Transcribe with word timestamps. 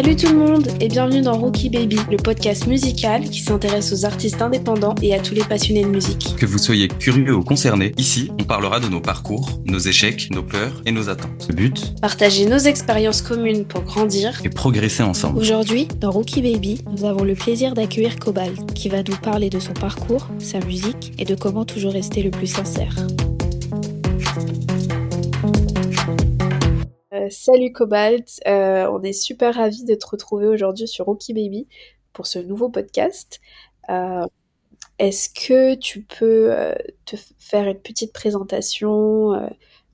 Salut 0.00 0.14
tout 0.14 0.28
le 0.28 0.38
monde 0.38 0.68
et 0.80 0.86
bienvenue 0.86 1.22
dans 1.22 1.36
Rookie 1.36 1.70
Baby, 1.70 1.98
le 2.08 2.18
podcast 2.18 2.68
musical 2.68 3.24
qui 3.24 3.40
s'intéresse 3.40 3.92
aux 3.92 4.04
artistes 4.04 4.40
indépendants 4.40 4.94
et 5.02 5.12
à 5.12 5.18
tous 5.18 5.34
les 5.34 5.42
passionnés 5.42 5.82
de 5.82 5.88
musique. 5.88 6.36
Que 6.36 6.46
vous 6.46 6.58
soyez 6.58 6.86
curieux 6.86 7.34
ou 7.34 7.42
concerné, 7.42 7.90
ici, 7.96 8.30
on 8.40 8.44
parlera 8.44 8.78
de 8.78 8.86
nos 8.86 9.00
parcours, 9.00 9.58
nos 9.64 9.80
échecs, 9.80 10.28
nos 10.30 10.44
peurs 10.44 10.82
et 10.86 10.92
nos 10.92 11.08
attentes. 11.08 11.48
Le 11.48 11.56
but 11.56 12.00
Partager 12.00 12.46
nos 12.46 12.58
expériences 12.58 13.22
communes 13.22 13.64
pour 13.64 13.82
grandir 13.82 14.40
et 14.44 14.50
progresser 14.50 15.02
ensemble. 15.02 15.36
Aujourd'hui, 15.36 15.88
dans 15.98 16.12
Rookie 16.12 16.42
Baby, 16.42 16.80
nous 16.96 17.04
avons 17.04 17.24
le 17.24 17.34
plaisir 17.34 17.74
d'accueillir 17.74 18.20
Cobalt 18.20 18.72
qui 18.74 18.88
va 18.88 18.98
nous 18.98 19.16
parler 19.16 19.50
de 19.50 19.58
son 19.58 19.72
parcours, 19.72 20.28
sa 20.38 20.60
musique 20.60 21.12
et 21.18 21.24
de 21.24 21.34
comment 21.34 21.64
toujours 21.64 21.92
rester 21.92 22.22
le 22.22 22.30
plus 22.30 22.46
sincère. 22.46 22.94
Salut 27.38 27.72
Cobalt, 27.72 28.40
euh, 28.48 28.90
on 28.90 29.00
est 29.02 29.12
super 29.12 29.54
ravis 29.54 29.84
de 29.84 29.94
te 29.94 30.06
retrouver 30.08 30.48
aujourd'hui 30.48 30.88
sur 30.88 31.04
Rookie 31.04 31.34
Baby 31.34 31.68
pour 32.12 32.26
ce 32.26 32.40
nouveau 32.40 32.68
podcast. 32.68 33.40
Euh, 33.90 34.26
est-ce 34.98 35.28
que 35.28 35.76
tu 35.76 36.02
peux 36.02 36.52
euh, 36.52 36.74
te 37.04 37.14
faire 37.38 37.68
une 37.68 37.78
petite 37.78 38.12
présentation, 38.12 39.50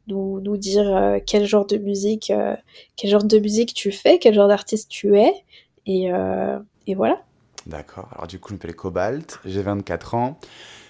nous, 0.07 0.57
dire 0.57 1.21
quel 1.27 1.45
genre 1.45 1.67
de 1.67 1.77
musique, 1.77 2.33
quel 2.97 3.11
genre 3.11 3.25
de 3.25 3.65
tu 3.75 3.93
fais, 3.93 4.19
quel 4.19 4.33
genre 4.33 4.49
d'artiste 4.49 4.89
tu 4.89 5.19
es, 5.19 5.35
et, 5.85 6.11
et 6.87 6.95
voilà. 6.95 7.23
D'accord. 7.67 8.09
Alors 8.13 8.27
du 8.27 8.39
coup, 8.39 8.49
je 8.51 8.55
m'appelle 8.55 8.75
Cobalt, 8.75 9.39
j'ai 9.45 9.61
24 9.61 10.15
ans. 10.15 10.39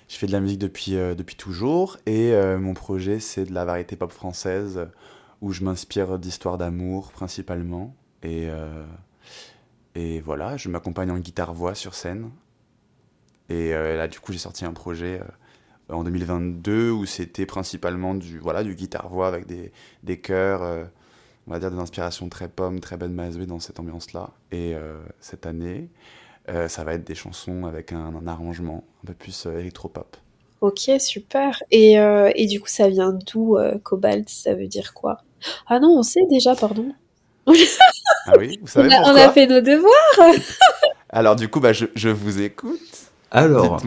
Je 0.09 0.16
fais 0.16 0.26
de 0.28 0.32
la 0.32 0.40
musique 0.40 0.59
depuis, 0.59 0.92
depuis 0.92 1.34
toujours 1.34 1.96
et 2.06 2.32
mon 2.59 2.74
projet 2.74 3.18
c'est 3.18 3.45
de 3.45 3.52
la 3.52 3.64
variété 3.64 3.96
pop 3.96 4.12
française 4.12 4.86
où 5.41 5.52
je 5.52 5.65
m'inspire 5.65 6.18
d'histoires 6.18 6.59
d'amour 6.59 7.13
principalement. 7.13 7.95
Et, 8.23 8.49
euh, 8.49 8.85
et 9.95 10.21
voilà, 10.21 10.57
je 10.57 10.68
m'accompagne 10.68 11.10
en 11.10 11.18
guitare-voix 11.18 11.74
sur 11.74 11.95
scène. 11.95 12.30
Et 13.49 13.74
euh, 13.74 13.96
là, 13.96 14.09
du 14.09 14.21
coup, 14.21 14.32
j'ai 14.32 14.38
sorti 14.38 14.65
un 14.65 14.73
projet 14.73 15.21
euh, 15.21 15.95
en 15.95 16.04
2022 16.04 16.91
où 16.91 17.04
c'était 17.07 17.46
principalement 17.46 18.15
du, 18.15 18.38
voilà, 18.38 18.65
du 18.65 18.74
guitare-voix 18.74 19.29
avec 19.29 19.46
des, 19.46 19.73
des 20.02 20.18
chœurs, 20.18 20.88
on 21.46 21.51
va 21.51 21.59
dire 21.59 21.71
des 21.71 21.79
inspirations 21.79 22.29
très 22.30 22.48
pommes, 22.48 22.80
très 22.80 22.96
Ben 22.96 23.13
Mazoué 23.13 23.46
dans 23.46 23.60
cette 23.60 23.79
ambiance-là. 23.79 24.30
Et 24.51 24.74
cette 25.21 25.45
année, 25.45 25.91
ça 26.69 26.85
va 26.85 26.95
être 26.95 27.04
des 27.04 27.15
chansons 27.15 27.66
avec 27.66 27.93
un, 27.93 28.16
un 28.16 28.26
arrangement 28.26 28.85
un 29.02 29.09
peu 29.09 29.15
plus 29.15 29.45
électropop. 29.45 30.16
Ok, 30.65 30.90
super. 30.98 31.62
Et, 31.70 31.95
et, 32.34 32.46
du 32.46 32.60
coup, 32.60 32.68
ça 32.68 32.88
vient 32.88 33.12
d'où 33.12 33.59
Cobalt? 33.82 34.29
Ça 34.29 34.54
veut 34.54 34.66
dire 34.66 34.95
quoi? 34.95 35.18
Ah 35.66 35.79
non, 35.79 35.98
on 35.98 36.02
sait 36.02 36.24
déjà, 36.30 36.54
pardon. 36.54 36.93
ah 37.46 38.32
oui, 38.38 38.59
vous 38.60 38.66
savez 38.66 38.88
on, 39.04 39.15
a, 39.15 39.30
fait 39.30 39.46
nos 39.46 39.60
devoirs. 39.60 40.35
Alors 41.10 41.37
du 41.37 41.48
coup, 41.48 41.60
bah, 41.60 41.73
je, 41.73 42.09
vous 42.09 42.40
écoute. 42.40 42.80
Alors, 43.30 43.82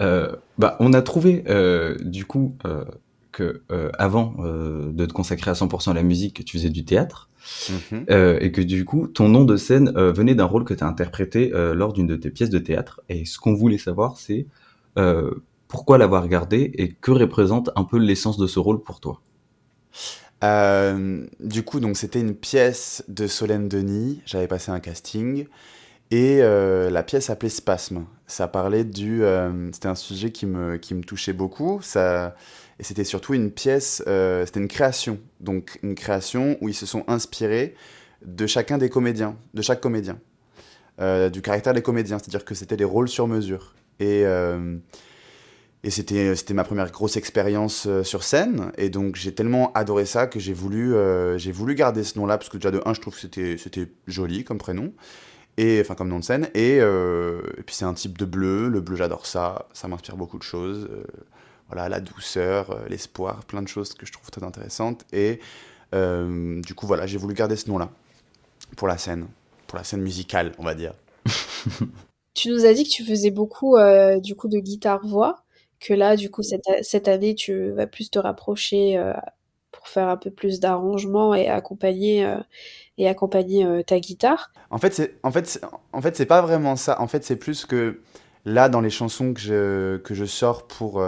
euh, 0.00 0.34
bah, 0.58 0.76
on 0.80 0.92
a 0.92 1.02
trouvé 1.02 1.44
euh, 1.48 1.96
du 2.00 2.24
coup 2.24 2.56
euh, 2.66 2.84
que 3.32 3.62
avant 3.98 4.34
de 4.38 5.06
te 5.06 5.12
consacrer 5.12 5.50
à 5.50 5.54
100% 5.54 5.92
à 5.92 5.94
la 5.94 6.02
musique, 6.02 6.36
que 6.36 6.42
tu 6.42 6.58
faisais 6.58 6.70
du 6.70 6.84
théâtre. 6.84 7.28
Mhm. 7.70 8.04
et 8.42 8.52
que 8.52 8.60
du 8.60 8.84
coup, 8.84 9.06
ton 9.06 9.28
nom 9.28 9.44
de 9.44 9.56
scène 9.56 9.90
venait 9.94 10.34
d'un 10.34 10.44
rôle 10.44 10.64
que 10.64 10.74
tu 10.74 10.84
as 10.84 10.86
interprété 10.86 11.50
lors 11.54 11.92
d'une 11.92 12.06
de 12.06 12.16
tes 12.16 12.30
pièces 12.30 12.50
de 12.50 12.58
théâtre. 12.58 13.00
Et 13.08 13.24
ce 13.24 13.38
qu'on 13.38 13.54
voulait 13.54 13.78
savoir, 13.78 14.16
c'est 14.16 14.46
pourquoi 15.68 15.98
l'avoir 15.98 16.26
gardé 16.28 16.72
et 16.74 16.92
que 16.92 17.10
représente 17.10 17.70
un 17.76 17.84
peu 17.84 17.98
l'essence 17.98 18.38
de 18.38 18.46
ce 18.46 18.58
rôle 18.58 18.82
pour 18.82 19.00
toi. 19.00 19.20
Euh, 20.44 21.26
du 21.40 21.62
coup, 21.62 21.80
donc 21.80 21.96
c'était 21.96 22.20
une 22.20 22.34
pièce 22.34 23.04
de 23.08 23.26
Solène 23.26 23.68
Denis. 23.68 24.22
J'avais 24.24 24.46
passé 24.46 24.70
un 24.70 24.80
casting 24.80 25.46
et 26.10 26.38
euh, 26.40 26.90
la 26.90 27.02
pièce 27.02 27.26
s'appelait 27.26 27.48
Spasme. 27.48 28.06
Ça 28.26 28.48
parlait 28.48 28.84
du, 28.84 29.22
euh, 29.24 29.70
c'était 29.72 29.88
un 29.88 29.94
sujet 29.94 30.30
qui 30.30 30.46
me 30.46 30.76
qui 30.76 30.94
me 30.94 31.02
touchait 31.02 31.32
beaucoup. 31.32 31.80
Ça 31.82 32.34
et 32.78 32.84
c'était 32.84 33.04
surtout 33.04 33.34
une 33.34 33.50
pièce, 33.50 33.96
c'était 33.96 34.60
une 34.60 34.68
création. 34.68 35.18
Donc 35.40 35.80
une 35.82 35.96
création 35.96 36.56
où 36.60 36.68
ils 36.68 36.74
se 36.74 36.86
sont 36.86 37.04
inspirés 37.08 37.74
de 38.24 38.46
chacun 38.46 38.78
des 38.78 38.88
comédiens, 38.88 39.36
de 39.54 39.62
chaque 39.62 39.80
comédien, 39.80 40.18
du 41.00 41.42
caractère 41.42 41.74
des 41.74 41.82
comédiens. 41.82 42.18
C'est-à-dire 42.18 42.44
que 42.44 42.54
c'était 42.54 42.76
des 42.76 42.84
rôles 42.84 43.08
sur 43.08 43.26
mesure 43.26 43.74
et 43.98 44.24
et 45.84 45.90
c'était, 45.90 46.34
c'était 46.34 46.54
ma 46.54 46.64
première 46.64 46.90
grosse 46.90 47.16
expérience 47.16 47.86
euh, 47.86 48.02
sur 48.02 48.24
scène. 48.24 48.72
Et 48.76 48.90
donc, 48.90 49.14
j'ai 49.14 49.32
tellement 49.32 49.72
adoré 49.74 50.06
ça 50.06 50.26
que 50.26 50.40
j'ai 50.40 50.52
voulu, 50.52 50.94
euh, 50.94 51.38
j'ai 51.38 51.52
voulu 51.52 51.76
garder 51.76 52.02
ce 52.02 52.18
nom-là, 52.18 52.36
parce 52.36 52.48
que 52.48 52.56
déjà, 52.56 52.72
de 52.72 52.80
un, 52.84 52.94
je 52.94 53.00
trouve 53.00 53.14
que 53.14 53.20
c'était, 53.20 53.56
joli 54.08 54.42
comme 54.42 54.58
prénom, 54.58 54.92
et, 55.56 55.80
enfin, 55.80 55.94
comme 55.94 56.08
nom 56.08 56.18
de 56.18 56.24
scène. 56.24 56.48
Et, 56.54 56.78
euh, 56.80 57.42
et 57.58 57.62
puis, 57.62 57.76
c'est 57.76 57.84
un 57.84 57.94
type 57.94 58.18
de 58.18 58.24
bleu. 58.24 58.68
Le 58.68 58.80
bleu, 58.80 58.96
j'adore 58.96 59.26
ça. 59.26 59.68
Ça 59.72 59.86
m'inspire 59.86 60.16
beaucoup 60.16 60.38
de 60.38 60.42
choses. 60.42 60.88
voilà, 61.68 61.88
la 61.88 62.00
douceur, 62.00 62.84
l'espoir, 62.88 63.44
plein 63.44 63.62
de 63.62 63.68
choses 63.68 63.94
que 63.94 64.06
je 64.06 64.12
trouve 64.12 64.30
très 64.30 64.44
intéressantes. 64.44 65.04
Et 65.12 65.40
du 65.92 66.74
coup, 66.74 66.86
voilà, 66.86 67.06
j'ai 67.06 67.18
voulu 67.18 67.34
garder 67.34 67.56
ce 67.56 67.68
nom-là 67.68 67.90
pour 68.76 68.88
la 68.88 68.98
scène, 68.98 69.26
pour 69.66 69.78
la 69.78 69.84
scène 69.84 70.02
musicale, 70.02 70.52
on 70.58 70.64
va 70.64 70.74
dire. 70.74 70.94
tu 72.34 72.50
nous 72.50 72.64
as 72.64 72.72
dit 72.74 72.84
que 72.84 72.90
tu 72.90 73.04
faisais 73.04 73.30
beaucoup, 73.30 73.76
du 74.22 74.34
coup, 74.34 74.48
de 74.48 74.58
guitare-voix 74.58 75.44
que 75.80 75.94
là, 75.94 76.16
du 76.16 76.30
coup, 76.30 76.42
cette, 76.42 76.62
cette 76.82 77.08
année, 77.08 77.34
tu 77.34 77.70
vas 77.70 77.86
plus 77.86 78.10
te 78.10 78.18
rapprocher 78.18 78.98
euh, 78.98 79.12
pour 79.70 79.88
faire 79.88 80.08
un 80.08 80.16
peu 80.16 80.30
plus 80.30 80.60
d'arrangements 80.60 81.34
et 81.34 81.48
accompagner, 81.48 82.24
euh, 82.24 82.38
et 82.96 83.08
accompagner 83.08 83.64
euh, 83.64 83.82
ta 83.82 84.00
guitare. 84.00 84.50
En 84.70 84.78
fait, 84.78 84.92
c'est 84.92 85.14
en 85.22 85.30
fait, 85.30 85.60
en 85.92 86.02
fait, 86.02 86.24
pas 86.24 86.42
vraiment 86.42 86.76
ça. 86.76 87.00
En 87.00 87.06
fait, 87.06 87.24
c'est 87.24 87.36
plus 87.36 87.64
que 87.64 88.00
là, 88.44 88.68
dans 88.68 88.80
les 88.80 88.90
chansons 88.90 89.32
que 89.34 89.40
je, 89.40 89.96
que 89.98 90.14
je 90.14 90.24
sors 90.24 90.66
pour, 90.66 91.02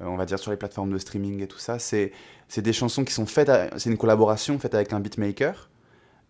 on 0.00 0.16
va 0.16 0.26
dire, 0.26 0.38
sur 0.38 0.50
les 0.50 0.56
plateformes 0.56 0.92
de 0.92 0.98
streaming 0.98 1.42
et 1.42 1.46
tout 1.46 1.58
ça, 1.58 1.78
c'est 1.78 2.12
des 2.56 2.72
chansons 2.72 3.04
qui 3.04 3.12
sont 3.12 3.26
faites, 3.26 3.50
c'est 3.76 3.90
une 3.90 3.96
collaboration 3.98 4.58
faite 4.58 4.74
avec 4.74 4.92
un 4.92 5.00
beatmaker. 5.00 5.70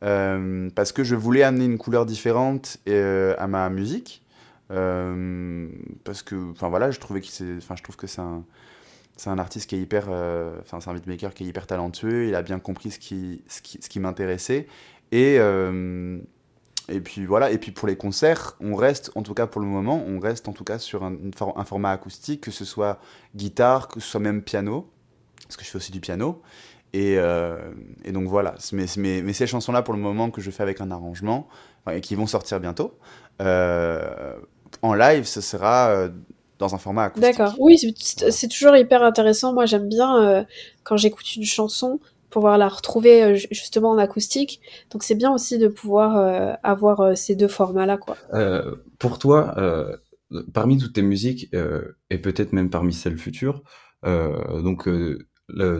parce 0.01 0.93
que 0.93 1.03
je 1.03 1.17
voulais 1.17 1.43
amener 1.43 1.65
une 1.65 1.79
couleur 1.79 2.07
différente 2.07 2.79
à 2.87 3.47
ma 3.47 3.69
musique 3.71 4.22
parce 6.05 6.23
que, 6.23 6.51
enfin 6.51 6.69
voilà, 6.69 6.91
je 6.91 7.01
trouvais 7.01 7.21
enfin 7.59 7.77
je 7.77 7.83
trouve 7.83 7.97
que 7.97 8.07
c'est 8.07 8.21
un, 8.21 8.45
c'est 9.17 9.31
un 9.31 9.39
artiste 9.39 9.69
qui 9.69 9.77
est 9.77 9.81
hyper, 9.81 10.07
euh, 10.09 10.59
enfin 10.61 10.81
c'est 10.81 10.91
un 10.91 10.95
beatmaker 10.95 11.35
qui 11.35 11.45
est 11.45 11.47
hyper 11.47 11.67
talentueux. 11.67 12.27
Il 12.29 12.35
a 12.35 12.43
bien 12.43 12.59
compris 12.59 12.91
ce 12.91 12.99
qui, 12.99 13.43
ce 13.49 13.61
qui, 13.63 13.79
ce 13.81 13.89
qui 13.89 14.01
m'intéressait 14.01 14.67
et 15.11 15.37
euh, 15.39 16.19
et 16.89 17.01
puis 17.01 17.27
voilà, 17.27 17.51
et 17.53 17.59
puis 17.59 17.71
pour 17.71 17.87
les 17.87 17.97
concerts, 17.97 18.57
on 18.61 18.75
reste, 18.75 19.13
en 19.15 19.23
tout 19.23 19.35
cas 19.35 19.47
pour 19.47 19.61
le 19.61 19.69
moment, 19.69 20.05
on 20.07 20.19
reste 20.19 20.49
en 20.49 20.53
tout 20.53 20.65
cas 20.65 20.79
sur 20.79 21.05
un, 21.05 21.65
format 21.65 21.93
acoustique, 21.93 22.41
que 22.41 22.51
ce 22.51 22.65
soit 22.65 22.99
guitare, 23.37 23.87
que 23.87 24.01
ce 24.01 24.09
soit 24.09 24.21
même 24.21 24.43
piano, 24.43 24.91
parce 25.45 25.57
que 25.57 25.65
je 25.65 25.71
fais 25.71 25.77
aussi 25.77 25.93
du 25.93 26.01
piano. 26.01 26.43
Et, 26.93 27.15
et 28.05 28.13
donc 28.13 28.27
voilà, 28.27 28.57
mais, 28.73 28.87
mais, 28.97 29.23
mais 29.23 29.33
ces 29.33 29.47
chansons-là 29.47 29.83
pour 29.83 29.95
le 29.95 30.01
moment 30.01 30.31
que 30.31 30.41
je 30.41 30.51
fais 30.51 30.65
avec 30.65 30.81
un 30.81 30.91
arrangement, 30.91 31.49
et 31.91 32.01
qui 32.01 32.15
vont 32.15 32.27
sortir 32.27 32.61
bientôt, 32.61 32.99
euh, 33.41 34.37
en 34.83 34.95
live, 34.95 35.25
ce 35.25 35.41
sera 35.41 35.91
euh, 35.91 36.09
dans 36.59 36.75
un 36.75 36.79
format 36.79 37.05
acoustique. 37.05 37.37
D'accord. 37.37 37.55
Oui, 37.59 37.77
c'est 37.99 38.49
toujours 38.49 38.77
hyper 38.77 39.03
intéressant. 39.03 39.53
Moi, 39.53 39.67
j'aime 39.67 39.89
bien 39.89 40.23
euh, 40.23 40.45
quand 40.85 40.97
j'écoute 40.97 41.37
une 41.37 41.45
chanson 41.45 42.01
pouvoir 42.31 42.57
la 42.57 42.69
retrouver 42.69 43.23
euh, 43.23 43.37
justement 43.51 43.91
en 43.91 43.99
acoustique. 43.99 44.61
Donc 44.91 45.03
c'est 45.03 45.15
bien 45.15 45.31
aussi 45.31 45.59
de 45.59 45.69
pouvoir 45.69 46.57
avoir 46.63 47.17
ces 47.17 47.37
deux 47.37 47.49
formats-là. 47.49 47.99
quoi. 47.99 48.17
pour 48.99 49.19
toi, 49.19 49.55
parmi 50.55 50.79
toutes 50.79 50.95
tes 50.95 51.03
musiques, 51.03 51.51
et 52.09 52.19
peut-être 52.19 52.55
même 52.55 52.71
parmi 52.71 52.95
celles 52.95 53.19
futures, 53.19 53.63
donc 54.03 54.89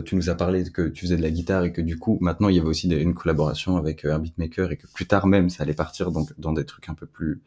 tu 0.05 0.15
nous 0.15 0.29
as 0.29 0.35
parlé 0.35 0.63
que 0.71 0.87
tu 0.89 1.05
faisais 1.05 1.17
de 1.17 1.23
la 1.23 1.31
guitare 1.31 1.63
et 1.63 1.71
que 1.71 1.81
du 1.81 1.97
coup 1.97 2.19
maintenant 2.21 2.49
il 2.49 2.55
y 2.55 2.59
avait 2.59 2.67
aussi 2.67 2.87
une 2.87 3.15
collaboration 3.15 3.77
avec 3.77 4.05
un 4.05 4.19
beatmaker 4.19 4.71
et 4.71 4.77
que 4.77 4.85
plus 4.93 5.07
tard 5.07 5.25
même 5.25 5.49
ça 5.49 5.63
allait 5.63 5.73
partir 5.73 6.11
donc 6.11 6.29
dans 6.37 6.53
des 6.53 6.65
trucs 6.65 6.87
un 6.89 6.93
peu 6.93 7.07
plus 7.07 7.41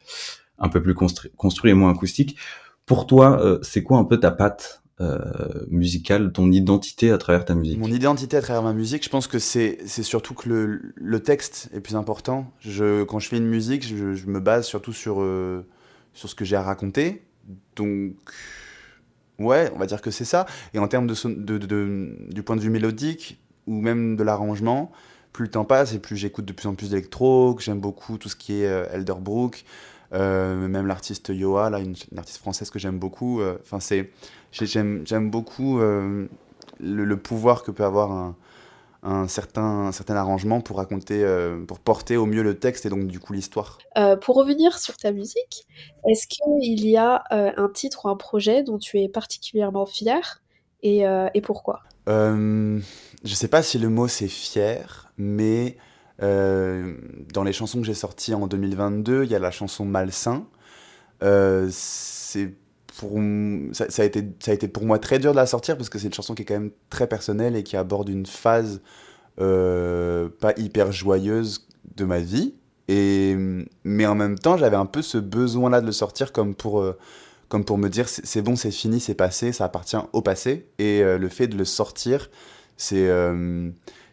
un 0.59 0.69
peu 0.69 0.81
plus 0.81 0.93
construit, 0.93 1.71
et 1.71 1.73
moins 1.73 1.91
acoustique. 1.91 2.37
Pour 2.85 3.05
toi, 3.05 3.39
euh, 3.41 3.59
c'est 3.61 3.83
quoi 3.83 3.97
un 3.97 4.05
peu 4.05 4.19
ta 4.19 4.31
patte 4.31 4.81
euh, 4.99 5.65
musicale, 5.69 6.31
ton 6.31 6.51
identité 6.51 7.11
à 7.11 7.17
travers 7.17 7.45
ta 7.45 7.53
musique? 7.53 7.77
Mon 7.77 7.91
identité 7.91 8.37
à 8.37 8.41
travers 8.41 8.63
ma 8.63 8.73
musique, 8.73 9.03
je 9.03 9.09
pense 9.09 9.27
que 9.27 9.39
c'est 9.39 9.85
surtout 9.87 10.33
que 10.33 10.49
le, 10.49 10.93
le, 10.95 11.19
texte 11.19 11.69
est 11.73 11.81
plus 11.81 11.95
important. 11.95 12.51
Je, 12.61 13.03
quand 13.03 13.19
je 13.19 13.27
fais 13.27 13.37
une 13.37 13.47
musique, 13.47 13.85
je, 13.85 14.13
je 14.13 14.27
me 14.27 14.39
base 14.39 14.65
surtout 14.65 14.93
sur, 14.93 15.21
euh, 15.21 15.65
sur 16.13 16.29
ce 16.29 16.35
que 16.35 16.45
j'ai 16.45 16.55
à 16.55 16.63
raconter. 16.63 17.23
Donc, 17.75 18.15
ouais, 19.37 19.69
on 19.75 19.79
va 19.79 19.85
dire 19.85 20.01
que 20.01 20.09
c'est 20.09 20.25
ça. 20.25 20.45
Et 20.73 20.79
en 20.79 20.87
termes 20.87 21.07
de, 21.07 21.13
de, 21.27 21.57
de, 21.57 22.17
du 22.29 22.41
point 22.41 22.55
de 22.55 22.61
vue 22.61 22.69
mélodique 22.69 23.39
ou 23.67 23.81
même 23.81 24.15
de 24.15 24.23
l'arrangement, 24.23 24.91
plus 25.33 25.45
le 25.45 25.51
temps 25.51 25.65
passe 25.65 25.93
et 25.93 25.99
plus 25.99 26.15
j'écoute 26.15 26.45
de 26.45 26.53
plus 26.53 26.67
en 26.67 26.73
plus 26.73 26.89
d'électro, 26.89 27.53
que 27.53 27.61
j'aime 27.61 27.79
beaucoup 27.79 28.17
tout 28.17 28.29
ce 28.29 28.35
qui 28.35 28.53
est 28.53 28.87
Elderbrook. 28.93 29.65
Euh, 30.13 30.67
même 30.67 30.87
l'artiste 30.87 31.29
Yoa, 31.29 31.69
là, 31.69 31.79
une, 31.79 31.95
artiste 32.17 32.39
française 32.39 32.69
que 32.69 32.79
j'aime 32.79 32.99
beaucoup. 32.99 33.41
Euh, 33.41 33.57
enfin, 33.61 33.79
c'est, 33.79 34.11
j'aime, 34.51 35.03
j'aime 35.05 35.29
beaucoup 35.29 35.79
euh, 35.79 36.27
le, 36.79 37.17
pouvoir 37.17 37.63
que 37.63 37.71
peut 37.71 37.83
avoir 37.83 38.11
un, 38.11 38.35
un 39.03 39.27
certain, 39.27 39.87
un 39.87 39.91
certain 39.91 40.15
arrangement 40.15 40.61
pour 40.61 40.77
raconter, 40.77 41.25
pour 41.67 41.79
porter 41.79 42.17
au 42.17 42.25
mieux 42.25 42.43
le 42.43 42.57
texte 42.57 42.85
et 42.85 42.89
donc 42.89 43.07
du 43.07 43.19
coup 43.19 43.33
l'histoire. 43.33 43.77
Pour 44.21 44.35
revenir 44.35 44.77
sur 44.79 44.97
ta 44.97 45.11
musique, 45.11 45.67
est-ce 46.09 46.27
qu'il 46.27 46.85
y 46.87 46.97
a 46.97 47.23
un 47.29 47.69
titre 47.69 48.05
ou 48.05 48.09
un 48.09 48.15
projet 48.15 48.63
dont 48.63 48.77
tu 48.77 48.99
es 48.99 49.07
particulièrement 49.07 49.85
fier 49.85 50.41
et, 50.83 51.03
et 51.33 51.41
pourquoi? 51.41 51.81
Je 52.07 52.81
sais 53.23 53.47
pas 53.47 53.61
si 53.61 53.77
le 53.77 53.89
mot 53.89 54.07
c'est 54.07 54.27
fier, 54.27 55.11
mais 55.17 55.77
dans 56.19 57.43
les 57.43 57.53
chansons 57.53 57.79
que 57.79 57.85
j'ai 57.85 57.93
sorties 57.93 58.33
en 58.33 58.47
2022, 58.47 59.23
il 59.23 59.31
y 59.31 59.35
a 59.35 59.39
la 59.39 59.51
chanson 59.51 59.85
Malsain. 59.85 60.45
c'est 61.21 62.53
pour, 62.97 63.19
ça, 63.73 64.01
a 64.01 64.05
été, 64.05 64.23
ça 64.39 64.51
a 64.51 64.53
été 64.53 64.67
pour 64.67 64.83
moi 64.83 64.97
très 64.99 65.19
dur 65.19 65.31
de 65.31 65.35
la 65.35 65.45
sortir 65.45 65.77
parce 65.77 65.89
que 65.89 65.99
c'est 65.99 66.07
une 66.07 66.13
chanson 66.13 66.33
qui 66.33 66.41
est 66.41 66.45
quand 66.45 66.55
même 66.55 66.71
très 66.89 67.07
personnelle 67.07 67.55
et 67.55 67.63
qui 67.63 67.77
aborde 67.77 68.09
une 68.09 68.25
phase 68.25 68.81
euh, 69.39 70.29
pas 70.39 70.53
hyper 70.57 70.91
joyeuse 70.91 71.67
de 71.95 72.05
ma 72.05 72.19
vie. 72.19 72.55
Et, 72.87 73.35
mais 73.83 74.05
en 74.05 74.15
même 74.15 74.39
temps, 74.39 74.57
j'avais 74.57 74.77
un 74.77 74.85
peu 74.85 75.01
ce 75.01 75.17
besoin-là 75.17 75.81
de 75.81 75.85
le 75.85 75.91
sortir 75.91 76.31
comme 76.31 76.55
pour, 76.55 76.79
euh, 76.79 76.97
comme 77.49 77.63
pour 77.63 77.77
me 77.77 77.89
dire 77.89 78.09
c'est 78.09 78.41
bon, 78.41 78.55
c'est 78.55 78.71
fini, 78.71 78.99
c'est 78.99 79.13
passé, 79.13 79.51
ça 79.51 79.65
appartient 79.65 79.97
au 80.13 80.21
passé. 80.21 80.67
Et 80.79 81.03
euh, 81.03 81.17
le 81.17 81.29
fait 81.29 81.47
de 81.47 81.57
le 81.57 81.65
sortir, 81.65 82.29
c'est. 82.77 83.07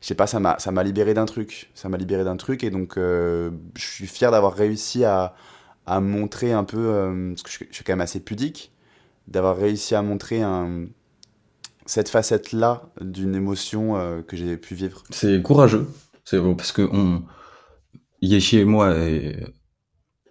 Je 0.04 0.08
sais 0.08 0.14
pas, 0.14 0.26
ça 0.26 0.38
m'a 0.38 0.82
libéré 0.82 1.14
d'un 1.14 1.24
truc. 1.24 1.70
Ça 1.74 1.88
m'a 1.88 1.96
libéré 1.96 2.24
d'un 2.24 2.36
truc. 2.36 2.62
Et 2.62 2.68
donc, 2.68 2.96
je 2.96 3.50
suis 3.74 4.06
fier 4.06 4.30
d'avoir 4.30 4.52
réussi 4.52 5.02
à, 5.02 5.34
à 5.86 6.00
montrer 6.00 6.52
un 6.52 6.64
peu. 6.64 7.32
parce 7.34 7.42
que 7.42 7.50
je, 7.50 7.74
suis 7.74 7.84
quand 7.84 7.92
même 7.92 8.02
assez 8.02 8.20
pudique 8.20 8.70
d'avoir 9.28 9.56
réussi 9.56 9.94
à 9.94 10.02
montrer 10.02 10.42
un, 10.42 10.86
cette 11.86 12.08
facette-là 12.08 12.90
d'une 13.00 13.34
émotion 13.34 13.96
euh, 13.96 14.22
que 14.22 14.36
j'ai 14.36 14.56
pu 14.56 14.74
vivre. 14.74 15.02
C'est 15.10 15.42
courageux, 15.42 15.88
c'est 16.24 16.38
parce 16.56 16.72
que 16.72 16.82
on, 16.82 17.22
Yeshi 18.22 18.58
et 18.58 18.64
moi, 18.64 18.94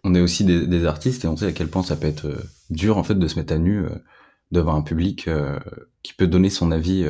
on 0.04 0.16
est 0.16 0.22
aussi 0.22 0.44
des, 0.44 0.86
artistes 0.86 1.26
et 1.26 1.28
on 1.28 1.38
sait 1.38 1.48
à 1.48 1.52
quel 1.52 1.68
point 1.68 1.84
ça 1.84 1.96
peut 1.96 2.08
être 2.08 2.28
euh, 2.28 2.44
dur 2.70 2.98
en 2.98 3.04
fait 3.04 3.16
de 3.16 3.28
se 3.28 3.38
mettre 3.38 3.54
à 3.54 3.58
nu 3.58 3.86
euh, 3.86 3.90
devant 4.52 4.76
un 4.76 4.82
public 4.82 5.30
qui 6.04 6.14
peut 6.14 6.28
donner 6.28 6.52
son 6.52 6.72
avis 6.72 7.08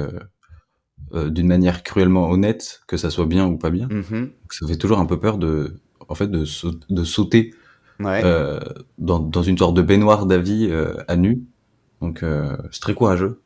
d'une 1.11 1.47
manière 1.47 1.83
cruellement 1.83 2.29
honnête, 2.29 2.81
que 2.88 2.97
ça 2.97 3.09
soit 3.09 3.25
bien 3.25 3.45
ou 3.45 3.57
pas 3.57 3.69
bien. 3.69 3.88
Mm-hmm. 3.88 4.29
Ça 4.50 4.67
fait 4.67 4.77
toujours 4.77 5.00
un 5.00 5.05
peu 5.05 5.19
peur 5.19 5.38
de, 5.38 5.75
en 6.07 6.15
fait, 6.15 6.27
de, 6.27 6.44
de 6.89 7.03
sauter 7.03 7.53
dans, 8.00 9.19
dans, 9.19 9.44
une 9.44 9.57
sorte 9.57 9.75
de 9.75 9.81
baignoire 9.81 10.25
d'avis 10.25 10.71
à 11.07 11.15
nu 11.15 11.44
donc 12.03 12.21
euh, 12.21 12.57
c'est 12.71 12.81
très 12.81 12.94
courageux 12.94 13.41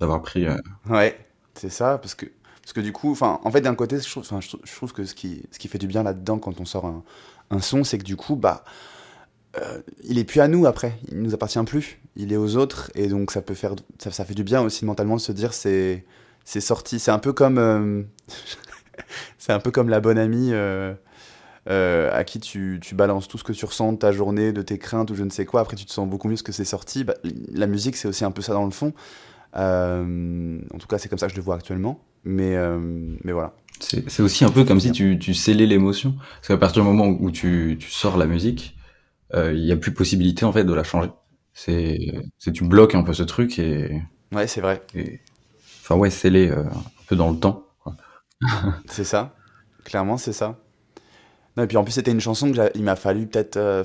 d'avoir 0.00 0.20
pris. 0.20 0.44
Euh, 0.44 0.56
ouais, 0.88 1.16
c'est 1.54 1.70
ça, 1.70 1.96
parce 1.98 2.16
que 2.16 2.26
parce 2.60 2.72
que 2.72 2.80
du 2.80 2.92
coup, 2.92 3.12
enfin, 3.12 3.40
en 3.44 3.50
fait, 3.52 3.60
d'un 3.60 3.76
côté, 3.76 4.00
je 4.00 4.10
trouve, 4.10 4.24
je 4.64 4.74
trouve 4.74 4.92
que 4.92 5.04
ce 5.04 5.14
qui, 5.14 5.44
ce 5.52 5.58
qui 5.60 5.68
fait 5.68 5.78
du 5.78 5.86
bien 5.86 6.02
là-dedans 6.02 6.38
quand 6.38 6.60
on 6.60 6.64
sort 6.64 6.86
un, 6.86 7.04
un 7.50 7.60
son, 7.60 7.84
c'est 7.84 7.98
que 7.98 8.04
du 8.04 8.16
coup, 8.16 8.34
bah, 8.34 8.64
euh, 9.58 9.80
il 10.02 10.18
est 10.18 10.24
plus 10.24 10.40
à 10.40 10.48
nous 10.48 10.66
après, 10.66 10.98
il 11.10 11.22
nous 11.22 11.34
appartient 11.34 11.62
plus, 11.64 12.00
il 12.16 12.32
est 12.32 12.36
aux 12.36 12.56
autres, 12.56 12.90
et 12.96 13.06
donc 13.06 13.30
ça 13.30 13.42
peut 13.42 13.54
faire, 13.54 13.76
ça, 13.98 14.10
ça 14.10 14.24
fait 14.24 14.34
du 14.34 14.44
bien 14.44 14.60
aussi 14.60 14.84
mentalement 14.84 15.14
de 15.16 15.20
se 15.20 15.32
dire 15.32 15.52
c'est, 15.52 16.04
c'est 16.44 16.60
sorti, 16.60 16.98
c'est 16.98 17.10
un 17.10 17.18
peu 17.18 17.32
comme, 17.32 18.06
c'est 19.38 19.52
un 19.52 19.60
peu 19.60 19.70
comme 19.70 19.88
la 19.88 20.00
bonne 20.00 20.18
amie. 20.18 20.52
Euh, 21.68 22.10
à 22.12 22.24
qui 22.24 22.40
tu, 22.40 22.78
tu, 22.80 22.94
balances 22.94 23.28
tout 23.28 23.36
ce 23.36 23.44
que 23.44 23.52
tu 23.52 23.64
ressens 23.66 23.92
de 23.92 23.98
ta 23.98 24.12
journée, 24.12 24.52
de 24.52 24.62
tes 24.62 24.78
craintes 24.78 25.10
ou 25.10 25.14
je 25.14 25.22
ne 25.22 25.30
sais 25.30 25.44
quoi. 25.44 25.60
Après, 25.60 25.76
tu 25.76 25.84
te 25.84 25.92
sens 25.92 26.08
beaucoup 26.08 26.26
mieux 26.28 26.36
ce 26.36 26.42
que 26.42 26.52
c'est 26.52 26.64
sorti. 26.64 27.04
Bah, 27.04 27.14
la 27.52 27.66
musique, 27.66 27.96
c'est 27.96 28.08
aussi 28.08 28.24
un 28.24 28.30
peu 28.30 28.40
ça 28.40 28.54
dans 28.54 28.64
le 28.64 28.70
fond. 28.70 28.94
Euh, 29.56 30.58
en 30.72 30.78
tout 30.78 30.86
cas, 30.86 30.96
c'est 30.96 31.08
comme 31.08 31.18
ça 31.18 31.26
que 31.26 31.32
je 31.32 31.36
le 31.36 31.42
vois 31.42 31.56
actuellement. 31.56 32.02
Mais, 32.24 32.56
euh, 32.56 32.78
mais 33.24 33.32
voilà. 33.32 33.54
C'est 33.78 34.20
aussi 34.20 34.44
un 34.44 34.50
peu 34.50 34.64
comme 34.64 34.80
si 34.80 34.90
tu, 34.90 35.18
tu 35.18 35.34
scellais 35.34 35.66
l'émotion. 35.66 36.16
Parce 36.36 36.48
qu'à 36.48 36.56
partir 36.56 36.82
du 36.82 36.88
moment 36.88 37.06
où 37.06 37.30
tu, 37.30 37.76
tu 37.78 37.90
sors 37.90 38.16
la 38.16 38.26
musique, 38.26 38.76
il 39.34 39.62
n'y 39.62 39.72
a 39.72 39.76
plus 39.76 39.94
possibilité 39.94 40.44
en 40.44 40.52
fait 40.52 40.64
de 40.64 40.74
la 40.74 40.82
changer. 40.82 41.10
C'est 41.52 41.98
tu 42.52 42.64
bloques 42.64 42.94
un 42.94 43.02
peu 43.02 43.12
ce 43.12 43.22
truc 43.22 43.58
et. 43.58 44.02
Ouais, 44.32 44.46
c'est 44.46 44.60
vrai. 44.60 44.82
Enfin, 45.90 46.00
ouais, 46.00 46.10
sceller 46.10 46.50
un 46.50 46.70
peu 47.08 47.16
dans 47.16 47.30
le 47.30 47.38
temps. 47.38 47.66
c'est 48.86 49.04
ça. 49.04 49.34
Clairement, 49.84 50.16
c'est 50.16 50.32
ça 50.32 50.56
et 51.62 51.66
puis 51.66 51.76
en 51.76 51.84
plus, 51.84 51.92
c'était 51.92 52.10
une 52.12 52.20
chanson 52.20 52.50
que 52.52 52.70
il 52.74 52.82
m'a 52.82 52.96
fallu 52.96 53.26
peut-être. 53.26 53.56
Euh, 53.56 53.84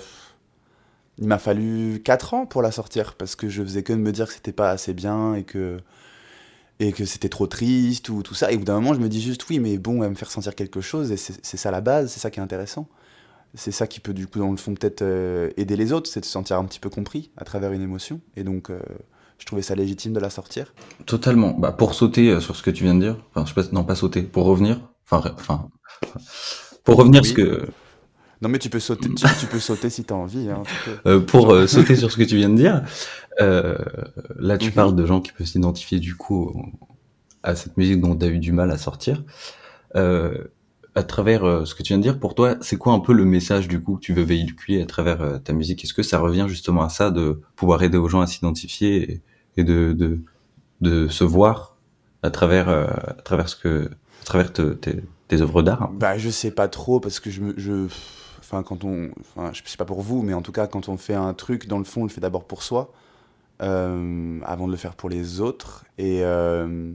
il 1.18 1.28
m'a 1.28 1.38
fallu 1.38 2.02
4 2.04 2.34
ans 2.34 2.46
pour 2.46 2.62
la 2.62 2.72
sortir 2.72 3.16
parce 3.16 3.36
que 3.38 3.48
je 3.48 3.64
faisais 3.64 3.84
que 3.84 3.94
de 3.94 4.00
me 4.00 4.12
dire 4.12 4.28
que 4.28 4.34
c'était 4.34 4.52
pas 4.52 4.70
assez 4.72 4.94
bien 4.94 5.34
et 5.36 5.44
que 5.44 5.78
et 6.82 6.92
que 6.92 7.06
c'était 7.06 7.30
trop 7.30 7.48
triste 7.48 8.10
ou 8.10 8.22
tout 8.22 8.34
ça. 8.34 8.52
Et 8.52 8.56
au 8.56 8.60
bout 8.60 8.66
d'un 8.66 8.76
moment, 8.76 8.94
je 8.94 9.00
me 9.00 9.08
dis 9.08 9.22
juste 9.22 9.48
oui, 9.50 9.60
mais 9.60 9.78
bon, 9.78 10.04
elle 10.04 10.10
me 10.10 10.16
faire 10.16 10.30
sentir 10.30 10.56
quelque 10.56 10.82
chose 10.82 11.12
et 11.12 11.18
c'est 11.18 11.58
ça 11.58 11.72
la 11.72 11.80
base, 11.80 12.12
c'est 12.12 12.20
ça 12.20 12.32
qui 12.32 12.40
est 12.40 12.44
intéressant. 12.44 12.90
C'est 13.54 13.72
ça 13.72 13.88
qui 13.88 14.02
peut 14.02 14.14
du 14.14 14.28
coup 14.28 14.40
dans 14.40 14.52
le 14.52 14.58
fond 14.58 14.74
peut-être 14.74 15.02
euh, 15.02 15.50
aider 15.56 15.78
les 15.78 15.94
autres, 15.94 16.10
c'est 16.10 16.20
de 16.20 16.26
se 16.26 16.32
sentir 16.32 16.58
un 16.58 16.66
petit 16.66 16.82
peu 16.82 16.90
compris 16.90 17.32
à 17.38 17.46
travers 17.46 17.72
une 17.72 17.82
émotion. 17.82 18.20
Et 18.36 18.44
donc 18.44 18.70
euh, 18.70 18.80
je 19.38 19.46
trouvais 19.46 19.62
ça 19.62 19.76
légitime 19.76 20.14
de 20.14 20.20
la 20.20 20.30
sortir. 20.30 20.74
Totalement. 21.06 21.52
Bah, 21.52 21.72
pour 21.72 21.94
sauter 21.94 22.40
sur 22.40 22.56
ce 22.56 22.64
que 22.64 22.72
tu 22.72 22.84
viens 22.84 22.96
de 22.96 23.02
dire, 23.02 23.18
enfin 23.30 23.46
je 23.46 23.54
sais 23.54 23.68
pas, 23.68 23.76
non 23.76 23.84
pas 23.84 23.96
sauter, 23.96 24.22
pour 24.22 24.46
revenir, 24.46 24.80
enfin 25.06 25.24
enfin 25.38 25.70
pour 26.86 26.98
revenir 26.98 27.26
ce 27.26 27.34
que. 27.34 27.68
Non 28.42 28.50
mais 28.50 28.60
tu 28.60 28.70
peux 28.70 28.80
sauter, 28.80 29.10
tu, 29.40 29.46
peux 29.48 29.60
sauter 29.60 29.90
si 29.90 30.04
tu 30.04 30.14
as 30.14 30.16
envie. 30.16 30.50
Hein, 30.50 30.64
euh, 31.08 31.20
pour 31.20 31.52
euh, 31.52 31.68
sauter 31.68 31.96
sur 31.96 32.12
ce 32.12 32.18
que 32.18 32.24
tu 32.24 32.36
viens 32.38 32.50
de 32.50 32.56
dire, 32.56 32.84
euh, 33.42 33.78
là 34.38 34.58
tu 34.58 34.68
mhm. 34.68 34.74
parles 34.74 34.96
de 34.96 35.06
gens 35.06 35.20
qui 35.20 35.32
peuvent 35.32 35.48
s'identifier 35.48 36.00
du 36.00 36.16
coup 36.16 36.54
à 37.44 37.56
cette 37.56 37.76
musique 37.78 38.00
dont 38.02 38.16
tu 38.16 38.26
as 38.26 38.30
eu 38.30 38.40
du 38.40 38.52
mal 38.52 38.72
à 38.72 38.78
sortir. 38.78 39.24
À 40.96 41.04
travers 41.04 41.68
ce 41.68 41.76
que 41.76 41.84
tu 41.84 41.90
viens 41.90 41.98
de 41.98 42.04
dire, 42.04 42.20
pour 42.20 42.36
toi, 42.36 42.56
c'est 42.62 42.78
quoi 42.78 42.94
un 42.94 43.00
peu 43.00 43.14
le 43.14 43.26
message 43.26 43.68
du 43.68 43.82
coup 43.82 43.96
que 43.96 44.02
tu 44.02 44.14
veux 44.14 44.24
véhiculer 44.24 44.82
à 44.82 44.86
travers 44.86 45.42
ta 45.44 45.54
musique? 45.54 45.84
Est-ce 45.84 45.94
que 45.94 46.04
ça 46.04 46.20
revient 46.20 46.46
justement 46.48 46.84
à 46.84 46.90
ça 46.90 47.12
de 47.12 47.42
pouvoir 47.56 47.84
aider 47.84 47.98
aux 47.98 48.08
gens 48.08 48.22
à 48.22 48.28
s'identifier 48.28 49.22
et, 49.58 49.64
de, 49.64 50.20
se 50.82 51.24
voir 51.24 51.76
à 52.24 52.32
travers, 52.32 52.70
à 52.70 53.22
travers 53.24 53.50
ce 53.50 53.58
que, 53.58 53.90
à 54.22 54.26
travers 54.26 54.54
tes 54.54 55.42
œuvres 55.42 55.62
d'art? 55.62 55.92
Bah, 55.92 56.18
je 56.18 56.30
sais 56.30 56.52
pas 56.52 56.70
trop 56.70 57.02
parce 57.02 57.20
que 57.20 57.30
je 57.30 57.42
je, 57.58 57.88
enfin, 58.46 58.64
quand 58.64 58.84
on, 58.84 59.10
je 59.52 59.62
sais 59.66 59.78
pas 59.78 59.86
pour 59.86 60.02
vous, 60.02 60.22
mais 60.22 60.34
en 60.34 60.42
tout 60.42 60.52
cas, 60.52 60.68
quand 60.68 60.88
on 60.88 60.98
fait 60.98 61.16
un 61.16 61.34
truc, 61.34 61.68
dans 61.68 61.80
le 61.80 61.84
fond, 61.84 62.02
on 62.02 62.06
le 62.06 62.10
fait 62.10 62.22
d'abord 62.22 62.46
pour 62.46 62.64
soi, 62.64 62.94
euh, 63.62 64.40
avant 64.44 64.68
de 64.68 64.72
le 64.72 64.78
faire 64.78 64.96
pour 64.96 65.10
les 65.10 65.42
autres. 65.42 65.86
Et, 65.98 66.20
euh, 66.24 66.92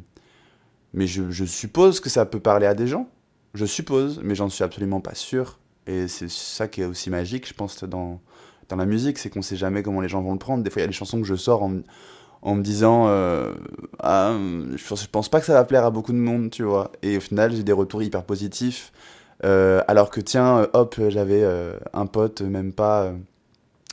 mais 0.93 1.07
je, 1.07 1.45
suppose 1.45 2.01
que 2.01 2.09
ça 2.09 2.25
peut 2.27 2.41
parler 2.41 2.67
à 2.67 2.75
des 2.75 2.87
gens. 2.87 3.09
Je 3.55 3.65
suppose, 3.65 4.21
mais 4.23 4.35
j'en 4.35 4.49
suis 4.49 4.65
absolument 4.65 5.01
pas 5.01 5.15
sûr. 5.15 5.59
Et 5.87 6.09
c'est 6.09 6.31
ça 6.31 6.69
qui 6.69 6.83
est 6.83 6.85
aussi 6.85 7.11
magique, 7.11 7.49
je 7.49 7.55
pense, 7.55 7.83
dans, 7.85 8.21
dans 8.69 8.77
la 8.77 8.87
musique, 8.87 9.19
c'est 9.19 9.31
qu'on 9.31 9.43
sait 9.43 9.57
jamais 9.57 9.83
comment 9.83 10.01
les 10.01 10.09
gens 10.09 10.23
vont 10.23 10.33
le 10.33 10.39
prendre. 10.39 10.63
Des 10.63 10.71
fois, 10.71 10.81
il 10.81 10.85
y 10.85 10.85
a 10.85 10.89
des 10.89 10.93
chansons 10.93 11.21
que 11.21 11.27
je 11.27 11.35
sors 11.35 11.63
en, 11.63 11.81
en 12.43 12.55
me 12.55 12.63
disant 12.63 13.07
euh, 13.09 13.53
ah, 13.99 14.33
je 14.75 15.07
pense 15.07 15.29
pas 15.29 15.41
que 15.41 15.47
ça 15.47 15.53
va 15.53 15.65
plaire 15.65 15.85
à 15.85 15.91
beaucoup 15.91 16.13
de 16.13 16.19
monde, 16.19 16.51
tu 16.51 16.63
vois. 16.63 16.93
Et 17.03 17.17
au 17.17 17.21
final, 17.21 17.53
j'ai 17.53 17.63
des 17.63 17.73
retours 17.73 18.03
hyper 18.03 18.25
positifs. 18.25 18.93
Euh, 19.45 19.83
alors 19.89 20.11
que 20.11 20.21
tiens, 20.21 20.59
euh, 20.59 20.67
hop, 20.75 21.01
j'avais 21.09 21.45
un 21.93 22.07
pote, 22.07 22.43
même 22.43 22.73
pas, 22.73 23.13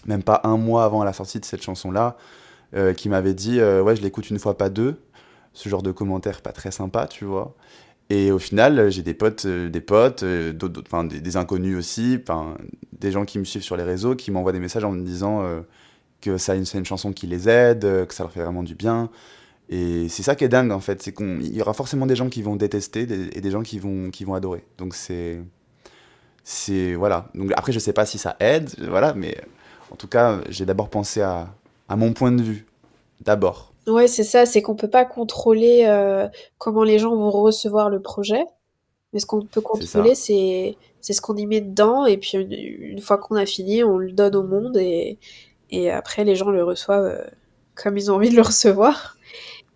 même 0.05 0.23
pas 0.23 0.41
un 0.43 0.57
mois 0.57 0.85
avant 0.85 1.03
la 1.03 1.13
sortie 1.13 1.39
de 1.39 1.45
cette 1.45 1.63
chanson-là, 1.63 2.17
qui 2.95 3.09
m'avait 3.09 3.33
dit 3.33 3.59
ouais, 3.61 3.95
je 3.95 4.01
l'écoute 4.01 4.29
une 4.29 4.39
fois, 4.39 4.57
pas 4.57 4.69
deux. 4.69 5.01
Ce 5.53 5.69
genre 5.69 5.81
de 5.81 5.91
commentaires 5.91 6.41
pas 6.41 6.51
très 6.51 6.69
sympa, 6.71 7.07
tu 7.07 7.25
vois. 7.25 7.55
Et 8.09 8.31
au 8.31 8.39
final, 8.39 8.89
j'ai 8.89 9.01
des 9.01 9.13
potes, 9.13 9.45
des 9.45 9.81
potes, 9.81 10.23
d'autres, 10.23 10.81
enfin 10.85 11.03
des, 11.03 11.37
inconnus 11.37 11.77
aussi, 11.77 12.19
des 12.93 13.11
gens 13.11 13.25
qui 13.25 13.37
me 13.37 13.43
suivent 13.43 13.63
sur 13.63 13.75
les 13.75 13.83
réseaux, 13.83 14.15
qui 14.15 14.31
m'envoient 14.31 14.53
des 14.53 14.59
messages 14.59 14.85
en 14.85 14.91
me 14.91 15.03
disant 15.03 15.43
que 16.21 16.37
ça 16.37 16.53
c'est 16.65 16.77
une 16.77 16.85
chanson 16.85 17.13
qui 17.13 17.27
les 17.27 17.49
aide, 17.49 17.85
euh, 17.85 18.05
que 18.05 18.13
ça 18.13 18.23
leur 18.23 18.31
fait 18.31 18.41
vraiment 18.41 18.63
du 18.63 18.75
bien. 18.75 19.09
Et 19.69 20.07
c'est 20.09 20.23
ça 20.23 20.35
qui 20.35 20.43
est 20.43 20.49
dingue 20.49 20.71
en 20.71 20.79
fait, 20.79 21.01
c'est 21.03 21.13
qu'il 21.13 21.55
y 21.55 21.61
aura 21.61 21.73
forcément 21.73 22.05
des 22.05 22.15
gens 22.15 22.29
qui 22.29 22.41
vont 22.41 22.55
détester 22.55 23.01
et 23.01 23.41
des 23.41 23.51
gens 23.51 23.63
qui 23.63 23.79
vont, 23.79 24.11
qui 24.11 24.23
vont 24.23 24.33
adorer. 24.33 24.63
Donc 24.77 24.95
c'est. 24.95 25.41
C'est. 26.43 26.95
Voilà. 26.95 27.29
Donc 27.35 27.51
après, 27.55 27.73
je 27.73 27.79
sais 27.79 27.93
pas 27.93 28.05
si 28.05 28.17
ça 28.17 28.37
aide, 28.39 28.69
voilà, 28.87 29.13
mais 29.13 29.37
en 29.91 29.95
tout 29.97 30.07
cas, 30.07 30.39
j'ai 30.49 30.65
d'abord 30.65 30.89
pensé 30.89 31.21
à, 31.21 31.53
à 31.89 31.95
mon 31.97 32.13
point 32.13 32.31
de 32.31 32.41
vue. 32.41 32.65
D'abord. 33.21 33.73
Ouais, 33.87 34.07
c'est 34.07 34.23
ça, 34.23 34.45
c'est 34.45 34.61
qu'on 34.61 34.75
peut 34.75 34.89
pas 34.89 35.05
contrôler 35.05 35.85
euh, 35.85 36.27
comment 36.57 36.83
les 36.83 36.99
gens 36.99 37.15
vont 37.15 37.31
recevoir 37.31 37.89
le 37.89 38.01
projet. 38.01 38.43
Mais 39.13 39.19
ce 39.19 39.25
qu'on 39.25 39.41
peut 39.41 39.61
contrôler, 39.61 40.13
c'est 40.13 40.75
ce 41.01 41.21
qu'on 41.21 41.37
y 41.37 41.45
met 41.45 41.61
dedans. 41.61 42.05
Et 42.05 42.17
puis 42.17 42.37
une, 42.37 42.51
une 42.51 42.99
fois 42.99 43.17
qu'on 43.17 43.35
a 43.35 43.45
fini, 43.45 43.83
on 43.83 43.97
le 43.97 44.11
donne 44.11 44.35
au 44.35 44.43
monde. 44.43 44.75
Et, 44.77 45.17
et 45.69 45.89
après 45.89 46.25
les 46.25 46.35
gens 46.35 46.49
le 46.49 46.63
reçoivent 46.63 47.05
euh, 47.05 47.23
comme 47.75 47.97
ils 47.97 48.11
ont 48.11 48.15
envie 48.15 48.29
de 48.29 48.35
le 48.35 48.41
recevoir. 48.41 49.15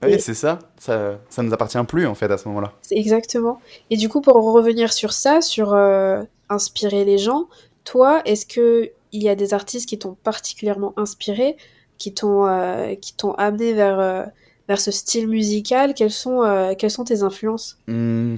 Oui, 0.04 0.20
c'est 0.20 0.34
ça. 0.34 0.60
ça. 0.78 1.20
Ça 1.30 1.44
nous 1.44 1.54
appartient 1.54 1.82
plus 1.88 2.08
en 2.08 2.16
fait 2.16 2.30
à 2.32 2.38
ce 2.38 2.48
moment-là. 2.48 2.74
Exactement. 2.90 3.62
Et 3.90 3.98
du 3.98 4.10
coup, 4.10 4.20
pour 4.20 4.36
revenir 4.52 4.92
sur 4.92 5.14
ça, 5.14 5.42
sur 5.42 5.74
euh, 5.74 6.24
inspirer 6.50 7.06
les 7.06 7.20
gens, 7.20 7.46
toi, 7.84 8.22
est-ce 8.26 8.46
que 8.46 8.92
il 9.12 9.24
y 9.24 9.30
a 9.30 9.36
des 9.36 9.54
artistes 9.54 9.88
qui 9.88 10.00
t'ont 10.00 10.16
particulièrement 10.24 10.94
inspiré, 10.98 11.58
qui 12.02 12.12
t'ont 12.16 12.48
euh, 12.48 12.96
qui 12.96 13.16
t'ont 13.16 13.34
amené 13.34 13.74
vers 13.74 14.28
vers 14.68 14.80
ce 14.80 14.90
style 14.90 15.28
musical 15.28 15.94
Quelles 15.94 16.12
sont 16.12 16.74
quelles 16.78 16.90
sont 16.90 17.04
tes 17.04 17.22
influences? 17.22 17.78
Mmh. 17.88 18.38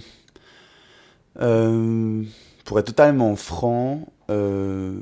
Euh, 1.40 2.24
pour 2.66 2.80
être 2.80 2.88
totalement 2.88 3.36
franc, 3.38 4.08
euh, 4.30 5.00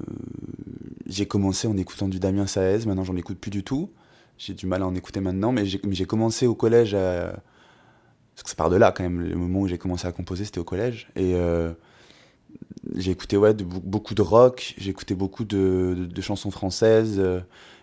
j'ai 1.07 1.25
commencé 1.25 1.67
en 1.67 1.75
écoutant 1.75 2.07
du 2.07 2.19
Damien 2.19 2.45
Saez, 2.45 2.85
maintenant 2.85 3.03
j'en 3.03 3.15
écoute 3.15 3.39
plus 3.39 3.51
du 3.51 3.63
tout. 3.63 3.89
J'ai 4.37 4.53
du 4.53 4.67
mal 4.67 4.83
à 4.83 4.87
en 4.87 4.95
écouter 4.95 5.19
maintenant, 5.19 5.51
mais 5.51 5.65
j'ai 5.65 6.05
commencé 6.05 6.47
au 6.47 6.55
collège, 6.55 6.91
parce 6.91 8.43
que 8.43 8.49
ça 8.49 8.55
part 8.55 8.69
de 8.69 8.75
là 8.75 8.91
quand 8.91 9.03
même, 9.03 9.21
le 9.21 9.35
moment 9.35 9.61
où 9.61 9.67
j'ai 9.67 9.77
commencé 9.77 10.07
à 10.07 10.11
composer 10.11 10.45
c'était 10.45 10.59
au 10.59 10.63
collège. 10.63 11.09
Et 11.15 11.33
euh, 11.35 11.73
j'ai 12.95 13.11
écouté 13.11 13.37
ouais, 13.37 13.53
beaucoup 13.53 14.15
de 14.15 14.21
rock, 14.21 14.73
j'ai 14.77 14.89
écouté 14.89 15.15
beaucoup 15.15 15.45
de, 15.45 16.09
chansons 16.21 16.51
françaises. 16.51 17.17
Euh, 17.19 17.39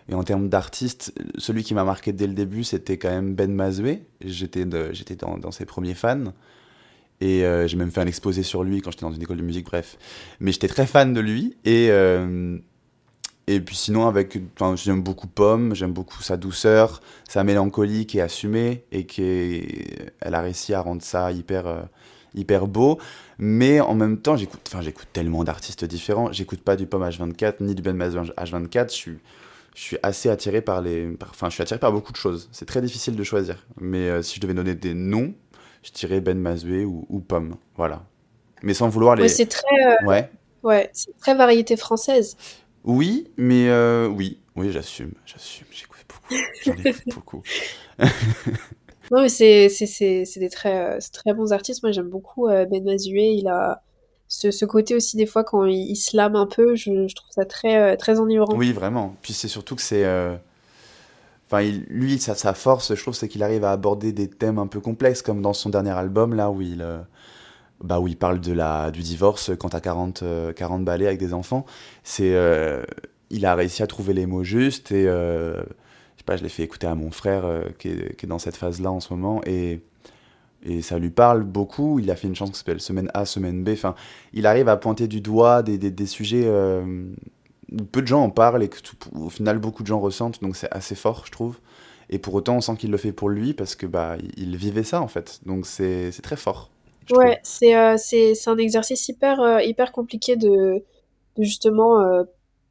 et 0.09 0.15
en 0.15 0.23
termes 0.23 0.49
d'artistes, 0.49 1.13
celui 1.37 1.63
qui 1.63 1.75
m'a 1.75 1.83
marqué 1.83 2.13
dès 2.13 2.25
le 2.25 2.33
début 2.33 2.63
c'était 2.63 2.97
quand 2.97 3.09
même 3.09 3.35
Ben 3.35 3.53
Mazoué. 3.53 4.03
J'étais 4.21 4.65
dans, 4.65 5.37
dans 5.37 5.51
ses 5.51 5.65
premiers 5.65 5.93
fans. 5.93 6.33
Et 7.21 7.43
euh, 7.43 7.67
j'ai 7.67 7.77
même 7.77 7.91
fait 7.91 8.01
un 8.01 8.07
exposé 8.07 8.43
sur 8.43 8.63
lui 8.63 8.81
quand 8.81 8.91
j'étais 8.91 9.05
dans 9.05 9.11
une 9.11 9.21
école 9.21 9.37
de 9.37 9.43
musique, 9.43 9.65
bref. 9.65 9.97
Mais 10.39 10.51
j'étais 10.51 10.67
très 10.67 10.87
fan 10.87 11.13
de 11.13 11.19
lui. 11.19 11.57
Et, 11.65 11.89
euh, 11.91 12.57
et 13.45 13.59
puis 13.59 13.75
sinon, 13.75 14.07
avec, 14.07 14.39
j'aime 14.75 15.01
beaucoup 15.03 15.27
Pomme, 15.27 15.75
j'aime 15.75 15.91
beaucoup 15.91 16.23
sa 16.23 16.37
douceur, 16.37 17.01
sa 17.27 17.43
mélancolie 17.43 18.05
qui 18.05 18.19
est 18.19 18.21
assumée 18.21 18.85
et 18.91 19.05
qui 19.05 19.67
elle 20.21 20.33
a 20.33 20.41
réussi 20.41 20.73
à 20.73 20.81
rendre 20.81 21.01
ça 21.01 21.31
hyper, 21.31 21.87
hyper 22.33 22.67
beau. 22.67 22.99
Mais 23.39 23.79
en 23.79 23.95
même 23.95 24.17
temps, 24.19 24.35
j'écoute, 24.35 24.61
enfin, 24.67 24.81
j'écoute 24.81 25.07
tellement 25.13 25.43
d'artistes 25.43 25.85
différents. 25.85 26.31
J'écoute 26.31 26.61
pas 26.61 26.75
du 26.75 26.85
Pomme 26.85 27.03
H24 27.03 27.55
ni 27.61 27.73
du 27.73 27.81
Ben 27.81 27.95
Mazur 27.95 28.25
H24. 28.37 28.89
Je 28.89 28.93
suis, 28.93 29.17
je 29.75 29.81
suis 29.81 29.97
assez 30.03 30.29
attiré 30.29 30.61
par 30.61 30.81
les, 30.81 31.09
enfin, 31.21 31.49
je 31.49 31.53
suis 31.53 31.63
attiré 31.63 31.79
par 31.79 31.91
beaucoup 31.91 32.11
de 32.11 32.17
choses. 32.17 32.49
C'est 32.51 32.65
très 32.65 32.81
difficile 32.81 33.15
de 33.15 33.23
choisir. 33.23 33.65
Mais 33.79 34.21
si 34.21 34.35
je 34.35 34.41
devais 34.41 34.53
donner 34.53 34.75
des 34.75 34.93
noms, 34.93 35.33
je 35.83 35.91
dirais 35.91 36.21
Ben 36.21 36.37
Mazoué 36.37 36.85
ou, 36.85 37.05
ou, 37.09 37.19
Pomme. 37.19 37.55
Voilà. 37.75 38.03
Mais 38.61 38.73
sans 38.73 38.89
vouloir 38.89 39.15
les. 39.15 39.27
c'est 39.29 39.45
très. 39.45 39.63
Euh, 39.87 40.05
ouais. 40.05 40.29
Ouais, 40.63 40.89
c'est 40.93 41.15
très 41.17 41.35
variété 41.35 41.77
française. 41.77 42.35
Oui, 42.83 43.31
mais 43.37 43.69
euh, 43.69 44.07
oui, 44.07 44.39
oui, 44.55 44.71
j'assume, 44.71 45.13
j'assume. 45.25 45.67
J'écoute 45.71 45.99
beaucoup. 46.07 46.35
J'en 46.65 46.73
écoute 46.83 47.13
beaucoup. 47.13 47.43
non, 49.11 49.21
mais 49.21 49.29
c'est, 49.29 49.67
des 50.37 50.49
très, 50.49 50.97
euh, 50.97 50.99
très 51.11 51.33
bons 51.33 51.51
artistes. 51.51 51.83
Moi, 51.83 51.91
j'aime 51.91 52.09
beaucoup 52.09 52.47
Ben 52.47 52.83
Mazoué. 52.83 53.33
Il 53.37 53.47
a 53.47 53.81
ce, 54.27 54.51
ce, 54.51 54.65
côté 54.65 54.95
aussi, 54.95 55.17
des 55.17 55.25
fois, 55.25 55.43
quand 55.43 55.65
il, 55.65 55.89
il 55.89 55.95
slame 55.95 56.35
un 56.35 56.45
peu, 56.45 56.75
je, 56.75 57.13
trouve 57.13 57.31
ça 57.31 57.45
très, 57.45 57.97
très 57.97 58.19
enivrant. 58.19 58.55
Oui, 58.55 58.71
vraiment. 58.71 59.15
Puis 59.21 59.33
c'est 59.33 59.47
surtout 59.47 59.75
que 59.75 59.81
c'est 59.81 60.05
Enfin, 61.51 61.63
lui, 61.89 62.19
sa, 62.19 62.35
sa, 62.35 62.53
force, 62.53 62.93
je 62.93 63.01
trouve, 63.01 63.15
c'est 63.15 63.27
qu'il 63.27 63.41
arrive 63.41 63.63
à 63.63 63.71
aborder 63.71 64.11
des 64.11 64.29
thèmes 64.29 64.59
un 64.59 64.67
peu 64.67 64.79
complexes, 64.79 65.23
comme 65.23 65.41
dans 65.41 65.53
son 65.53 65.69
dernier 65.69 65.89
album, 65.91 66.35
là, 66.35 66.51
où 66.51 66.61
il, 66.61 66.83
euh, 66.83 66.99
bah, 67.83 67.99
où 67.99 68.07
il 68.07 68.17
parle 68.17 68.39
de 68.39 68.53
la, 68.53 68.91
du 68.91 69.01
divorce 69.01 69.51
quand 69.57 69.69
t'as 69.69 69.79
40, 69.79 70.23
40 70.55 70.85
balais 70.85 71.07
avec 71.07 71.19
des 71.19 71.33
enfants. 71.33 71.65
C'est, 72.03 72.35
euh, 72.35 72.83
il 73.31 73.47
a 73.47 73.55
réussi 73.55 73.81
à 73.81 73.87
trouver 73.87 74.13
les 74.13 74.27
mots 74.27 74.43
justes, 74.43 74.91
et 74.91 75.05
euh, 75.07 75.63
pas, 76.29 76.37
je 76.37 76.43
l'ai 76.43 76.49
fait 76.49 76.63
écouter 76.63 76.87
à 76.87 76.95
mon 76.95 77.11
frère, 77.11 77.43
qui 77.77 77.89
est, 77.89 78.15
qui, 78.15 78.25
est, 78.25 78.29
dans 78.29 78.39
cette 78.39 78.55
phase-là 78.55 78.91
en 78.91 78.99
ce 78.99 79.13
moment, 79.13 79.41
et, 79.45 79.81
et 80.63 80.81
ça 80.81 80.99
lui 80.99 81.09
parle 81.09 81.43
beaucoup. 81.43 81.99
Il 81.99 82.09
a 82.11 82.15
fait 82.15 82.27
une 82.27 82.35
chanson 82.35 82.51
qui 82.51 82.59
s'appelle 82.59 82.81
Semaine 82.81 83.09
A, 83.13 83.25
Semaine 83.25 83.63
B. 83.63 83.69
Enfin, 83.69 83.95
il 84.33 84.45
arrive 84.45 84.69
à 84.69 84.77
pointer 84.77 85.07
du 85.07 85.21
doigt 85.21 85.63
des, 85.63 85.77
des, 85.77 85.91
des 85.91 86.05
sujets 86.05 86.47
peu 87.91 88.01
de 88.01 88.07
gens 88.07 88.23
en 88.23 88.29
parlent 88.29 88.63
et 88.63 88.69
que 88.69 88.77
au 89.13 89.29
final 89.29 89.59
beaucoup 89.59 89.83
de 89.83 89.87
gens 89.87 89.99
ressentent, 89.99 90.41
donc 90.41 90.55
c'est 90.55 90.71
assez 90.71 90.95
fort, 90.95 91.23
je 91.25 91.31
trouve. 91.31 91.59
Et 92.09 92.17
pour 92.17 92.33
autant, 92.33 92.57
on 92.57 92.61
sent 92.61 92.75
qu'il 92.77 92.91
le 92.91 92.97
fait 92.97 93.11
pour 93.11 93.29
lui 93.29 93.53
parce 93.53 93.75
que 93.75 93.85
bah 93.85 94.17
il 94.37 94.55
vivait 94.57 94.83
ça 94.83 95.01
en 95.01 95.07
fait, 95.07 95.39
donc 95.45 95.65
c'est 95.65 96.11
très 96.23 96.35
fort. 96.35 96.71
Ouais, 97.11 97.39
c'est 97.43 97.75
euh, 97.75 97.95
c'est 97.97 98.33
un 98.47 98.57
exercice 98.57 99.07
hyper 99.09 99.39
euh, 99.39 99.61
hyper 99.61 99.91
compliqué 99.91 100.35
de, 100.35 100.83
de 101.37 101.43
justement 101.43 102.01
euh, 102.01 102.23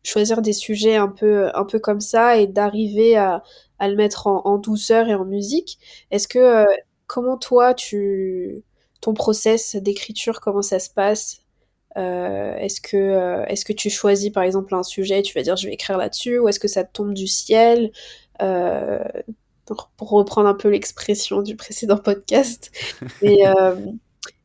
choisir 0.09 0.43
des 0.43 0.53
sujets 0.53 0.97
un 0.97 1.09
peu 1.09 1.51
un 1.55 1.65
peu 1.65 1.79
comme 1.79 2.01
ça 2.01 2.37
et 2.39 2.47
d'arriver 2.47 3.17
à, 3.17 3.43
à 3.79 3.89
le 3.89 3.97
mettre 3.97 4.27
en, 4.27 4.43
en, 4.47 4.59
douceur 4.59 5.09
et 5.09 5.15
en 5.15 5.25
musique. 5.25 5.79
Est-ce 6.11 6.29
que 6.29 6.65
comment 7.07 7.39
toi 7.39 7.75
tu 7.75 8.65
ton 9.01 9.15
process 9.15 9.77
d'écriture 9.77 10.41
comment 10.41 10.63
ça 10.63 10.79
se 10.79 10.91
passe? 10.91 11.43
Euh, 11.97 12.55
est-ce 12.57 12.81
que, 12.81 12.97
euh, 12.97 13.45
est-ce 13.47 13.65
que 13.65 13.73
tu 13.73 13.91
choisis 13.91 14.31
par 14.31 14.45
exemple 14.45 14.75
un 14.75 14.83
sujet, 14.83 15.23
tu 15.23 15.35
vas 15.35 15.43
dire 15.43 15.57
je 15.57 15.67
vais 15.67 15.75
écrire 15.75 15.99
là-dessus, 15.99 16.39
ou 16.39 16.49
est-ce 16.49 16.61
que 16.61 16.69
ça 16.69 16.85
tombe 16.85 17.15
du 17.15 17.27
ciel? 17.27 17.91
Euh, 18.41 19.03
pour, 19.67 20.11
reprendre 20.11 20.49
un 20.49 20.55
peu 20.55 20.69
l'expression 20.69 21.43
du 21.43 21.57
précédent 21.57 21.99
podcast. 21.99 22.71
Et, 23.23 23.43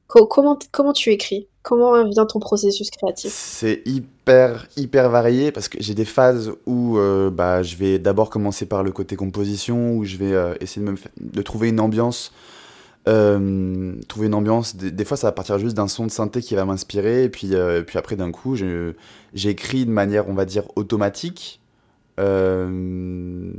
comment, 0.08 0.58
comment 0.72 0.93
tu 0.93 1.12
écris? 1.12 1.48
Comment 1.63 2.08
vient 2.08 2.25
ton 2.25 2.39
processus 2.39 2.91
créatif? 2.91 3.32
C'est 3.34 3.82
hyper, 3.86 4.67
hyper 4.77 5.10
varié 5.10 5.51
parce 5.51 5.70
que 5.70 5.77
j'ai 5.82 5.93
des 5.96 6.05
phases 6.05 6.51
où 6.65 6.98
bah, 7.32 7.63
je 7.63 7.77
vais 7.77 8.00
d'abord 8.00 8.29
commencer 8.29 8.65
par 8.65 8.84
le 8.84 8.91
côté 8.91 9.15
composition, 9.15 9.96
où 9.96 10.03
je 10.03 10.17
vais 10.17 10.58
essayer 10.60 10.86
de, 10.86 10.91
me 10.91 10.98
de 11.20 11.41
trouver 11.41 11.70
une 11.70 11.79
ambiance 11.79 12.34
euh, 13.08 13.96
trouver 14.08 14.27
une 14.27 14.34
ambiance. 14.34 14.75
Des, 14.75 15.05
fois, 15.05 15.17
ça 15.17 15.27
va 15.27 15.32
partir 15.32 15.60
juste 15.60 15.75
d'un 15.75 15.88
son 15.88 16.05
de 16.05 16.12
synthé 16.12 16.41
qui 16.41 16.55
va 16.55 16.65
m'inspirer, 16.65 17.24
et 17.24 17.29
puis, 17.29 17.53
euh, 17.53 17.82
puis 17.84 17.98
après, 17.98 18.15
d'un 18.15 18.32
coup, 18.32 18.55
j'écris 19.34 19.86
de 19.86 19.91
manière, 19.91 20.29
on 20.29 20.34
va 20.34 20.46
dire, 20.46 20.63
automatique. 20.75 21.60
Euh, 22.20 23.51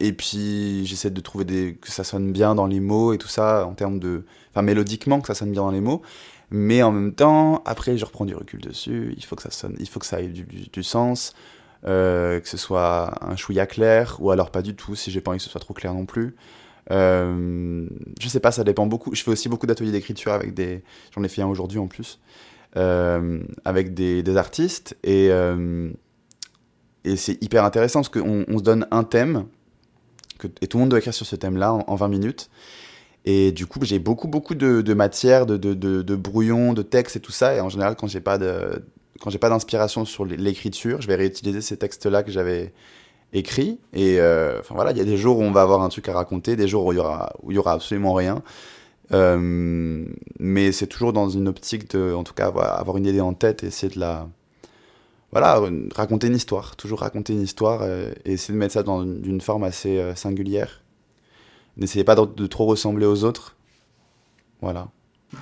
et 0.00 0.12
puis, 0.12 0.86
j'essaie 0.86 1.10
de 1.10 1.20
trouver 1.20 1.44
des, 1.44 1.74
que 1.80 1.90
ça 1.90 2.04
sonne 2.04 2.32
bien 2.32 2.54
dans 2.54 2.66
les 2.66 2.80
mots 2.80 3.12
et 3.12 3.18
tout 3.18 3.28
ça, 3.28 3.66
en 3.66 3.74
termes 3.74 3.98
de. 3.98 4.24
Enfin, 4.52 4.62
mélodiquement, 4.62 5.20
que 5.20 5.26
ça 5.26 5.34
sonne 5.34 5.50
bien 5.50 5.62
dans 5.62 5.70
les 5.70 5.80
mots. 5.80 6.02
Mais 6.50 6.82
en 6.82 6.92
même 6.92 7.14
temps, 7.14 7.62
après, 7.64 7.96
je 7.96 8.04
reprends 8.04 8.24
du 8.24 8.34
recul 8.34 8.60
dessus. 8.60 9.14
Il 9.16 9.24
faut 9.24 9.36
que 9.36 9.42
ça 9.42 9.50
sonne, 9.50 9.76
il 9.78 9.88
faut 9.88 10.00
que 10.00 10.06
ça 10.06 10.20
ait 10.20 10.28
du, 10.28 10.82
sens. 10.82 11.34
que 11.82 12.42
ce 12.44 12.56
soit 12.56 13.12
un 13.24 13.36
chouïa 13.36 13.66
clair, 13.66 14.16
ou 14.20 14.30
alors 14.30 14.50
pas 14.50 14.62
du 14.62 14.74
tout, 14.74 14.94
si 14.94 15.10
j'ai 15.10 15.20
pas 15.20 15.30
envie 15.30 15.38
que 15.38 15.44
ce 15.44 15.50
soit 15.50 15.60
trop 15.60 15.74
clair 15.74 15.94
non 15.94 16.06
plus. 16.06 16.36
Euh, 16.90 17.88
je 18.20 18.28
sais 18.28 18.40
pas, 18.40 18.52
ça 18.52 18.64
dépend 18.64 18.86
beaucoup. 18.86 19.14
Je 19.14 19.22
fais 19.22 19.30
aussi 19.30 19.48
beaucoup 19.48 19.66
d'ateliers 19.66 19.92
d'écriture 19.92 20.32
avec 20.32 20.54
des. 20.54 20.82
J'en 21.14 21.22
ai 21.22 21.28
fait 21.28 21.42
un 21.42 21.46
aujourd'hui 21.46 21.78
en 21.78 21.86
plus. 21.86 22.20
Euh, 22.76 23.40
avec 23.64 23.94
des, 23.94 24.36
artistes. 24.36 24.96
Et, 25.02 25.28
euh, 25.30 25.90
et 27.04 27.16
c'est 27.16 27.42
hyper 27.42 27.64
intéressant 27.64 28.00
parce 28.00 28.08
qu'on 28.08 28.44
on 28.48 28.58
se 28.58 28.62
donne 28.62 28.86
un 28.90 29.04
thème. 29.04 29.46
Et 30.60 30.66
tout 30.66 30.76
le 30.76 30.82
monde 30.82 30.90
doit 30.90 30.98
écrire 30.98 31.14
sur 31.14 31.26
ce 31.26 31.36
thème-là 31.36 31.72
en, 31.72 31.94
20 31.94 32.08
minutes. 32.08 32.50
Et 33.24 33.52
du 33.52 33.66
coup, 33.66 33.78
j'ai 33.82 33.98
beaucoup, 33.98 34.28
beaucoup 34.28 34.54
de, 34.54 34.94
matière, 34.94 35.46
de, 35.46 35.56
de, 35.56 35.74
de, 35.74 36.16
brouillons, 36.16 36.74
de 36.74 36.82
textes 36.82 37.16
et 37.16 37.20
tout 37.20 37.32
ça. 37.32 37.54
Et 37.54 37.60
en 37.60 37.68
général, 37.70 37.96
quand 37.96 38.06
j'ai 38.06 38.20
pas 38.20 38.36
de, 38.36 38.82
quand 39.20 39.30
j'ai 39.30 39.38
pas 39.38 39.48
d'inspiration 39.48 40.04
sur 40.04 40.24
l'écriture, 40.24 41.00
je 41.00 41.08
vais 41.08 41.14
réutiliser 41.14 41.60
ces 41.62 41.76
textes-là 41.76 42.22
que 42.22 42.30
j'avais 42.30 42.72
écrit. 43.32 43.80
Et 43.92 44.20
euh, 44.20 44.60
voilà, 44.70 44.92
il 44.92 44.98
y 44.98 45.00
a 45.00 45.04
des 45.04 45.16
jours 45.16 45.38
où 45.38 45.42
on 45.42 45.50
va 45.50 45.62
avoir 45.62 45.82
un 45.82 45.88
truc 45.88 46.08
à 46.08 46.12
raconter, 46.14 46.56
des 46.56 46.68
jours 46.68 46.86
où 46.86 46.92
il 46.92 46.96
y 46.96 46.98
aura, 46.98 47.32
où 47.42 47.50
il 47.50 47.54
y 47.54 47.58
aura 47.58 47.72
absolument 47.72 48.14
rien. 48.14 48.42
Euh, 49.12 50.04
mais 50.38 50.72
c'est 50.72 50.86
toujours 50.86 51.12
dans 51.12 51.28
une 51.28 51.48
optique 51.48 51.90
de, 51.90 52.14
en 52.14 52.24
tout 52.24 52.34
cas, 52.34 52.48
avoir 52.48 52.96
une 52.96 53.06
idée 53.06 53.20
en 53.20 53.34
tête 53.34 53.62
et 53.62 53.66
essayer 53.66 53.94
de 53.94 54.00
la, 54.00 54.28
voilà, 55.30 55.60
raconter 55.94 56.28
une 56.28 56.36
histoire, 56.36 56.76
toujours 56.76 57.00
raconter 57.00 57.32
une 57.32 57.42
histoire 57.42 57.80
euh, 57.82 58.12
et 58.24 58.32
essayer 58.32 58.54
de 58.54 58.58
mettre 58.58 58.74
ça 58.74 58.82
dans 58.82 59.02
une, 59.02 59.40
forme 59.40 59.64
assez 59.64 60.00
singulière. 60.16 60.83
N'essayez 61.76 62.04
pas 62.04 62.14
de, 62.14 62.46
trop 62.46 62.66
ressembler 62.66 63.06
aux 63.06 63.24
autres. 63.24 63.56
Voilà. 64.60 64.88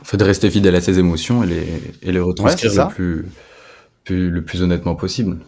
En 0.01 0.05
fait, 0.05 0.17
de 0.17 0.25
rester 0.25 0.51
fidèle 0.51 0.75
à 0.75 0.81
ses 0.81 0.99
émotions 0.99 1.43
et 1.43 1.47
les, 1.47 1.83
et 2.03 2.13
les 2.13 2.21
retranscrire 2.21 2.89
le, 2.89 2.95
plus, 2.95 3.27
plus, 4.05 4.31
le 4.31 4.45
plus 4.45 4.63
honnêtement 4.63 4.95
possible. 4.95 5.39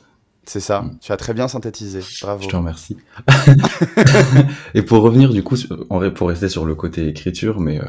C'est 0.47 0.61
ça, 0.61 0.83
mm. 0.83 0.99
tu 1.01 1.13
as 1.13 1.17
très 1.17 1.35
bien 1.35 1.49
synthétisé, 1.49 2.01
bravo. 2.23 2.43
Je 2.43 2.49
te 2.49 2.57
remercie. 2.57 2.97
et 4.75 4.83
pour 4.83 5.03
revenir 5.03 5.33
du 5.33 5.43
coup, 5.43 5.57
pour 6.15 6.29
rester 6.29 6.49
sur 6.49 6.65
le 6.65 6.75
côté 6.75 7.09
écriture, 7.09 7.61
mais 7.61 7.81
euh, 7.81 7.87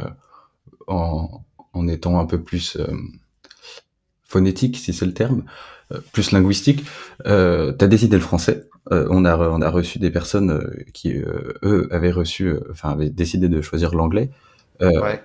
en, 0.87 1.43
en, 1.73 1.87
étant 1.87 2.19
un 2.19 2.25
peu 2.25 2.41
plus 2.41 2.77
euh, 2.77 2.87
phonétique, 4.23 4.77
si 4.77 4.93
c'est 4.93 5.05
le 5.05 5.13
terme, 5.13 5.43
euh, 5.91 5.99
plus 6.13 6.31
linguistique, 6.31 6.85
tu 7.25 7.29
as 7.29 7.87
décidé 7.87 8.15
le 8.15 8.23
français. 8.23 8.69
On, 8.91 9.25
a, 9.25 9.37
on 9.37 9.61
a 9.61 9.69
reçu 9.69 9.99
des 9.99 10.11
personnes 10.11 10.85
qui, 10.93 11.13
eux, 11.13 11.87
avaient 11.91 12.11
reçu, 12.11 12.53
enfin, 12.71 12.89
avaient 12.89 13.09
décidé 13.09 13.49
de 13.49 13.61
choisir 13.61 13.95
l'anglais. 13.95 14.29
Ouais. 14.81 15.23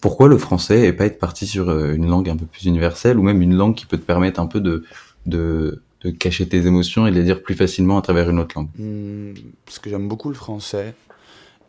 Pourquoi 0.00 0.28
le 0.28 0.38
français 0.38 0.86
et 0.86 0.92
pas 0.92 1.06
être 1.06 1.18
parti 1.18 1.46
sur 1.46 1.70
une 1.70 2.08
langue 2.08 2.28
un 2.28 2.36
peu 2.36 2.46
plus 2.46 2.64
universelle 2.64 3.18
ou 3.18 3.22
même 3.22 3.42
une 3.42 3.54
langue 3.54 3.74
qui 3.74 3.86
peut 3.86 3.98
te 3.98 4.04
permettre 4.04 4.40
un 4.40 4.46
peu 4.46 4.60
de, 4.60 4.84
de 5.26 5.82
de 6.02 6.10
cacher 6.10 6.48
tes 6.48 6.66
émotions 6.66 7.06
et 7.06 7.10
les 7.10 7.22
dire 7.22 7.42
plus 7.42 7.54
facilement 7.54 7.98
à 7.98 8.02
travers 8.02 8.28
une 8.28 8.38
autre 8.38 8.54
langue? 8.56 8.68
Hmm, 8.76 9.34
Parce 9.64 9.78
que 9.78 9.88
j'aime 9.88 10.08
beaucoup 10.08 10.28
le 10.28 10.34
français 10.34 10.94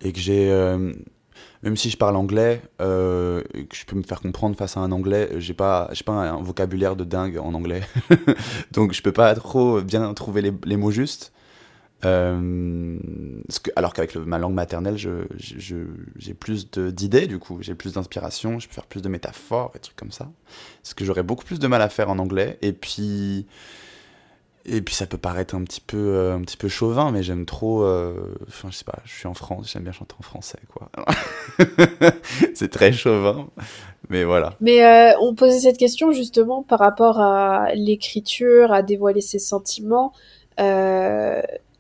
et 0.01 0.12
que 0.12 0.19
j'ai, 0.19 0.51
euh, 0.51 0.91
même 1.62 1.77
si 1.77 1.89
je 1.89 1.97
parle 1.97 2.15
anglais, 2.15 2.62
euh, 2.81 3.41
que 3.53 3.75
je 3.75 3.85
peux 3.85 3.95
me 3.95 4.03
faire 4.03 4.21
comprendre 4.21 4.55
face 4.57 4.75
à 4.75 4.79
un 4.79 4.91
anglais, 4.91 5.29
j'ai 5.38 5.53
pas, 5.53 5.89
j'ai 5.93 6.03
pas 6.03 6.13
un, 6.13 6.41
vocabulaire 6.41 6.95
de 6.95 7.03
dingue 7.03 7.38
en 7.38 7.53
anglais, 7.53 7.81
donc 8.71 8.93
je 8.93 9.01
peux 9.01 9.12
pas 9.12 9.33
trop 9.35 9.81
bien 9.81 10.13
trouver 10.13 10.41
les, 10.41 10.53
les 10.65 10.77
mots 10.77 10.91
justes. 10.91 11.32
Euh, 12.05 13.00
alors 13.75 13.93
qu'avec 13.93 14.15
ma 14.15 14.38
langue 14.38 14.53
maternelle, 14.53 14.98
j'ai 14.98 16.33
plus 16.33 16.69
d'idées, 16.72 17.27
du 17.27 17.39
coup, 17.39 17.60
j'ai 17.62 17.75
plus 17.75 17.93
d'inspiration, 17.93 18.60
je 18.60 18.67
peux 18.67 18.74
faire 18.74 18.86
plus 18.86 19.01
de 19.01 19.10
métaphores 19.10 19.72
et 19.75 19.79
trucs 19.79 19.95
comme 19.95 20.12
ça. 20.12 20.29
Ce 20.83 20.95
que 20.95 21.05
j'aurais 21.05 21.24
beaucoup 21.24 21.45
plus 21.45 21.60
de 21.60 21.67
mal 21.67 21.81
à 21.81 21.89
faire 21.89 22.10
en 22.10 22.19
anglais. 22.19 22.57
Et 22.62 22.74
puis, 22.74 23.48
et 24.65 24.81
puis 24.81 24.95
ça 24.95 25.05
peut 25.05 25.17
paraître 25.17 25.55
un 25.55 25.63
petit 25.63 25.81
peu, 25.81 25.98
euh, 25.98 26.36
un 26.36 26.41
petit 26.41 26.57
peu 26.57 26.67
chauvin, 26.67 27.12
mais 27.12 27.24
j'aime 27.24 27.45
trop. 27.45 27.83
Euh, 27.83 28.33
enfin, 28.48 28.69
je 28.72 28.77
sais 28.77 28.86
pas, 28.86 29.00
je 29.05 29.13
suis 29.13 29.27
en 29.27 29.33
France, 29.33 29.72
j'aime 29.72 29.83
bien 29.83 29.91
chanter 29.91 30.15
en 30.19 30.24
français, 30.24 30.60
quoi. 30.74 30.89
c'est 32.53 32.69
très 32.69 32.91
chauvin, 32.91 33.48
mais 34.10 34.24
voilà. 34.24 34.55
Mais 34.62 35.15
on 35.22 35.36
posait 35.36 35.60
cette 35.60 35.77
question 35.77 36.12
justement 36.12 36.63
par 36.63 36.79
rapport 36.79 37.19
à 37.19 37.74
l'écriture, 37.75 38.72
à 38.74 38.83
dévoiler 38.83 39.22
ses 39.22 39.39
sentiments. 39.39 40.13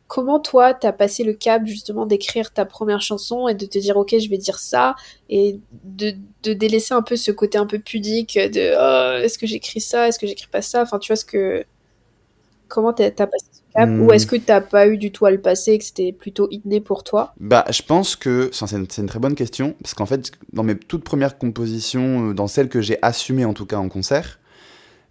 Comment 0.07 0.39
toi, 0.39 0.73
t'as 0.73 0.91
passé 0.91 1.23
le 1.23 1.33
cap 1.33 1.65
justement 1.65 2.05
d'écrire 2.05 2.51
ta 2.51 2.65
première 2.65 3.01
chanson 3.01 3.47
et 3.47 3.55
de 3.55 3.65
te 3.65 3.79
dire 3.79 3.97
ok, 3.97 4.15
je 4.19 4.29
vais 4.29 4.37
dire 4.37 4.59
ça 4.59 4.95
et 5.29 5.59
de, 5.83 6.13
de 6.43 6.53
délaisser 6.53 6.93
un 6.93 7.01
peu 7.01 7.15
ce 7.15 7.31
côté 7.31 7.57
un 7.57 7.65
peu 7.65 7.79
pudique 7.79 8.37
de 8.37 8.75
oh, 8.77 9.23
est-ce 9.23 9.37
que 9.37 9.47
j'écris 9.47 9.81
ça, 9.81 10.07
est-ce 10.07 10.19
que 10.19 10.27
j'écris 10.27 10.47
pas 10.51 10.61
ça? 10.61 10.81
Enfin, 10.81 10.99
tu 10.99 11.07
vois 11.07 11.15
ce 11.15 11.25
que 11.25 11.65
Comment 12.73 12.91
t'as 12.91 13.11
passé 13.11 13.45
ce 13.51 13.73
cap? 13.75 13.87
Ou 13.87 14.11
est-ce 14.13 14.25
que 14.25 14.35
t'as 14.35 14.59
pas 14.59 14.87
eu 14.87 14.97
du 14.97 15.11
tout 15.11 15.27
à 15.27 15.31
le 15.31 15.39
passer 15.39 15.73
et 15.73 15.77
que 15.77 15.85
c'était 15.85 16.11
plutôt 16.11 16.47
inné 16.49 16.81
pour 16.81 17.03
toi? 17.03 17.35
Bah, 17.39 17.65
je 17.69 17.83
pense 17.83 18.15
que 18.15 18.49
c'est 18.51 18.71
une, 18.71 18.87
une, 18.97 19.05
très 19.05 19.19
bonne 19.19 19.35
question 19.35 19.75
parce 19.79 19.93
qu'en 19.93 20.07
fait, 20.07 20.31
dans 20.53 20.63
mes 20.63 20.75
toutes 20.75 21.03
premières 21.03 21.37
compositions, 21.37 22.29
euh, 22.29 22.33
dans 22.33 22.47
celles 22.47 22.69
que 22.69 22.81
j'ai 22.81 22.97
assumées 23.03 23.45
en 23.45 23.53
tout 23.53 23.67
cas 23.67 23.77
en 23.77 23.89
concert, 23.89 24.39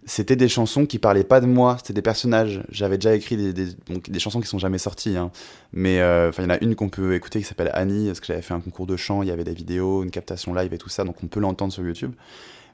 c'était 0.05 0.35
des 0.35 0.47
chansons 0.47 0.85
qui 0.85 0.99
parlaient 0.99 1.23
pas 1.23 1.41
de 1.41 1.45
moi, 1.45 1.77
c'était 1.79 1.93
des 1.93 2.01
personnages. 2.01 2.63
J'avais 2.69 2.97
déjà 2.97 3.15
écrit 3.15 3.37
des, 3.37 3.67
donc, 3.89 4.09
des, 4.09 4.19
chansons 4.19 4.41
qui 4.41 4.47
sont 4.47 4.59
jamais 4.59 4.77
sorties, 4.77 5.17
hein. 5.17 5.31
mais 5.71 6.01
euh, 6.01 6.31
il 6.37 6.43
y 6.43 6.47
en 6.47 6.49
a 6.49 6.57
une 6.61 6.75
qu'on 6.75 6.89
peut 6.89 7.15
écouter 7.15 7.39
qui 7.39 7.45
s'appelle 7.45 7.71
Annie, 7.73 8.07
parce 8.07 8.19
que 8.19 8.27
j'avais 8.27 8.41
fait 8.41 8.53
un 8.53 8.59
concours 8.59 8.87
de 8.87 8.97
chant, 8.97 9.21
il 9.21 9.29
y 9.29 9.31
avait 9.31 9.43
des 9.43 9.53
vidéos, 9.53 10.03
une 10.03 10.11
captation 10.11 10.53
live 10.53 10.73
et 10.73 10.77
tout 10.77 10.89
ça, 10.89 11.03
donc 11.03 11.23
on 11.23 11.27
peut 11.27 11.39
l'entendre 11.39 11.73
sur 11.73 11.83
YouTube. 11.83 12.13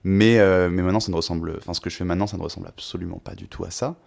Mais, 0.03 0.39
euh, 0.39 0.69
mais 0.69 0.81
maintenant, 0.81 1.01
ça 1.01 1.11
ne 1.11 1.15
ressemble, 1.15 1.55
enfin 1.57 1.73
ce 1.73 1.81
que 1.81 1.89
je 1.89 1.95
fais 1.95 2.05
maintenant, 2.05 2.27
ça 2.27 2.37
ne 2.37 2.41
ressemble 2.41 2.67
absolument 2.67 3.17
pas 3.17 3.35
du 3.35 3.47
tout 3.47 3.65
à 3.65 3.71
ça 3.71 3.97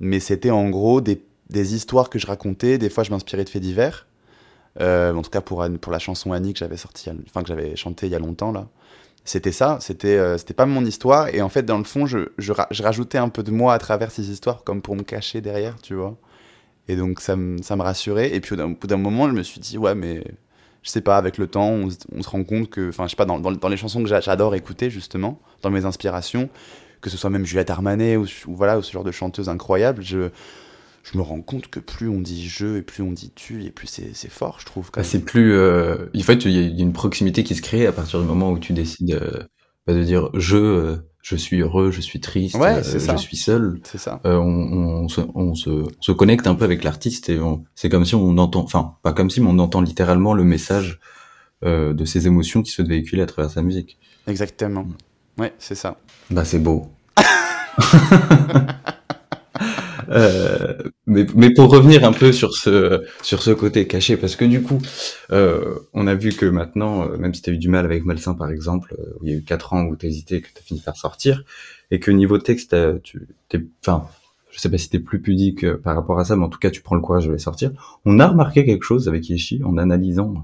mais 0.00 0.18
c'était 0.18 0.50
en 0.50 0.68
gros 0.70 1.00
des, 1.00 1.22
des, 1.50 1.74
histoires 1.74 2.10
que 2.10 2.18
je 2.18 2.26
racontais. 2.26 2.78
Des 2.78 2.90
fois, 2.90 3.04
je 3.04 3.10
m'inspirais 3.10 3.44
de 3.44 3.50
faits 3.50 3.62
divers. 3.62 4.06
Euh, 4.80 5.14
en 5.14 5.22
tout 5.22 5.30
cas, 5.30 5.42
pour, 5.42 5.64
pour 5.80 5.92
la 5.92 5.98
chanson 5.98 6.32
Annie 6.32 6.54
que 6.54 6.58
j'avais 6.58 6.76
sortie, 6.76 7.10
enfin 7.26 7.42
que 7.42 7.48
j'avais 7.48 7.76
chanté 7.76 8.06
il 8.06 8.12
y 8.12 8.14
a 8.14 8.18
longtemps 8.18 8.52
là. 8.52 8.68
C'était 9.24 9.52
ça, 9.52 9.78
c'était 9.80 10.16
euh, 10.16 10.38
c'était 10.38 10.54
pas 10.54 10.66
mon 10.66 10.84
histoire. 10.84 11.28
Et 11.34 11.42
en 11.42 11.48
fait, 11.48 11.62
dans 11.62 11.78
le 11.78 11.84
fond, 11.84 12.06
je, 12.06 12.30
je, 12.38 12.52
je, 12.70 12.82
rajoutais 12.82 13.18
un 13.18 13.28
peu 13.28 13.42
de 13.42 13.50
moi 13.50 13.74
à 13.74 13.78
travers 13.78 14.10
ces 14.10 14.30
histoires, 14.30 14.64
comme 14.64 14.82
pour 14.82 14.96
me 14.96 15.02
cacher 15.02 15.40
derrière, 15.40 15.76
tu 15.82 15.94
vois. 15.94 16.16
Et 16.88 16.96
donc, 16.96 17.20
ça, 17.20 17.36
ça 17.62 17.76
me 17.76 17.82
rassurait. 17.82 18.34
Et 18.34 18.40
puis, 18.40 18.60
au 18.60 18.68
bout 18.68 18.86
d'un 18.86 18.96
moment, 18.96 19.28
je 19.28 19.34
me 19.34 19.42
suis 19.42 19.60
dit, 19.60 19.78
ouais, 19.78 19.94
mais 19.94 20.24
je 20.82 20.90
sais 20.90 21.02
pas, 21.02 21.16
avec 21.16 21.38
le 21.38 21.46
temps, 21.46 21.70
on, 21.70 21.90
se 21.90 22.28
rend 22.28 22.42
compte 22.44 22.70
que, 22.70 22.88
enfin, 22.88 23.04
je 23.04 23.10
sais 23.10 23.16
pas, 23.16 23.26
dans, 23.26 23.38
dans, 23.38 23.68
les 23.68 23.76
chansons 23.76 24.02
que 24.02 24.08
j'adore 24.08 24.54
écouter, 24.54 24.90
justement, 24.90 25.38
dans 25.62 25.70
mes 25.70 25.84
inspirations, 25.84 26.48
que 27.00 27.10
ce 27.10 27.16
soit 27.16 27.30
même 27.30 27.44
Juliette 27.44 27.70
Armanet 27.70 28.16
ou, 28.16 28.26
voilà, 28.48 28.78
ou 28.78 28.82
ce 28.82 28.90
genre 28.90 29.04
de 29.04 29.12
chanteuse 29.12 29.48
incroyable, 29.48 30.02
je, 30.02 30.30
je 31.10 31.18
me 31.18 31.22
rends 31.22 31.40
compte 31.40 31.68
que 31.68 31.80
plus 31.80 32.08
on 32.08 32.20
dit 32.20 32.48
je 32.48 32.76
et 32.76 32.82
plus 32.82 33.02
on 33.02 33.12
dit 33.12 33.32
tu, 33.34 33.64
et 33.64 33.70
plus 33.70 33.86
c'est 33.86 34.30
fort, 34.30 34.58
je 34.60 34.66
trouve. 34.66 34.90
Bah, 34.94 35.02
c'est 35.02 35.24
plus. 35.24 35.54
Euh... 35.54 36.06
En 36.16 36.22
fait, 36.22 36.44
il 36.44 36.52
y 36.52 36.80
a 36.80 36.82
une 36.82 36.92
proximité 36.92 37.42
qui 37.42 37.54
se 37.54 37.62
crée 37.62 37.86
à 37.86 37.92
partir 37.92 38.20
du 38.20 38.26
moment 38.26 38.50
où 38.50 38.58
tu 38.58 38.72
décides 38.72 39.14
euh, 39.14 39.42
bah, 39.86 39.94
de 39.94 40.02
dire 40.02 40.30
je. 40.34 40.56
Euh, 40.56 40.96
je 41.22 41.36
suis 41.36 41.60
heureux, 41.60 41.90
je 41.90 42.00
suis 42.00 42.18
triste, 42.18 42.56
ouais, 42.56 42.82
je 42.82 43.16
suis 43.18 43.36
seul. 43.36 43.78
C'est 43.84 43.98
ça. 43.98 44.22
On, 44.24 44.30
on, 44.40 45.08
se, 45.08 45.20
on, 45.34 45.54
se, 45.54 45.84
se, 46.00 46.12
connecte 46.12 46.46
un 46.46 46.54
peu 46.54 46.64
avec 46.64 46.82
l'artiste 46.82 47.28
et 47.28 47.38
c'est 47.74 47.90
comme 47.90 48.06
si 48.06 48.14
on 48.14 48.38
entend, 48.38 48.62
enfin 48.62 48.94
pas 49.02 49.12
comme 49.12 49.28
si, 49.28 49.42
mais 49.42 49.48
on 49.50 49.58
entend 49.58 49.82
littéralement 49.82 50.32
le 50.32 50.44
message 50.44 50.98
de 51.62 52.04
ses 52.06 52.26
émotions 52.26 52.62
qui 52.62 52.70
se 52.70 52.80
véhiculent 52.80 53.20
à 53.20 53.26
travers 53.26 53.50
sa 53.50 53.60
musique. 53.60 53.98
Exactement. 54.28 54.86
Ouais, 55.36 55.52
c'est 55.58 55.74
ça. 55.74 55.98
Bah 56.30 56.46
c'est 56.46 56.58
beau. 56.58 56.86
euh, 60.10 60.74
mais, 61.06 61.26
mais 61.34 61.52
pour 61.52 61.70
revenir 61.70 62.04
un 62.04 62.12
peu 62.12 62.32
sur 62.32 62.54
ce 62.54 63.04
sur 63.22 63.42
ce 63.42 63.50
côté 63.50 63.86
caché, 63.86 64.16
parce 64.16 64.36
que 64.36 64.44
du 64.44 64.62
coup, 64.62 64.78
euh, 65.30 65.78
on 65.94 66.06
a 66.06 66.14
vu 66.14 66.30
que 66.30 66.46
maintenant, 66.46 67.08
euh, 67.08 67.16
même 67.16 67.34
si 67.34 67.42
tu 67.42 67.50
as 67.50 67.52
eu 67.52 67.58
du 67.58 67.68
mal 67.68 67.84
avec 67.84 68.04
Malsain 68.04 68.34
par 68.34 68.50
exemple, 68.50 68.94
euh, 68.98 69.18
où 69.20 69.26
il 69.26 69.32
y 69.32 69.34
a 69.34 69.38
eu 69.38 69.42
4 69.42 69.72
ans 69.72 69.84
où 69.84 69.96
tu 69.96 70.06
hésité, 70.06 70.40
que 70.40 70.48
tu 70.48 70.58
as 70.58 70.62
fini 70.62 70.80
par 70.80 70.96
sortir, 70.96 71.44
et 71.90 72.00
que 72.00 72.10
niveau 72.10 72.38
texte, 72.38 72.76
tu 73.02 73.28
t'es, 73.48 73.60
enfin, 73.82 74.08
je 74.50 74.58
sais 74.58 74.70
pas 74.70 74.78
si 74.78 74.88
t'es 74.88 74.98
plus 74.98 75.20
pudique 75.20 75.70
par 75.76 75.94
rapport 75.94 76.18
à 76.18 76.24
ça, 76.24 76.36
mais 76.36 76.44
en 76.44 76.48
tout 76.48 76.58
cas, 76.58 76.70
tu 76.70 76.82
prends 76.82 76.96
le 76.96 77.02
courage 77.02 77.26
de 77.26 77.32
les 77.32 77.38
sortir. 77.38 77.72
On 78.04 78.18
a 78.18 78.26
remarqué 78.26 78.64
quelque 78.64 78.84
chose 78.84 79.08
avec 79.08 79.28
Yeshi 79.28 79.62
en 79.64 79.76
analysant 79.76 80.34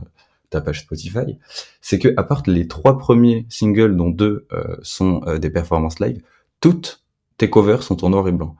ta 0.50 0.60
page 0.60 0.82
Spotify, 0.82 1.38
c'est 1.80 1.98
que 1.98 2.14
à 2.16 2.22
part 2.22 2.44
les 2.46 2.68
trois 2.68 2.98
premiers 2.98 3.46
singles, 3.48 3.96
dont 3.96 4.10
deux 4.10 4.46
sont 4.82 5.22
des 5.40 5.50
performances 5.50 5.98
live, 5.98 6.20
toutes 6.60 7.02
tes 7.36 7.50
covers 7.50 7.82
sont 7.82 8.04
en 8.04 8.10
noir 8.10 8.28
et 8.28 8.32
blanc. 8.32 8.56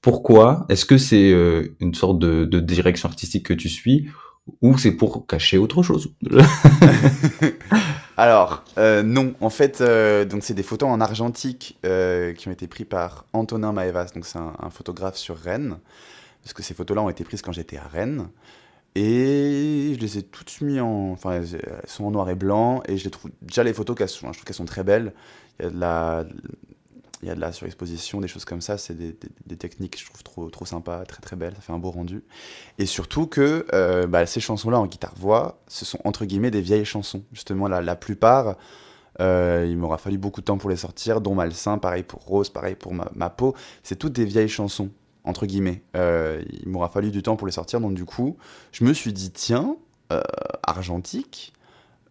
Pourquoi 0.00 0.66
Est-ce 0.68 0.84
que 0.84 0.98
c'est 0.98 1.32
euh, 1.32 1.74
une 1.80 1.94
sorte 1.94 2.18
de, 2.18 2.60
direction 2.60 3.08
artistique 3.08 3.46
que 3.46 3.54
tu 3.54 3.68
suis 3.68 4.08
ou 4.62 4.78
c'est 4.78 4.92
pour 4.92 5.26
cacher 5.26 5.58
autre 5.58 5.82
chose? 5.82 6.14
Alors 8.16 8.64
euh, 8.78 9.02
non, 9.02 9.34
en 9.40 9.50
fait, 9.50 9.80
euh, 9.80 10.24
donc 10.24 10.42
c'est 10.42 10.54
des 10.54 10.62
photos 10.62 10.88
en 10.88 11.00
argentique 11.00 11.78
qui 11.82 12.48
ont 12.48 12.52
été 12.52 12.66
prises 12.66 12.86
par 12.88 13.26
Antonin 13.32 13.72
Maevas, 13.72 14.12
donc 14.14 14.24
c'est 14.26 14.38
un, 14.38 14.70
photographe 14.70 15.16
sur 15.16 15.36
Rennes, 15.36 15.76
parce 16.42 16.52
que 16.54 16.62
ces 16.62 16.72
photos-là 16.72 17.02
ont 17.02 17.10
été 17.10 17.24
prises 17.24 17.42
quand 17.42 17.52
j'étais 17.52 17.76
à 17.76 17.86
Rennes. 17.86 18.28
Et 18.94 19.92
je 19.94 20.00
les 20.00 20.16
ai 20.16 20.22
toutes 20.22 20.62
mis 20.62 20.80
en. 20.80 21.10
Enfin, 21.12 21.32
elles 21.32 21.60
sont 21.84 22.06
en 22.06 22.10
noir 22.10 22.30
et 22.30 22.34
blanc. 22.34 22.82
Et 22.88 22.96
je 22.96 23.10
trouve. 23.10 23.30
Déjà, 23.42 23.62
les 23.62 23.74
photos, 23.74 23.94
je 24.00 24.16
trouve 24.16 24.32
qu'elles 24.44 24.54
sont 24.54 24.64
très 24.64 24.84
belles. 24.84 25.12
Il 25.58 25.64
y 25.64 25.68
a 25.68 25.70
de 25.70 25.78
la, 25.78 26.24
il 27.22 27.28
y 27.28 27.30
a 27.30 27.34
de 27.34 27.40
la 27.40 27.52
surexposition, 27.52 28.20
des 28.20 28.28
choses 28.28 28.44
comme 28.44 28.60
ça, 28.60 28.78
c'est 28.78 28.94
des, 28.94 29.16
des, 29.46 29.56
techniques, 29.56 29.98
je 29.98 30.04
trouve, 30.06 30.22
trop, 30.22 30.50
trop 30.50 30.64
sympa, 30.64 31.04
très 31.06 31.20
très 31.20 31.36
belles, 31.36 31.54
ça 31.54 31.60
fait 31.60 31.72
un 31.72 31.78
beau 31.78 31.90
rendu. 31.90 32.22
Et 32.78 32.86
surtout 32.86 33.26
que 33.26 33.66
euh, 33.72 34.06
bah, 34.06 34.26
ces 34.26 34.40
chansons-là 34.40 34.78
en 34.78 34.86
guitare-voix, 34.86 35.60
ce 35.68 35.84
sont 35.84 35.98
entre 36.04 36.24
guillemets 36.24 36.50
des 36.50 36.60
vieilles 36.60 36.84
chansons. 36.84 37.22
Justement, 37.32 37.68
la, 37.68 37.80
la 37.80 37.96
plupart, 37.96 38.56
euh, 39.20 39.66
il 39.68 39.76
m'aura 39.78 39.98
fallu 39.98 40.18
beaucoup 40.18 40.40
de 40.40 40.46
temps 40.46 40.58
pour 40.58 40.70
les 40.70 40.76
sortir, 40.76 41.20
dont 41.20 41.34
Malsain, 41.34 41.78
pareil 41.78 42.02
pour 42.02 42.20
Rose, 42.22 42.50
pareil 42.50 42.74
pour 42.74 42.92
ma, 42.92 43.10
ma 43.14 43.30
peau. 43.30 43.54
C'est 43.82 43.96
toutes 43.96 44.12
des 44.12 44.24
vieilles 44.24 44.48
chansons, 44.48 44.90
entre 45.24 45.46
guillemets. 45.46 45.82
Euh, 45.96 46.42
il 46.62 46.68
m'aura 46.68 46.88
fallu 46.88 47.10
du 47.10 47.22
temps 47.22 47.36
pour 47.36 47.46
les 47.46 47.52
sortir, 47.52 47.80
donc 47.80 47.94
du 47.94 48.04
coup, 48.04 48.36
je 48.72 48.84
me 48.84 48.92
suis 48.92 49.12
dit, 49.12 49.30
tiens, 49.30 49.76
argentique, 50.62 51.52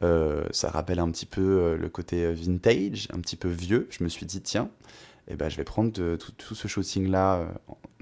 euh, 0.03 0.43
ça 0.51 0.69
rappelle 0.69 0.99
un 0.99 1.09
petit 1.09 1.25
peu 1.25 1.41
euh, 1.41 1.77
le 1.77 1.89
côté 1.89 2.31
vintage, 2.33 3.07
un 3.13 3.19
petit 3.19 3.35
peu 3.35 3.47
vieux. 3.47 3.87
Je 3.91 4.03
me 4.03 4.09
suis 4.09 4.25
dit, 4.25 4.41
tiens, 4.41 4.69
eh 5.27 5.35
ben, 5.35 5.49
je 5.49 5.57
vais 5.57 5.63
prendre 5.63 5.91
de, 5.91 6.17
tout, 6.17 6.31
tout, 6.33 6.55
ce 6.55 6.67
shooting-là, 6.67 7.37
euh, 7.37 7.45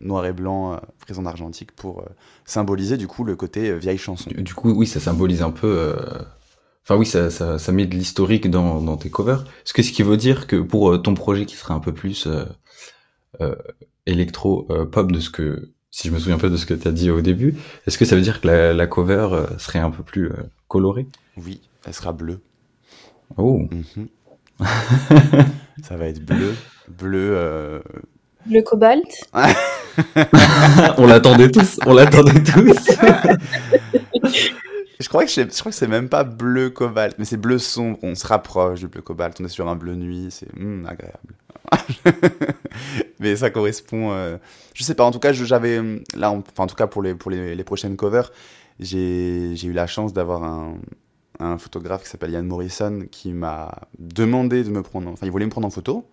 noir 0.01 0.25
et 0.25 0.33
blanc, 0.33 0.79
pris 0.99 1.17
en 1.17 1.25
argentique, 1.25 1.71
pour 1.71 2.05
symboliser 2.45 2.97
du 2.97 3.07
coup 3.07 3.23
le 3.23 3.35
côté 3.35 3.77
vieille 3.77 3.97
chanson. 3.97 4.29
Du, 4.29 4.41
du, 4.41 4.53
coup, 4.53 4.71
oui, 4.71 4.87
ça 4.87 4.99
symbolise 4.99 5.41
un 5.41 5.51
peu. 5.51 5.95
Enfin, 6.83 6.97
oui, 6.97 7.05
ça, 7.05 7.29
ça, 7.29 7.59
ça, 7.59 7.71
met 7.71 7.85
de 7.85 7.95
l'historique 7.95 8.49
dans, 8.49 8.81
dans, 8.81 8.97
tes 8.97 9.09
covers. 9.09 9.43
Est-ce 9.65 9.73
que 9.73 9.83
ce 9.83 9.91
qui 9.91 10.03
veut 10.03 10.17
dire 10.17 10.47
que 10.47 10.57
pour 10.57 11.01
ton 11.01 11.13
projet 11.13 11.45
qui 11.45 11.55
serait 11.55 11.73
un 11.73 11.79
peu 11.79 11.93
plus 11.93 12.27
électro-pop 14.05 15.11
de 15.11 15.19
ce 15.19 15.29
que. 15.29 15.69
Si 15.95 16.07
je 16.07 16.13
me 16.13 16.17
souviens 16.17 16.37
un 16.37 16.39
peu 16.39 16.49
de 16.49 16.57
ce 16.57 16.65
que 16.65 16.73
tu 16.73 16.87
as 16.87 16.91
dit 16.91 17.11
au 17.11 17.21
début, 17.21 17.55
est-ce 17.85 17.99
que 17.99 18.05
ça 18.05 18.15
veut 18.15 18.23
dire 18.23 18.41
que 18.41 18.47
la, 18.47 18.73
la 18.73 18.87
cover 18.87 19.45
serait 19.59 19.77
un 19.77 19.91
peu 19.91 20.01
plus 20.01 20.31
colorée? 20.67 21.05
Oui, 21.37 21.61
elle 21.85 21.93
sera 21.93 22.13
bleue. 22.13 22.39
Oh. 23.37 23.59
Mm 23.59 23.83
-hmm. 23.95 24.07
ça 25.83 25.97
va 25.97 26.07
être 26.07 26.23
bleu. 26.23 26.55
Bleu. 26.87 27.35
Euh... 27.35 27.79
Bleu 28.45 28.61
cobalt. 28.61 29.03
on 30.97 31.07
l'attendait 31.07 31.49
tous. 31.51 31.79
On 31.85 31.93
l'attendait 31.93 32.43
tous. 32.43 32.77
je 34.99 35.09
crois 35.09 35.25
que 35.25 35.31
je, 35.31 35.41
je 35.41 35.59
crois 35.59 35.71
que 35.71 35.77
c'est 35.77 35.87
même 35.87 36.09
pas 36.09 36.23
bleu 36.23 36.69
cobalt, 36.69 37.15
mais 37.17 37.25
c'est 37.25 37.37
bleu 37.37 37.57
sombre. 37.57 37.97
On 38.03 38.15
se 38.15 38.27
rapproche 38.27 38.81
du 38.81 38.87
bleu 38.87 39.01
cobalt. 39.01 39.39
On 39.39 39.45
est 39.45 39.49
sur 39.49 39.67
un 39.67 39.75
bleu 39.75 39.95
nuit. 39.95 40.27
C'est 40.29 40.53
mm, 40.55 40.85
agréable. 40.85 41.35
mais 43.19 43.35
ça 43.35 43.49
correspond. 43.49 44.11
Euh... 44.11 44.37
Je 44.73 44.83
sais 44.83 44.95
pas. 44.95 45.05
En 45.05 45.11
tout 45.11 45.19
cas, 45.19 45.33
j'avais 45.33 45.81
là, 46.15 46.31
en, 46.31 46.39
enfin, 46.39 46.63
en 46.63 46.67
tout 46.67 46.75
cas 46.75 46.87
pour 46.87 47.01
les 47.01 47.15
pour 47.15 47.31
les, 47.31 47.55
les 47.55 47.63
prochaines 47.63 47.95
covers, 47.95 48.31
j'ai 48.79 49.65
eu 49.65 49.73
la 49.73 49.87
chance 49.87 50.13
d'avoir 50.13 50.43
un 50.43 50.77
un 51.39 51.57
photographe 51.57 52.03
qui 52.03 52.09
s'appelle 52.09 52.31
Yann 52.31 52.45
Morrison 52.45 53.05
qui 53.11 53.33
m'a 53.33 53.71
demandé 53.99 54.63
de 54.63 54.69
me 54.69 54.81
prendre, 54.83 55.09
enfin 55.09 55.25
il 55.25 55.31
voulait 55.31 55.45
me 55.45 55.51
prendre 55.51 55.67
en 55.67 55.71
photo, 55.71 56.05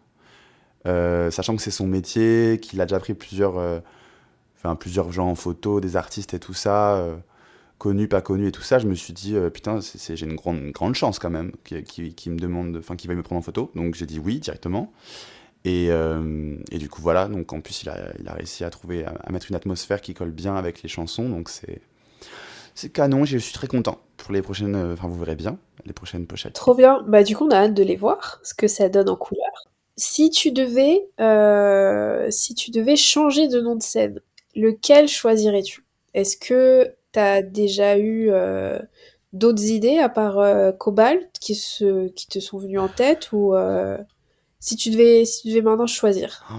euh, 0.86 1.30
sachant 1.30 1.56
que 1.56 1.62
c'est 1.62 1.70
son 1.70 1.86
métier, 1.86 2.58
qu'il 2.60 2.80
a 2.80 2.86
déjà 2.86 2.98
pris 2.98 3.14
plusieurs, 3.14 3.58
euh, 3.58 3.80
enfin 4.56 4.76
plusieurs 4.76 5.12
gens 5.12 5.28
en 5.28 5.34
photo, 5.34 5.80
des 5.80 5.96
artistes 5.96 6.34
et 6.34 6.38
tout 6.38 6.54
ça, 6.54 6.96
euh, 6.96 7.16
connus, 7.78 8.08
pas 8.08 8.22
connus 8.22 8.48
et 8.48 8.52
tout 8.52 8.62
ça. 8.62 8.78
Je 8.78 8.86
me 8.86 8.94
suis 8.94 9.12
dit 9.12 9.34
putain, 9.52 9.80
j'ai 9.80 10.26
une 10.26 10.36
grande, 10.36 10.58
une 10.58 10.72
grande 10.72 10.94
chance 10.94 11.18
quand 11.18 11.30
même 11.30 11.52
qui, 11.64 12.14
qui, 12.14 12.30
me 12.30 12.38
demande, 12.38 12.76
enfin 12.78 12.96
qui 12.96 13.06
va 13.06 13.14
me 13.14 13.22
prendre 13.22 13.40
en 13.40 13.42
photo. 13.42 13.70
Donc 13.74 13.94
j'ai 13.94 14.06
dit 14.06 14.18
oui 14.18 14.40
directement. 14.40 14.92
Et, 15.66 15.88
et, 15.88 16.78
du 16.78 16.88
coup, 16.88 17.02
voilà. 17.02 17.28
Donc, 17.28 17.52
en 17.52 17.60
plus, 17.60 17.82
il 17.82 17.90
a, 17.90 18.12
il 18.18 18.26
a 18.28 18.32
réussi 18.32 18.64
à 18.64 18.70
trouver, 18.70 19.04
à, 19.04 19.30
mettre 19.30 19.50
une 19.50 19.56
atmosphère 19.56 20.00
qui 20.00 20.14
colle 20.14 20.30
bien 20.30 20.54
avec 20.56 20.82
les 20.82 20.88
chansons. 20.88 21.28
Donc, 21.28 21.50
c'est. 21.50 21.82
C'est 22.80 22.88
canon, 22.88 23.26
je 23.26 23.36
suis 23.36 23.52
très 23.52 23.66
content 23.66 23.98
pour 24.16 24.32
les 24.32 24.40
prochaines. 24.40 24.74
euh, 24.74 24.94
Enfin, 24.94 25.06
vous 25.06 25.18
verrez 25.18 25.36
bien 25.36 25.58
les 25.84 25.92
prochaines 25.92 26.26
pochettes. 26.26 26.54
Trop 26.54 26.74
bien. 26.74 27.04
Bah, 27.06 27.22
du 27.22 27.36
coup, 27.36 27.44
on 27.44 27.50
a 27.50 27.56
hâte 27.56 27.74
de 27.74 27.82
les 27.82 27.94
voir, 27.96 28.40
ce 28.42 28.54
que 28.54 28.68
ça 28.68 28.88
donne 28.88 29.10
en 29.10 29.16
couleur. 29.16 29.50
Si 29.98 30.30
tu 30.30 30.50
devais, 30.50 31.06
euh, 31.20 32.26
si 32.30 32.54
tu 32.54 32.70
devais 32.70 32.96
changer 32.96 33.48
de 33.48 33.60
nom 33.60 33.76
de 33.76 33.82
scène, 33.82 34.20
lequel 34.56 35.08
choisirais-tu? 35.08 35.84
Est-ce 36.14 36.38
que 36.38 36.90
tu 37.12 37.18
as 37.18 37.42
déjà 37.42 37.98
eu 37.98 38.30
euh, 38.30 38.78
d'autres 39.34 39.64
idées 39.64 39.98
à 39.98 40.08
part 40.08 40.38
euh, 40.38 40.72
Cobalt 40.72 41.28
qui, 41.38 41.56
se, 41.56 42.08
qui 42.08 42.28
te 42.28 42.40
sont 42.40 42.56
venues 42.56 42.78
en 42.78 42.88
tête 42.88 43.30
ou 43.32 43.52
si 44.58 44.76
tu 44.76 44.88
devais, 44.88 45.26
si 45.26 45.42
tu 45.42 45.48
devais 45.48 45.60
maintenant 45.60 45.86
choisir? 45.86 46.46
Oh. 46.50 46.54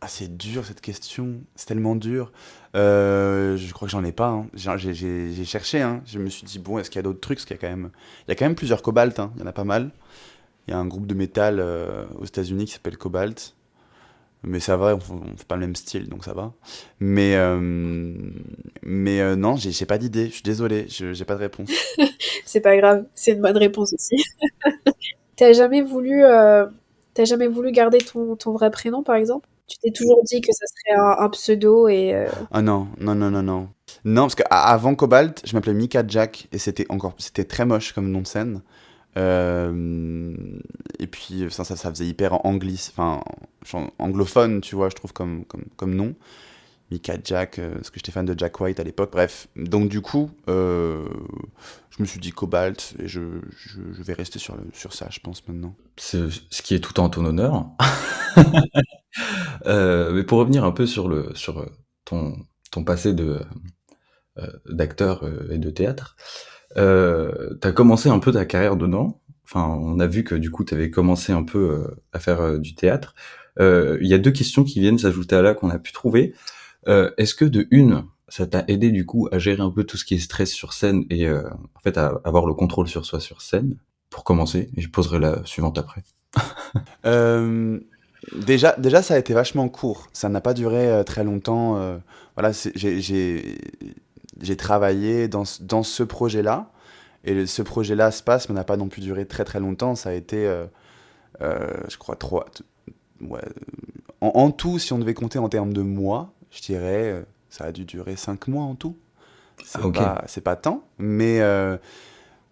Ah, 0.00 0.06
c'est 0.06 0.36
dur 0.36 0.64
cette 0.64 0.80
question, 0.80 1.40
c'est 1.56 1.66
tellement 1.66 1.96
dur. 1.96 2.30
Euh, 2.76 3.56
je 3.56 3.72
crois 3.72 3.86
que 3.88 3.92
j'en 3.92 4.04
ai 4.04 4.12
pas. 4.12 4.28
hein. 4.28 4.46
J'ai- 4.54 5.44
cherché, 5.44 5.80
hein. 5.82 6.02
je 6.06 6.18
me 6.18 6.28
suis 6.28 6.44
dit, 6.44 6.58
bon, 6.58 6.78
est-ce 6.78 6.90
qu'il 6.90 6.98
y 6.98 7.00
a 7.00 7.02
d'autres 7.02 7.20
trucs? 7.20 7.40
Il 7.48 7.50
y 7.50 7.54
a 7.54 8.34
quand 8.34 8.44
même 8.44 8.54
plusieurs 8.54 8.82
Cobalt, 8.82 9.18
hein. 9.18 9.32
il 9.36 9.40
y 9.40 9.44
en 9.44 9.46
a 9.46 9.52
pas 9.52 9.64
mal. 9.64 9.90
Il 10.68 10.72
y 10.72 10.74
a 10.74 10.78
un 10.78 10.86
groupe 10.86 11.06
de 11.06 11.14
métal 11.14 11.60
euh, 11.60 12.04
aux 12.18 12.26
États-Unis 12.26 12.66
qui 12.66 12.72
s'appelle 12.72 12.98
Cobalt. 12.98 13.54
Mais 14.44 14.60
ça 14.60 14.76
va, 14.76 14.94
on, 14.96 14.98
on 15.14 15.36
fait 15.36 15.46
pas 15.48 15.56
le 15.56 15.62
même 15.62 15.76
style, 15.76 16.08
donc 16.08 16.24
ça 16.24 16.34
va. 16.34 16.52
Mais, 17.00 17.34
euh, 17.36 17.58
mais 18.82 19.20
euh, 19.20 19.36
non, 19.36 19.56
j'ai 19.56 19.86
pas 19.86 19.98
d'idée, 19.98 20.26
je 20.28 20.34
suis 20.34 20.42
désolé, 20.42 20.86
j'ai 20.88 21.24
pas 21.24 21.34
de 21.34 21.40
réponse. 21.40 21.70
C'est 22.46 22.60
pas 22.60 22.76
grave, 22.76 23.04
c'est 23.14 23.32
une 23.32 23.40
bonne 23.42 23.56
réponse 23.58 23.92
aussi. 23.92 24.16
T'as 25.36 25.52
jamais 25.52 25.82
voulu, 25.82 26.22
jamais 27.24 27.46
voulu 27.48 27.72
garder 27.72 27.98
ton 27.98 28.52
vrai 28.52 28.70
prénom, 28.70 29.02
par 29.02 29.16
exemple? 29.16 29.48
Tu 29.68 29.78
t'es 29.78 29.90
toujours 29.90 30.22
dit 30.24 30.40
que 30.40 30.52
ça 30.52 30.64
serait 30.66 30.98
un, 30.98 31.28
pseudo 31.28 31.88
et 31.88 32.14
euh, 32.14 32.26
Ah 32.50 32.62
non, 32.62 32.88
non, 32.98 33.14
non, 33.14 33.30
non, 33.30 33.42
non. 33.42 33.68
Non, 34.04 34.22
parce 34.22 34.34
qu'avant 34.34 34.94
Cobalt, 34.94 35.42
je 35.44 35.54
m'appelais 35.54 35.74
Mika 35.74 36.02
Jack 36.06 36.48
et 36.52 36.58
c'était 36.58 36.86
encore, 36.88 37.14
c'était 37.18 37.44
très 37.44 37.66
moche 37.66 37.92
comme 37.92 38.10
nom 38.10 38.22
de 38.22 38.26
scène. 38.26 38.62
Euh, 39.16 40.34
et 40.98 41.06
puis 41.06 41.44
ça, 41.50 41.64
ça, 41.64 41.76
ça 41.76 41.90
faisait 41.90 42.06
hyper 42.06 42.46
anglis, 42.46 42.90
enfin 42.90 43.22
anglophone, 43.98 44.60
tu 44.60 44.74
vois, 44.74 44.88
je 44.88 44.94
trouve 44.94 45.12
comme, 45.12 45.44
comme, 45.44 45.64
comme 45.76 45.94
nom. 45.94 46.14
Mika 46.90 47.16
Jack, 47.22 47.58
euh, 47.58 47.74
parce 47.74 47.90
que 47.90 47.98
j'étais 47.98 48.12
fan 48.12 48.24
de 48.24 48.38
Jack 48.38 48.60
White 48.60 48.80
à 48.80 48.84
l'époque. 48.84 49.10
Bref, 49.12 49.48
donc 49.56 49.88
du 49.88 50.00
coup, 50.00 50.30
euh, 50.48 51.06
je 51.90 52.02
me 52.02 52.06
suis 52.06 52.18
dit 52.18 52.32
Cobalt 52.32 52.94
et 52.98 53.08
je, 53.08 53.20
vais 54.00 54.14
rester 54.14 54.38
sur, 54.38 54.56
sur 54.72 54.94
ça, 54.94 55.08
je 55.10 55.20
pense 55.20 55.46
maintenant. 55.48 55.74
C'est 55.96 56.28
ce 56.50 56.62
qui 56.62 56.74
est 56.74 56.80
tout 56.80 56.98
en 57.00 57.08
ton 57.10 57.24
honneur. 57.24 57.66
Euh, 59.66 60.12
mais 60.12 60.22
pour 60.22 60.38
revenir 60.38 60.64
un 60.64 60.70
peu 60.70 60.86
sur 60.86 61.08
le 61.08 61.32
sur 61.34 61.68
ton 62.04 62.36
ton 62.70 62.84
passé 62.84 63.14
de 63.14 63.40
d'acteur 64.68 65.28
et 65.50 65.58
de 65.58 65.70
théâtre, 65.70 66.14
t'as 66.76 67.72
commencé 67.72 68.10
un 68.10 68.20
peu 68.20 68.30
ta 68.30 68.44
carrière 68.44 68.76
dedans. 68.76 69.20
Enfin, 69.44 69.66
on 69.66 69.98
a 69.98 70.06
vu 70.06 70.22
que 70.22 70.36
du 70.36 70.52
coup 70.52 70.62
t'avais 70.62 70.90
commencé 70.90 71.32
un 71.32 71.42
peu 71.42 71.96
à 72.12 72.20
faire 72.20 72.60
du 72.60 72.76
théâtre. 72.76 73.14
Il 73.58 74.06
y 74.06 74.14
a 74.14 74.18
deux 74.18 74.30
questions 74.30 74.62
qui 74.62 74.78
viennent 74.78 74.98
s'ajouter 74.98 75.34
à 75.34 75.42
là 75.42 75.54
qu'on 75.54 75.70
a 75.70 75.78
pu 75.78 75.92
trouver. 75.92 76.34
Euh, 76.86 77.10
Est-ce 77.18 77.34
que 77.34 77.44
de 77.44 77.66
une, 77.70 78.04
ça 78.28 78.46
t'a 78.46 78.64
aidé 78.68 78.90
du 78.90 79.04
coup 79.06 79.28
à 79.32 79.38
gérer 79.38 79.62
un 79.62 79.70
peu 79.70 79.84
tout 79.84 79.96
ce 79.96 80.04
qui 80.04 80.14
est 80.14 80.18
stress 80.18 80.50
sur 80.52 80.72
scène 80.72 81.04
et 81.10 81.26
euh, 81.26 81.42
en 81.74 81.80
fait 81.80 81.96
à 81.98 82.20
avoir 82.24 82.46
le 82.46 82.54
contrôle 82.54 82.88
sur 82.88 83.04
soi 83.04 83.20
sur 83.20 83.42
scène? 83.42 83.76
Pour 84.10 84.24
commencer, 84.24 84.70
et 84.74 84.80
je 84.80 84.88
poserai 84.88 85.18
la 85.18 85.44
suivante 85.44 85.78
après. 85.78 86.02
Euh, 87.06 87.78
déjà, 88.34 88.74
déjà, 88.78 89.00
ça 89.02 89.14
a 89.14 89.18
été 89.18 89.32
vachement 89.32 89.68
court. 89.68 90.08
Ça 90.12 90.28
n'a 90.28 90.40
pas 90.40 90.52
duré 90.54 91.02
très 91.04 91.24
longtemps. 91.24 91.78
voilà, 92.36 92.52
j'ai- 92.74 93.00
travaillé 94.56 95.28
dans, 95.28 95.44
dans 95.60 95.82
ce 95.82 96.02
projet-là. 96.02 96.70
Et 97.24 97.46
ce 97.46 97.62
projet-là 97.62 98.10
mais 98.48 98.54
n'a 98.54 98.64
pas 98.64 98.76
non 98.76 98.88
plus 98.88 99.00
duré 99.02 99.26
très 99.26 99.44
très 99.44 99.60
longtemps. 99.60 99.94
Ça 99.94 100.10
a 100.10 100.12
été, 100.12 100.50
je 101.40 101.96
crois, 101.96 102.16
trois. 102.16 102.46
en 104.20 104.50
tout, 104.50 104.78
si 104.78 104.92
on 104.92 104.98
devait 104.98 105.14
compter 105.14 105.38
en 105.38 105.48
termes 105.48 105.72
de 105.72 105.82
mois, 105.82 106.32
je 106.50 106.60
dirais, 106.62 107.12
euh, 107.12 107.22
ça 107.50 107.64
a 107.66 107.72
dû 107.72 107.84
durer 107.84 108.16
cinq 108.16 108.48
mois 108.48 108.64
en 108.64 108.74
tout. 108.74 108.96
C'est 109.64 109.82
Ah, 109.82 109.90
pas, 109.92 110.24
c'est 110.28 110.42
pas 110.42 110.56
tant, 110.56 110.84
mais, 110.98 111.40
euh, 111.40 111.78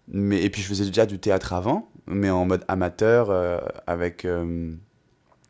mais 0.08 0.42
et 0.42 0.50
puis 0.50 0.62
je 0.62 0.68
faisais 0.68 0.86
déjà 0.86 1.06
du 1.06 1.18
théâtre 1.18 1.52
avant, 1.52 1.90
mais 2.06 2.30
en 2.30 2.46
mode 2.46 2.64
amateur 2.68 3.30
euh, 3.30 3.58
avec 3.86 4.24
euh, 4.24 4.72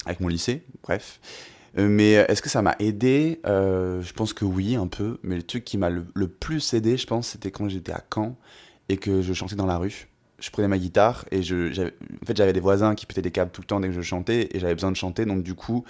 avec 0.06 0.20
mon 0.20 0.28
lycée, 0.28 0.64
bref. 0.82 1.20
Mais 1.76 2.12
est-ce 2.12 2.42
que 2.42 2.48
ça 2.48 2.62
m'a 2.62 2.74
aidé? 2.78 3.40
Je 3.44 4.12
pense 4.14 4.32
que 4.32 4.44
oui, 4.44 4.76
un 4.76 4.86
peu. 4.86 5.18
Mais 5.22 5.36
le 5.36 5.42
truc 5.42 5.64
qui 5.64 5.78
m'a 5.78 5.90
le, 5.90 6.06
le 6.14 6.28
plus 6.28 6.74
aidé, 6.74 6.96
je 6.96 7.06
pense, 7.06 7.28
c'était 7.28 7.50
quand 7.50 7.68
j'étais 7.68 7.92
à 7.92 8.02
Caen 8.12 8.36
et 8.88 8.96
que 8.96 9.22
je 9.22 9.32
chantais 9.34 9.56
dans 9.56 9.66
la 9.66 9.78
rue. 9.78 10.08
Je 10.38 10.50
prenais 10.50 10.68
ma 10.68 10.78
guitare 10.78 11.24
et 11.30 11.42
je, 11.42 11.72
j'avais- 11.72 11.94
en 12.22 12.26
fait, 12.26 12.36
j'avais 12.36 12.52
des 12.52 12.60
voisins 12.60 12.94
qui 12.94 13.06
pétaient 13.06 13.22
des 13.22 13.30
câbles 13.30 13.50
tout 13.50 13.62
le 13.62 13.66
temps 13.66 13.80
dès 13.80 13.88
que 13.88 13.94
je 13.94 14.02
chantais 14.02 14.48
et 14.52 14.58
j'avais 14.60 14.74
besoin 14.74 14.92
de 14.92 14.96
chanter. 14.96 15.24
Donc, 15.26 15.42
du 15.42 15.54
coup, 15.54 15.84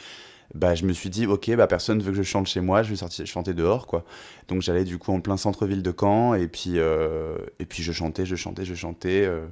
bah, 0.54 0.74
je 0.74 0.84
me 0.84 0.92
suis 0.92 1.10
dit, 1.10 1.26
ok, 1.26 1.54
bah, 1.56 1.66
personne 1.66 2.00
veut 2.02 2.12
que 2.12 2.16
je 2.16 2.22
chante 2.22 2.46
chez 2.46 2.60
moi, 2.60 2.82
je 2.82 2.90
vais 2.90 2.96
sortir 2.96 3.26
chanter 3.26 3.54
dehors, 3.54 3.86
quoi. 3.86 4.04
Donc, 4.48 4.62
j'allais 4.62 4.84
du 4.84 4.98
coup 4.98 5.12
en 5.12 5.20
plein 5.20 5.36
centre-ville 5.36 5.82
de 5.82 5.94
Caen 5.98 6.34
et 6.34 6.48
puis, 6.48 6.72
euh, 6.76 7.36
et 7.58 7.66
puis 7.66 7.82
je 7.82 7.92
chantais, 7.92 8.26
je 8.26 8.36
chantais, 8.36 8.64
je 8.64 8.74
chantais. 8.74 9.24
euh, 9.26 9.46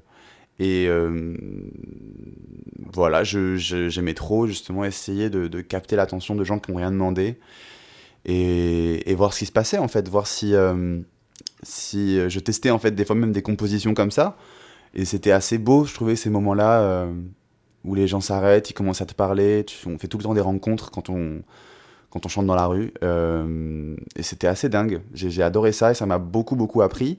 et 0.60 0.86
euh, 0.88 1.36
voilà, 2.92 3.24
j'aimais 3.24 4.14
trop 4.14 4.46
justement 4.46 4.84
essayer 4.84 5.28
de, 5.28 5.60
capter 5.60 5.96
l'attention 5.96 6.36
de 6.36 6.44
gens 6.44 6.60
qui 6.60 6.70
n'ont 6.70 6.78
rien 6.78 6.92
demandé 6.92 7.40
et, 8.24 9.10
et 9.10 9.14
voir 9.16 9.32
ce 9.32 9.40
qui 9.40 9.46
se 9.46 9.52
passait 9.52 9.78
en 9.78 9.88
fait, 9.88 10.08
voir 10.08 10.28
si, 10.28 10.54
si 11.64 12.30
je 12.30 12.38
testais 12.38 12.70
en 12.70 12.78
fait 12.78 12.92
des 12.92 13.04
fois 13.04 13.16
même 13.16 13.32
des 13.32 13.42
compositions 13.42 13.94
comme 13.94 14.12
ça. 14.12 14.36
Et 14.94 15.04
c'était 15.04 15.32
assez 15.32 15.58
beau, 15.58 15.86
je 15.86 15.94
trouvais 15.94 16.14
ces 16.14 16.30
moments-là 16.30 17.08
où 17.84 17.94
les 17.94 18.06
gens 18.06 18.20
s'arrêtent, 18.20 18.70
ils 18.70 18.74
commencent 18.74 19.02
à 19.02 19.06
te 19.06 19.14
parler, 19.14 19.64
on 19.86 19.98
fait 19.98 20.08
tout 20.08 20.18
le 20.18 20.24
temps 20.24 20.34
des 20.34 20.40
rencontres 20.40 20.90
quand 20.90 21.08
on, 21.10 21.42
quand 22.10 22.24
on 22.26 22.28
chante 22.28 22.46
dans 22.46 22.54
la 22.54 22.66
rue. 22.66 22.92
euh, 23.02 23.94
et 24.16 24.22
c'était 24.22 24.46
assez 24.46 24.68
dingue, 24.68 25.00
j'ai 25.12 25.42
adoré 25.42 25.72
ça 25.72 25.90
et 25.90 25.94
ça 25.94 26.06
m'a 26.06 26.18
beaucoup 26.18 26.56
beaucoup 26.56 26.82
appris. 26.82 27.18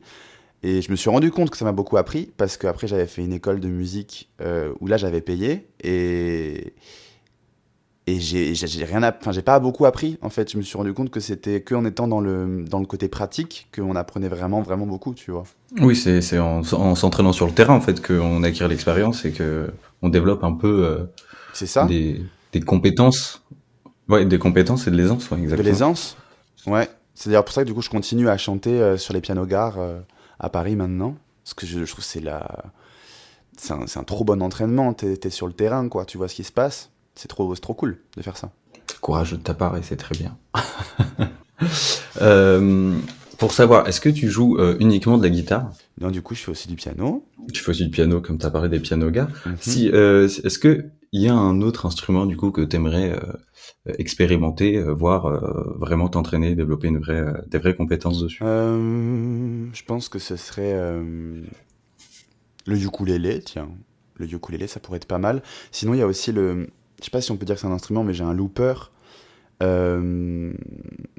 Et 0.63 0.82
je 0.82 0.89
me 0.89 0.95
suis 0.95 1.12
rendu 1.12 1.30
compte 1.30 1.51
que 1.51 1.58
ça 1.58 1.65
m'a 1.65 1.73
beaucoup 1.73 1.97
appris 1.97 2.32
parce 2.38 2.58
qu'après 2.58 2.88
j'avais 2.88 3.06
fait 3.06 3.23
une 3.23 3.34
école 3.34 3.60
de 3.60 3.67
musique 3.67 4.30
euh, 4.41 4.73
où 4.80 4.88
là 4.88 4.97
j'avais 4.97 5.21
payé 5.21 5.67
et 5.84 6.73
et 8.08 8.19
j'ai 8.19 8.86
rien 8.86 9.01
enfin 9.04 9.32
j'ai 9.32 9.41
pas 9.41 9.60
beaucoup 9.60 9.86
appris 9.86 10.19
en 10.21 10.30
fait 10.30 10.51
je 10.51 10.58
me 10.58 10.62
suis 10.62 10.78
rendu 10.78 10.93
compte 10.93 11.10
que 11.10 11.19
c'était 11.19 11.62
que 11.62 11.73
en 11.73 11.86
étant 11.86 12.08
dans 12.08 12.19
le 12.19 12.63
dans 12.69 12.80
le 12.80 12.86
côté 12.86 13.08
pratique 13.08 13.67
qu'on 13.75 13.95
apprenait 13.95 14.28
vraiment 14.28 14.62
vraiment 14.62 14.86
beaucoup 14.86 15.15
tu 15.15 15.32
vois 15.32 15.43
Oui, 15.82 15.95
c'est 15.95 16.38
en, 16.38 16.62
en 16.62 16.93
s'entraînant 16.95 17.34
sur 17.34 17.47
le 17.47 17.51
terrain 17.51 17.73
en 17.75 17.82
fait 17.82 18.06
qu'on 18.06 18.43
acquiert 18.43 18.67
l'expérience 18.67 19.25
et 19.25 19.32
que 19.32 19.71
on 20.01 20.10
développe 20.10 20.43
un 20.43 20.53
peu 20.53 20.86
euh, 20.86 21.05
c'est 21.53 21.67
ça. 21.67 21.86
des, 21.86 22.23
des 22.51 22.62
compétences. 22.62 23.41
Ouais, 24.08 24.25
des 24.25 24.38
compétences 24.38 24.86
et 24.88 24.91
de 24.91 24.95
l'aisance, 24.95 25.31
ouais, 25.31 25.38
de 25.38 25.43
exactement. 25.43 25.67
l'aisance. 25.67 26.17
Ouais. 26.67 26.89
C'est 27.15 27.29
d'ailleurs 27.29 27.45
pour 27.45 27.53
ça 27.53 27.62
que 27.63 27.67
du 27.67 27.73
coup 27.73 27.81
je 27.81 27.89
continue 27.89 28.29
à 28.29 28.38
chanter 28.38 28.79
euh, 28.81 28.97
sur 28.97 29.13
les 29.13 29.21
pianos 29.21 29.45
gares 29.45 29.79
euh, 29.79 29.99
à 30.39 30.49
Paris 30.49 30.75
maintenant. 30.75 31.15
Parce 31.43 31.53
que 31.53 31.65
je, 31.65 31.86
je 31.86 31.91
trouve 31.91 32.03
c'est 32.03 32.19
la 32.19 32.65
c'est 33.58 33.73
un, 33.73 33.88
c'est 33.88 33.99
un 33.99 34.03
trop 34.03 34.23
bon 34.25 34.41
entraînement. 34.43 34.93
T'es 34.93 35.19
es 35.23 35.29
sur 35.29 35.47
le 35.47 35.53
terrain 35.53 35.88
quoi. 35.89 36.05
Tu 36.05 36.17
vois 36.17 36.27
ce 36.27 36.36
qui 36.36 36.43
se 36.43 36.51
passe. 36.51 36.89
C'est 37.15 37.27
trop 37.29 37.53
c'est 37.55 37.62
trop 37.62 37.73
cool 37.73 37.99
de 38.17 38.21
faire 38.21 38.36
ça. 38.38 38.51
Courageux 39.01 39.38
de 39.38 39.43
ta 39.43 39.53
part 39.53 39.75
et 39.77 39.84
c'est 39.84 39.97
très 39.97 40.15
bien. 40.15 40.38
Euh, 42.21 42.97
pour 43.38 43.54
savoir, 43.54 43.88
est-ce 43.88 44.02
que 44.02 44.10
tu 44.10 44.30
joues 44.30 44.58
euh, 44.58 44.78
uniquement 44.80 45.17
de 45.17 45.24
la 45.24 45.30
guitare? 45.30 45.71
Non 46.00 46.12
du 46.12 46.21
coup 46.21 46.36
je 46.36 46.41
fais 46.41 46.52
aussi 46.52 46.67
du 46.67 46.76
piano 46.76 47.26
Tu 47.54 47.63
fais 47.63 47.71
aussi 47.71 47.86
du 47.86 47.91
piano, 47.91 48.21
comme 48.21 48.38
tu 48.38 48.45
as 48.45 48.52
parlé 48.52 48.69
des 48.69 48.80
pianos 48.80 49.12
gars. 49.12 49.30
Mhm. 49.45 49.56
Si, 49.60 49.89
euh, 49.91 50.26
est-ce 50.26 50.60
que 50.60 50.86
il 51.12 51.21
y 51.21 51.30
a 51.30 51.34
un 51.34 51.62
autre 51.62 51.86
instrument 51.86 52.26
du 52.26 52.36
coup 52.36 52.52
que 52.52 52.62
tu 52.62 52.76
aimerais 52.76 53.17
expérimenter, 53.86 54.78
euh, 54.78 54.93
voir 54.93 55.28
euh, 55.28 55.76
vraiment 55.78 56.10
t'entraîner, 56.10 56.56
développer 56.56 56.88
une 56.88 57.00
vraie, 57.00 57.26
des 57.48 57.58
vraies 57.58 57.76
compétences 57.76 58.19
dessus? 58.21 58.39
Je 58.43 59.84
pense 59.86 60.10
que 60.10 60.19
ce 60.19 60.36
serait 60.36 60.76
le 62.65 62.78
ukulélé, 62.84 63.41
tiens. 63.41 63.69
Le 64.17 64.34
ukulélé, 64.34 64.67
ça 64.67 64.80
pourrait 64.80 64.98
être 64.98 65.08
pas 65.08 65.17
mal. 65.17 65.41
Sinon, 65.71 65.93
il 65.93 66.00
y 66.00 66.02
a 66.02 66.08
aussi 66.08 66.32
le... 66.32 66.67
Je 67.00 67.06
sais 67.06 67.12
pas 67.12 67.21
si 67.21 67.32
on 67.32 67.38
peut 67.38 67.45
dire 67.45 67.56
que 67.56 67.62
c'est 67.62 67.67
un 67.67 67.71
instrument, 67.71 68.04
mais 68.04 68.13
j'ai 68.13 68.24
un 68.24 68.34
looper. 68.34 68.91
Euh, 69.63 70.00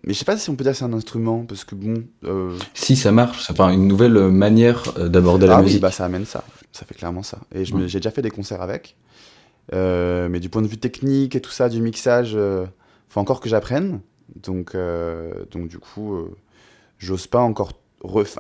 mais 0.05 0.13
je 0.13 0.19
sais 0.19 0.25
pas 0.25 0.37
si 0.37 0.51
on 0.51 0.57
peut 0.57 0.63
dire 0.65 0.73
que 0.73 0.79
c'est 0.79 0.85
un 0.85 0.93
instrument, 0.93 1.45
parce 1.47 1.65
que 1.65 1.75
bon... 1.75 2.05
euh, 2.25 2.57
Si 2.75 2.97
ça 2.97 3.13
marche, 3.13 3.51
enfin 3.51 3.71
une 3.71 3.89
nouvelle 3.89 4.29
manière 4.29 4.83
euh, 4.99 5.09
d'aborder 5.09 5.47
la 5.47 5.57
ah 5.57 5.63
oui, 5.63 5.65
musique. 5.65 5.81
bah 5.81 5.91
ça 5.91 6.05
amène 6.05 6.27
ça. 6.27 6.45
Ça 6.73 6.85
fait 6.85 6.95
clairement 6.95 7.23
ça. 7.23 7.39
Et 7.55 7.61
Ouais. 7.61 7.89
j'ai 7.89 7.99
déjà 7.99 8.11
fait 8.11 8.23
des 8.23 8.31
concerts 8.31 8.61
avec. 8.63 8.97
Euh, 9.73 10.29
mais 10.29 10.39
du 10.41 10.49
point 10.49 10.63
de 10.63 10.69
vue 10.69 10.79
technique 10.79 11.35
et 11.35 11.41
tout 11.41 11.51
ça, 11.51 11.69
du 11.69 11.81
mixage, 11.81 12.37
faut 13.09 13.21
encore 13.21 13.41
que 13.41 13.49
j'apprenne. 13.49 14.01
Donc, 14.43 14.77
donc 15.51 15.69
du 15.69 15.79
coup, 15.79 16.15
j'ose 16.99 17.27
pas 17.27 17.41
encore 17.41 17.73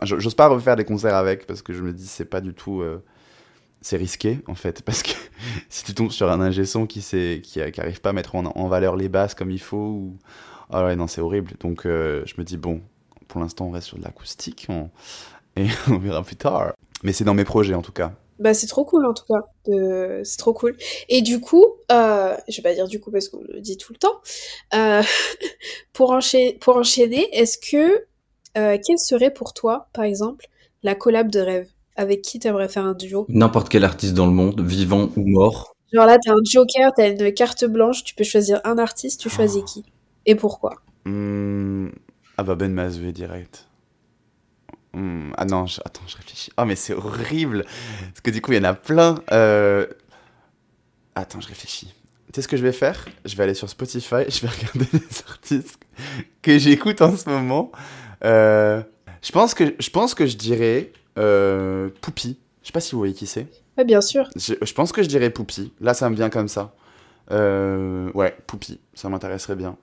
j'ose 0.02 0.34
pas 0.34 0.46
refaire 0.48 0.76
des 0.76 0.84
concerts 0.84 1.14
avec 1.16 1.46
parce 1.46 1.62
que 1.62 1.72
je 1.72 1.82
me 1.82 1.92
dis 1.92 2.06
c'est 2.06 2.26
pas 2.26 2.40
du 2.40 2.52
tout 2.54 2.82
c'est 3.80 3.96
risqué 3.96 4.40
en 4.46 4.54
fait 4.54 4.82
parce 4.82 5.02
que 5.02 5.12
si 5.68 5.84
tu 5.84 5.94
tombes 5.94 6.10
sur 6.10 6.30
un 6.30 6.40
ingé 6.40 6.64
son 6.64 6.86
qui 6.86 7.02
sait 7.02 7.40
qui, 7.42 7.60
pas 8.02 8.10
à 8.10 8.12
mettre 8.12 8.34
en, 8.34 8.68
valeur 8.68 8.96
les 8.96 9.08
basses 9.08 9.34
comme 9.34 9.50
il 9.50 9.60
faut 9.60 9.76
ou 9.76 10.16
ah 10.70 10.84
ouais 10.84 10.96
non 10.96 11.06
c'est 11.06 11.20
horrible. 11.20 11.52
Donc 11.60 11.86
euh, 11.86 12.22
je 12.26 12.34
me 12.38 12.44
dis 12.44 12.56
bon 12.56 12.80
pour 13.28 13.40
l'instant 13.40 13.66
on 13.66 13.70
reste 13.70 13.88
sur 13.88 13.98
de 13.98 14.04
l'acoustique 14.04 14.68
et 15.56 15.66
on 15.88 15.98
verra 15.98 16.22
plus 16.22 16.36
tard. 16.36 16.72
Mais 17.02 17.12
c'est 17.12 17.24
dans 17.24 17.34
mes 17.34 17.44
projets 17.44 17.74
en 17.74 17.82
tout 17.82 17.92
cas. 17.92 18.12
Bah 18.38 18.52
c'est 18.52 18.66
trop 18.66 18.84
cool 18.84 19.06
en 19.06 19.14
tout 19.14 19.24
cas 19.24 19.40
c'est 20.24 20.38
trop 20.38 20.52
cool. 20.52 20.76
Et 21.08 21.22
du 21.22 21.40
coup 21.40 21.64
euh, 21.92 22.36
je 22.48 22.56
vais 22.56 22.62
pas 22.62 22.74
dire 22.74 22.88
du 22.88 23.00
coup 23.00 23.10
parce 23.10 23.28
qu'on 23.28 23.42
le 23.48 23.60
dit 23.60 23.76
tout 23.76 23.92
le 23.92 23.98
temps 23.98 24.20
euh, 24.74 25.02
pour, 25.92 26.10
enchaîner, 26.10 26.54
pour 26.60 26.76
enchaîner 26.76 27.28
est-ce 27.32 27.58
que 27.58 28.06
euh, 28.58 28.78
quelle 28.84 28.98
serait 28.98 29.32
pour 29.32 29.54
toi 29.54 29.88
par 29.92 30.04
exemple 30.04 30.46
la 30.82 30.94
collab 30.94 31.30
de 31.30 31.40
rêve? 31.40 31.68
Avec 31.96 32.22
qui 32.22 32.38
t'aimerais 32.38 32.68
faire 32.68 32.84
un 32.84 32.94
duo? 32.94 33.26
N'importe 33.28 33.68
quel 33.68 33.84
artiste 33.84 34.14
dans 34.14 34.26
le 34.26 34.32
monde, 34.32 34.60
vivant 34.60 35.10
ou 35.16 35.26
mort. 35.26 35.74
Genre 35.92 36.06
là, 36.06 36.18
t'as 36.22 36.32
un 36.32 36.42
joker, 36.44 36.92
t'as 36.96 37.10
une 37.10 37.32
carte 37.32 37.64
blanche, 37.64 38.04
tu 38.04 38.14
peux 38.14 38.24
choisir 38.24 38.60
un 38.64 38.78
artiste, 38.78 39.20
tu 39.20 39.30
choisis 39.30 39.62
qui 39.64 39.84
Et 40.26 40.34
pourquoi? 40.34 40.76
Hmm, 41.04 41.88
Ah 42.36 42.42
bah 42.42 42.54
Ben 42.56 42.72
Mazoué 42.72 43.12
direct. 43.12 43.68
Hmm, 44.92 45.30
ah 45.36 45.44
non, 45.44 45.66
attends, 45.84 46.02
je 46.06 46.16
réfléchis. 46.16 46.50
Ah 46.56 46.64
mais 46.64 46.74
c'est 46.74 46.94
horrible 46.94 47.64
Parce 48.00 48.20
que 48.22 48.30
du 48.30 48.40
coup, 48.40 48.52
il 48.52 48.56
y 48.56 48.60
en 48.60 48.64
a 48.64 48.74
plein. 48.74 49.16
Euh, 49.30 49.86
attends, 51.14 51.40
je 51.40 51.48
réfléchis. 51.48 51.92
Tu 52.32 52.32
sais 52.34 52.42
ce 52.42 52.48
que 52.48 52.56
je 52.56 52.62
vais 52.62 52.72
faire? 52.72 53.06
Je 53.24 53.36
vais 53.36 53.44
aller 53.44 53.54
sur 53.54 53.68
Spotify, 53.68 54.24
je 54.28 54.40
vais 54.40 54.48
regarder 54.74 54.88
les 54.92 55.22
artistes 55.28 55.78
que 56.42 56.58
j'écoute 56.58 57.00
en 57.02 57.16
ce 57.16 57.28
moment. 57.28 57.70
Euh, 58.24 58.82
je, 59.22 59.32
pense 59.32 59.54
que, 59.54 59.74
je 59.78 59.90
pense 59.90 60.14
que 60.14 60.26
je 60.26 60.36
dirais 60.36 60.92
euh, 61.18 61.88
Poupie. 62.00 62.38
Je 62.62 62.68
sais 62.68 62.72
pas 62.72 62.80
si 62.80 62.92
vous 62.92 62.98
voyez 62.98 63.14
qui 63.14 63.26
c'est. 63.26 63.46
Ouais, 63.78 63.84
bien 63.84 64.00
sûr. 64.00 64.28
Je, 64.34 64.72
pense 64.72 64.92
que 64.92 65.02
je 65.02 65.08
dirais 65.08 65.30
Poupie. 65.30 65.72
Là, 65.80 65.94
ça 65.94 66.08
me 66.10 66.16
vient 66.16 66.30
comme 66.30 66.48
ça. 66.48 66.74
Euh, 67.30 68.10
ouais, 68.12 68.36
Poupie. 68.46 68.80
Ça 68.94 69.08
m'intéresserait 69.08 69.56
bien. 69.56 69.76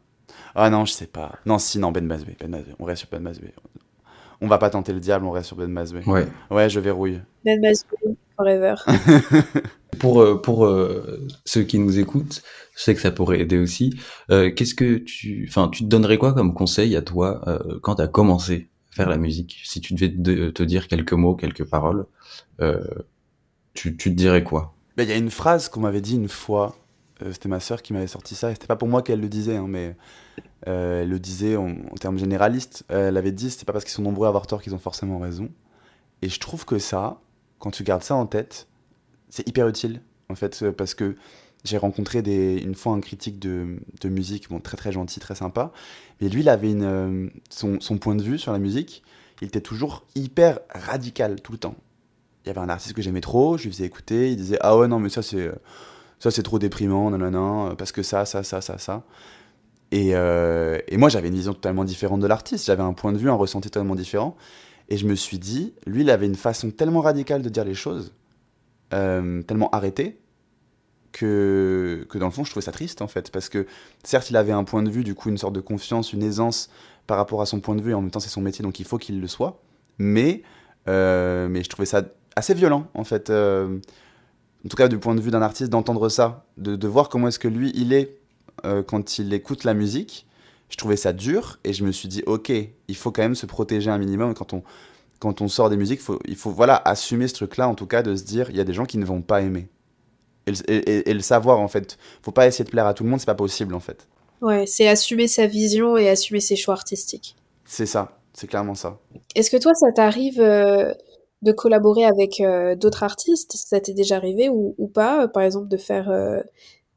Ah 0.55 0.69
non, 0.69 0.85
je 0.85 0.93
sais 0.93 1.07
pas. 1.07 1.33
Non, 1.45 1.59
si, 1.59 1.79
non, 1.79 1.91
Ben 1.91 2.05
Mazoué. 2.05 2.35
Ben 2.39 2.63
On 2.79 2.85
reste 2.85 3.01
sur 3.01 3.09
Ben 3.09 3.21
Mazoué. 3.21 3.53
On 4.41 4.47
va 4.47 4.57
pas 4.57 4.69
tenter 4.69 4.91
le 4.91 4.99
diable, 4.99 5.25
on 5.25 5.31
reste 5.31 5.47
sur 5.47 5.55
Ben 5.55 5.71
Mazoué. 5.71 6.01
Ouais. 6.05 6.27
Ouais, 6.51 6.69
je 6.69 6.79
verrouille. 6.79 7.21
Ben 7.45 7.61
Mazoué, 7.61 8.17
forever. 8.35 8.75
pour 9.99 10.21
euh, 10.21 10.41
pour 10.41 10.65
euh, 10.65 11.25
ceux 11.45 11.63
qui 11.63 11.79
nous 11.79 11.99
écoutent, 11.99 12.41
je 12.75 12.81
sais 12.81 12.95
que 12.95 13.01
ça 13.01 13.11
pourrait 13.11 13.39
aider 13.39 13.57
aussi. 13.57 13.97
Qu'est-ce 14.29 14.75
que 14.75 14.97
tu, 14.97 15.45
enfin, 15.47 15.69
tu 15.69 15.83
te 15.83 15.89
donnerais 15.89 16.17
quoi 16.17 16.33
comme 16.33 16.53
conseil 16.53 16.95
à 16.95 17.01
toi 17.01 17.41
quand 17.81 17.95
tu 17.95 18.01
as 18.01 18.07
commencé? 18.07 18.69
Faire 18.93 19.09
la 19.09 19.17
musique 19.17 19.61
Si 19.65 19.81
tu 19.81 19.93
devais 19.93 20.51
te 20.51 20.63
dire 20.63 20.87
quelques 20.87 21.13
mots, 21.13 21.35
quelques 21.35 21.65
paroles, 21.65 22.05
euh, 22.61 22.83
tu, 23.73 23.95
te 23.97 24.09
dirais 24.09 24.43
quoi? 24.43 24.75
Ben, 24.97 25.03
Il 25.03 25.09
y 25.09 25.13
a 25.13 25.17
une 25.17 25.31
phrase 25.31 25.69
qu'on 25.69 25.81
m'avait 25.81 26.01
dit 26.01 26.15
une 26.15 26.29
fois, 26.29 26.75
euh, 27.21 27.31
c'était 27.31 27.49
ma 27.49 27.59
sœur 27.59 27.81
qui 27.81 27.93
m'avait 27.93 28.07
sorti 28.07 28.35
ça, 28.35 28.51
et 28.51 28.53
c'était 28.53 28.67
pas 28.67 28.75
pour 28.75 28.87
moi 28.87 29.01
qu'elle 29.01 29.19
le 29.19 29.29
disait, 29.29 29.57
hein, 29.57 29.65
mais 29.67 29.95
euh, 30.67 31.01
elle 31.01 31.09
le 31.09 31.19
disait 31.19 31.55
en, 31.55 31.73
termes 31.99 32.19
généralistes. 32.19 32.83
elle 32.89 33.17
avait 33.17 33.31
dit 33.31 33.49
c'est 33.49 33.65
pas 33.65 33.73
parce 33.73 33.85
qu'ils 33.85 33.93
sont 33.93 34.03
nombreux 34.03 34.27
à 34.27 34.29
avoir 34.29 34.47
tort 34.47 34.61
qu'ils 34.61 34.75
ont 34.75 34.79
forcément 34.79 35.19
raison. 35.19 35.49
Et 36.21 36.29
je 36.29 36.39
trouve 36.39 36.65
que 36.65 36.77
ça, 36.77 37.19
quand 37.59 37.71
tu 37.71 37.83
gardes 37.83 38.03
ça 38.03 38.15
en 38.15 38.27
tête, 38.27 38.67
c'est 39.29 39.47
hyper 39.47 39.67
utile, 39.67 40.01
en 40.29 40.35
fait, 40.35 40.69
parce 40.71 40.93
que 40.93 41.15
j'ai 41.63 41.77
rencontré 41.77 42.19
une 42.19 42.75
fois 42.75 42.93
un 42.93 42.99
critique 42.99 43.39
de, 43.39 43.77
musique, 44.05 44.47
très 44.63 44.77
très 44.77 44.91
gentil, 44.91 45.19
très 45.19 45.35
sympa. 45.35 45.71
Mais 46.19 46.29
lui, 46.29 46.41
il 46.41 46.49
avait 46.49 46.73
euh, 46.73 47.29
son, 47.49 47.79
point 47.97 48.15
de 48.15 48.23
vue 48.23 48.37
sur 48.37 48.51
la 48.51 48.59
musique. 48.59 49.03
Il 49.41 49.47
était 49.47 49.61
toujours 49.61 50.05
hyper 50.15 50.59
radical 50.73 51.41
tout 51.41 51.51
le 51.53 51.57
temps. 51.57 51.75
Il 52.43 52.49
y 52.49 52.51
avait 52.51 52.59
un 52.59 52.69
artiste 52.69 52.93
que 52.93 53.01
j'aimais 53.01 53.21
trop, 53.21 53.57
je 53.57 53.63
lui 53.63 53.71
faisais 53.71 53.85
écouter, 53.85 54.31
il 54.31 54.35
disait 54.35 54.57
Ah 54.61 54.77
ouais, 54.77 54.87
non, 54.89 54.99
mais 54.99 55.09
ça 55.09 55.21
c'est, 55.21 55.49
ça, 56.19 56.31
c'est 56.31 56.43
trop 56.43 56.59
déprimant, 56.59 57.09
nanana, 57.09 57.75
parce 57.77 57.91
que 57.91 58.03
ça, 58.03 58.25
ça, 58.25 58.43
ça, 58.43 58.61
ça, 58.61 58.77
ça. 58.77 59.03
Et, 59.91 60.15
euh, 60.15 60.79
et 60.87 60.97
moi, 60.97 61.07
j'avais 61.09 61.27
une 61.27 61.35
vision 61.35 61.53
totalement 61.53 61.83
différente 61.83 62.19
de 62.19 62.27
l'artiste. 62.27 62.65
J'avais 62.65 62.81
un 62.81 62.93
point 62.93 63.11
de 63.11 63.17
vue, 63.17 63.29
un 63.29 63.35
ressenti 63.35 63.69
totalement 63.69 63.95
différent. 63.95 64.35
Et 64.89 64.97
je 64.97 65.05
me 65.05 65.15
suis 65.15 65.37
dit, 65.37 65.73
lui, 65.85 66.01
il 66.01 66.09
avait 66.09 66.25
une 66.25 66.35
façon 66.35 66.71
tellement 66.71 67.01
radicale 67.01 67.41
de 67.41 67.49
dire 67.49 67.63
les 67.63 67.73
choses, 67.73 68.13
euh, 68.93 69.41
tellement 69.43 69.69
arrêtée, 69.69 70.19
que, 71.13 72.05
dans 72.15 72.25
le 72.25 72.31
fond, 72.31 72.43
je 72.43 72.49
trouvais 72.49 72.65
ça 72.65 72.73
triste, 72.73 73.01
en 73.01 73.07
fait. 73.07 73.31
Parce 73.31 73.47
que, 73.47 73.65
certes, 74.03 74.29
il 74.29 74.35
avait 74.35 74.51
un 74.51 74.65
point 74.65 74.83
de 74.83 74.89
vue, 74.89 75.05
du 75.05 75.15
coup, 75.15 75.29
une 75.29 75.37
sorte 75.37 75.53
de 75.53 75.61
confiance, 75.61 76.11
une 76.11 76.23
aisance 76.23 76.69
par 77.07 77.17
rapport 77.17 77.41
à 77.41 77.45
son 77.45 77.61
point 77.61 77.75
de 77.75 77.81
vue, 77.81 77.91
et 77.91 77.93
en 77.93 78.01
même 78.01 78.11
temps, 78.11 78.19
c'est 78.19 78.29
son 78.29 78.41
métier, 78.41 78.63
donc 78.63 78.79
il 78.79 78.85
faut 78.85 78.97
qu'il 78.97 79.21
le 79.21 79.27
soit. 79.27 79.61
Mais, 79.97 80.41
euh, 80.89 81.47
mais 81.47 81.63
je 81.63 81.69
trouvais 81.69 81.85
ça 81.85 82.03
assez 82.35 82.53
violent, 82.53 82.87
en 82.93 83.03
fait. 83.05 83.29
Euh, 83.29 83.77
en 84.65 84.69
tout 84.69 84.75
cas, 84.75 84.87
du 84.87 84.97
point 84.97 85.15
de 85.15 85.21
vue 85.21 85.31
d'un 85.31 85.41
artiste, 85.41 85.69
d'entendre 85.69 86.09
ça, 86.09 86.45
de, 86.57 86.87
voir 86.87 87.09
comment 87.09 87.27
est-ce 87.29 87.39
que 87.39 87.47
lui, 87.47 87.71
il 87.75 87.93
est 87.93 88.17
euh, 88.65 88.83
quand 88.83 89.19
il 89.19 89.33
écoute 89.33 89.63
la 89.63 89.73
musique. 89.73 90.25
Je 90.69 90.77
trouvais 90.77 90.97
ça 90.97 91.13
dur, 91.13 91.59
et 91.63 91.73
je 91.73 91.83
me 91.83 91.91
suis 91.91 92.07
dit, 92.07 92.23
ok, 92.25 92.51
il 92.87 92.95
faut 92.95 93.11
quand 93.11 93.21
même 93.21 93.35
se 93.35 93.45
protéger 93.45 93.91
un 93.91 93.99
minimum. 93.99 94.33
Quand 94.33 94.53
on, 94.53 94.63
quand 95.19 95.41
on 95.41 95.47
sort 95.47 95.69
des 95.69 95.77
musiques, 95.77 96.01
il 96.25 96.35
faut 96.35 96.49
voilà, 96.49 96.81
assumer 96.83 97.27
ce 97.27 97.35
truc-là, 97.35 97.67
en 97.67 97.75
tout 97.75 97.85
cas, 97.85 98.01
de 98.01 98.15
se 98.15 98.23
dire, 98.23 98.49
il 98.49 98.55
y 98.55 98.59
a 98.59 98.63
des 98.63 98.73
gens 98.73 98.85
qui 98.85 98.97
ne 98.97 99.05
vont 99.05 99.21
pas 99.21 99.41
aimer 99.41 99.67
et, 100.47 101.13
le 101.13 101.21
savoir 101.21 101.59
en 101.59 101.67
fait. 101.67 101.97
Faut 102.21 102.31
pas 102.31 102.47
essayer 102.47 102.65
de 102.65 102.69
plaire 102.69 102.85
à 102.85 102.93
tout 102.93 103.03
le 103.03 103.09
monde, 103.09 103.19
c'est 103.19 103.25
pas 103.25 103.35
possible 103.35 103.73
en 103.73 103.79
fait. 103.79 104.07
Ouais, 104.41 104.65
c'est 104.65 104.87
assumer 104.87 105.27
sa 105.27 105.47
vision 105.47 105.95
et 105.97 106.09
assumer 106.09 106.39
ses 106.39 106.55
choix 106.55 106.73
artistiques. 106.73 107.35
C'est 107.65 107.85
ça, 107.85 108.19
c'est 108.33 108.47
clairement 108.47 108.75
ça. 108.75 108.99
Est-ce 109.35 109.49
que 109.49 109.57
toi, 109.57 109.73
ça 109.73 109.91
t'arrive 109.93 110.41
euh, 110.41 110.93
de 111.41 111.51
collaborer 111.53 112.03
avec 112.03 112.41
euh, 112.41 112.75
d'autres 112.75 113.03
artistes? 113.03 113.53
Ça 113.55 113.79
t'est 113.79 113.93
déjà 113.93 114.17
arrivé 114.17 114.49
ou, 114.49 114.91
pas, 114.93 115.27
par 115.29 115.43
exemple, 115.43 115.69
de 115.69 115.77
faire 115.77 116.09
euh, 116.09 116.41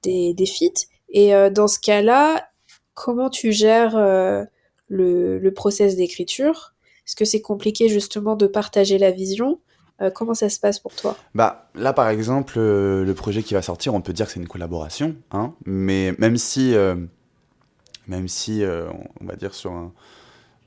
des, 0.02 0.34
des 0.34 0.46
feats? 0.46 0.86
Et 1.08 1.32
dans 1.52 1.68
ce 1.68 1.78
cas-là, 1.78 2.48
comment 2.94 3.30
tu 3.30 3.52
gères 3.52 3.96
le, 4.88 5.38
le 5.38 5.54
process 5.54 5.94
d'écriture? 5.94 6.74
Est-ce 7.06 7.14
que 7.14 7.24
c'est 7.24 7.40
compliqué 7.40 7.88
justement 7.88 8.34
de 8.34 8.48
partager 8.48 8.98
la 8.98 9.12
vision? 9.12 9.60
Euh, 10.02 10.10
comment 10.10 10.34
ça 10.34 10.50
se 10.50 10.60
passe 10.60 10.78
pour 10.78 10.94
toi? 10.94 11.16
Bah 11.34 11.68
là 11.74 11.92
par 11.92 12.08
exemple 12.08 12.54
euh, 12.58 13.04
le 13.04 13.14
projet 13.14 13.42
qui 13.42 13.54
va 13.54 13.62
sortir, 13.62 13.94
on 13.94 14.02
peut 14.02 14.12
dire 14.12 14.26
que 14.26 14.32
c'est 14.32 14.40
une 14.40 14.48
collaboration, 14.48 15.16
hein, 15.30 15.54
mais 15.64 16.14
même 16.18 16.36
si 16.36 16.74
euh, 16.74 16.96
même 18.06 18.28
si 18.28 18.62
on 19.20 19.24
va 19.24 19.36
dire 19.36 19.54
sur 19.54 19.72
un 19.72 19.92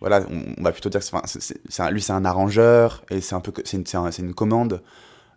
voilà, 0.02 0.22
on, 0.58 0.63
va 0.63 0.72
plutôt 0.72 0.89
dire 0.89 1.02
que 1.02 1.06
c'est, 1.26 1.92
lui 1.92 2.02
c'est 2.02 2.13
un 2.13 2.24
arrangeur 2.24 3.04
et 3.10 3.20
c'est 3.20 3.36
un 3.36 3.42
peu 3.42 3.52
c'est 3.65 3.78
une, 3.78 4.10
une 4.20 4.34
commande. 4.34 4.82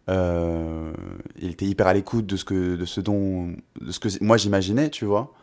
il 0.09 1.51
était 1.51 1.67
hyper 1.67 1.87
à 1.87 1.93
l'écoute 1.93 2.27
de 2.27 2.37
ce 2.37 2.45
que 2.45 2.77
de 2.77 2.85
ce 2.87 3.01
dont 3.01 3.55
de 3.81 3.93
ce 3.93 4.01
que 4.01 4.09
moi 4.25 4.39
j'imaginais, 4.39 4.89
tu 4.89 5.05
vois. 5.05 5.35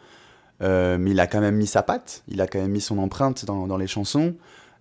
mais 0.62 1.12
il 1.12 1.20
a 1.20 1.28
quand 1.28 1.42
même 1.42 1.56
mis 1.56 1.68
sa 1.68 1.84
patte, 1.84 2.24
il 2.28 2.42
a 2.42 2.48
quand 2.48 2.60
même 2.60 2.72
mis 2.72 2.82
son 2.82 2.98
empreinte 2.98 3.46
dans 3.46 3.78
les 3.78 3.88
chansons. 3.88 4.34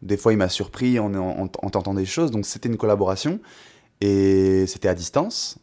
Des 0.03 0.17
fois, 0.17 0.33
il 0.33 0.37
m'a 0.37 0.49
surpris 0.49 0.99
en, 0.99 1.15
en, 1.15 1.49
tentant 1.49 1.95
des 1.95 2.07
choses. 2.07 2.31
Donc, 2.31 2.47
c'était 2.47 2.69
une 2.69 2.77
collaboration. 2.77 3.41
Et 4.01 4.67
c'était 4.67 4.89
à 4.89 4.95
distance. 4.95 5.59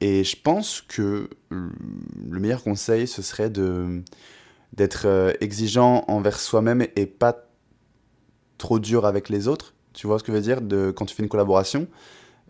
Et 0.00 0.24
je 0.24 0.36
pense 0.40 0.82
que 0.82 1.30
le 1.50 2.40
meilleur 2.40 2.62
conseil, 2.62 3.06
ce 3.06 3.22
serait 3.22 3.50
de 3.50 4.02
d'être 4.72 5.06
euh, 5.06 5.32
exigeant 5.40 6.04
envers 6.06 6.38
soi-même 6.38 6.86
et 6.96 7.06
pas 7.06 7.46
trop 8.58 8.78
dur 8.78 9.06
avec 9.06 9.28
les 9.28 9.48
autres. 9.48 9.74
Tu 9.94 10.06
vois 10.06 10.18
ce 10.18 10.24
que 10.24 10.32
je 10.32 10.36
veux 10.36 10.42
dire? 10.42 10.60
De, 10.60 10.90
Quand 10.90 11.06
tu 11.06 11.14
fais 11.14 11.22
une 11.22 11.28
collaboration, 11.28 11.86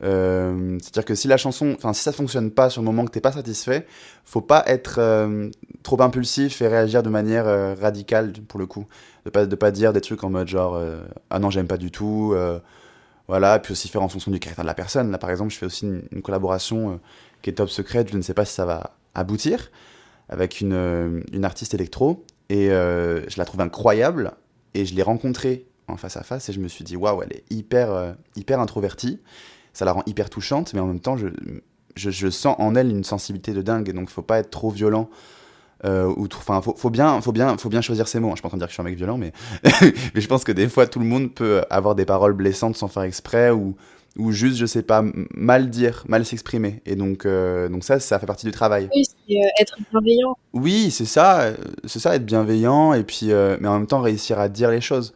euh, 0.03 0.79
c'est-à-dire 0.83 1.05
que 1.05 1.15
si 1.15 1.27
la 1.27 1.37
chanson, 1.37 1.75
enfin 1.77 1.93
si 1.93 2.03
ça 2.03 2.13
fonctionne 2.13 2.51
pas 2.51 2.69
sur 2.69 2.83
le 2.83 2.87
moment 2.87 3.05
que 3.05 3.11
t'es 3.11 3.21
pas 3.21 3.33
satisfait, 3.33 3.87
faut 4.25 4.43
pas 4.43 4.63
être 4.67 4.97
euh, 4.99 5.51
trop 5.83 6.01
impulsif 6.03 6.61
et 6.61 6.69
réagir 6.69 7.03
de 7.03 7.09
manière 7.09 7.47
euh, 7.47 7.75
radicale 7.75 8.33
pour 8.47 8.61
le 8.61 8.67
coup. 8.67 8.87
De 9.25 9.31
pas 9.31 9.47
de 9.47 9.57
pas 9.57 9.71
dire 9.71 9.93
des 9.93 10.01
trucs 10.01 10.23
en 10.23 10.31
mode 10.31 10.49
genre 10.49 10.81
ah 11.31 11.39
non 11.39 11.51
j'aime 11.51 11.67
pas 11.67 11.79
du 11.79 11.91
tout, 11.91 12.35
voilà. 13.29 13.59
Puis 13.59 13.73
aussi 13.73 13.89
faire 13.89 14.03
en 14.03 14.09
fonction 14.09 14.31
du 14.31 14.39
caractère 14.39 14.65
de 14.65 14.69
la 14.69 14.75
personne. 14.75 15.11
Là 15.11 15.19
par 15.19 15.31
exemple 15.31 15.53
je 15.53 15.59
fais 15.59 15.67
aussi 15.67 15.87
une, 15.87 16.23
collaboration 16.23 17.01
qui 17.43 17.51
est 17.51 17.55
top 17.55 17.71
secrète, 17.71 18.11
je 18.11 18.17
ne 18.17 18.23
sais 18.23 18.35
pas 18.35 18.45
si 18.45 18.55
ça 18.55 18.67
va 18.67 18.97
aboutir 19.15 19.71
avec 20.29 20.61
une, 20.61 21.25
une 21.33 21.45
artiste 21.45 21.75
électro 21.75 22.25
et 22.51 22.69
je 22.69 23.39
la 23.39 23.45
trouve 23.45 23.63
incroyable 23.63 24.33
et 24.75 24.85
je 24.85 24.95
l'ai 24.95 25.03
rencontrée 25.03 25.67
en 25.89 25.97
face 25.97 26.17
à 26.17 26.23
face 26.23 26.49
et 26.49 26.53
je 26.53 26.61
me 26.61 26.69
suis 26.69 26.85
dit 26.85 26.97
waouh 26.97 27.23
elle 27.23 27.33
est 27.33 27.45
hyper 27.51 28.15
hyper 28.37 28.61
introvertie 28.61 29.21
ça 29.77 29.85
la 29.85 29.93
rend 29.93 30.03
hyper 30.07 30.31
touchante, 30.31 30.73
mais 30.73 30.81
en 30.81 30.87
même 30.87 31.01
temps, 31.01 31.19
je, 31.19 31.29
je, 31.97 32.31
sens 32.31 32.57
en 32.59 32.75
elle 32.75 32.89
une 32.89 33.05
sensibilité 33.05 33.53
de 33.53 33.61
dingue, 33.61 33.93
donc 33.93 34.09
il 34.09 34.13
faut 34.13 34.23
pas 34.23 34.39
être 34.39 34.49
trop 34.49 34.71
violent. 34.71 35.11
Euh, 35.85 36.07
ou 36.17 36.27
enfin, 36.35 36.63
faut, 36.63 36.75
faut, 36.75 36.89
bien, 36.89 37.21
faut 37.21 37.31
bien, 37.31 37.59
faut 37.59 37.69
bien 37.69 37.83
choisir 37.83 38.09
ses 38.09 38.19
mots. 38.19 38.31
Je 38.31 38.37
suis 38.37 38.43
pas 38.43 38.47
en 38.47 38.49
train 38.49 38.57
de 38.57 38.63
dire 38.63 38.69
que 38.69 38.71
je 38.71 38.77
suis 38.77 38.81
un 38.81 38.85
mec 38.85 38.97
violent, 38.97 39.19
mais, 39.19 39.33
mais 40.15 40.23
je 40.23 40.27
pense 40.29 40.45
que 40.45 40.53
des 40.53 40.71
fois, 40.71 40.87
tout 40.87 40.99
le 40.99 41.05
monde 41.05 41.35
peut 41.35 41.63
avoir 41.69 41.95
des 41.95 42.07
paroles 42.07 42.33
blessantes 42.33 42.75
sans 42.79 42.89
faire 42.89 43.03
exprès, 43.03 43.51
ou, 43.51 43.77
ou 44.17 44.33
juste, 44.33 44.57
je 44.57 44.65
sais 44.65 44.83
pas, 44.83 45.05
mal 45.35 45.69
dire, 45.69 46.05
mal 46.09 46.25
s'exprimer. 46.25 46.81
Et 46.87 46.97
donc, 46.97 47.27
euh, 47.27 47.69
donc 47.69 47.85
ça, 47.85 48.01
ça 48.01 48.19
fait 48.19 48.25
partie 48.25 48.47
du 48.47 48.53
travail. 48.53 48.89
Oui, 48.95 49.05
c'est 49.05 49.37
euh, 49.37 49.61
être 49.61 49.77
bienveillant. 49.93 50.39
Oui, 50.55 50.91
c'est 50.91 51.05
ça, 51.05 51.51
c'est 51.85 51.99
ça, 51.99 52.15
être 52.15 52.25
bienveillant, 52.25 52.95
et 52.95 53.03
puis, 53.03 53.27
mais 53.61 53.69
en 53.69 53.79
même 53.79 53.87
temps, 53.87 54.01
réussir 54.01 54.39
à 54.39 54.49
dire 54.49 54.71
les 54.71 54.81
choses. 54.81 55.13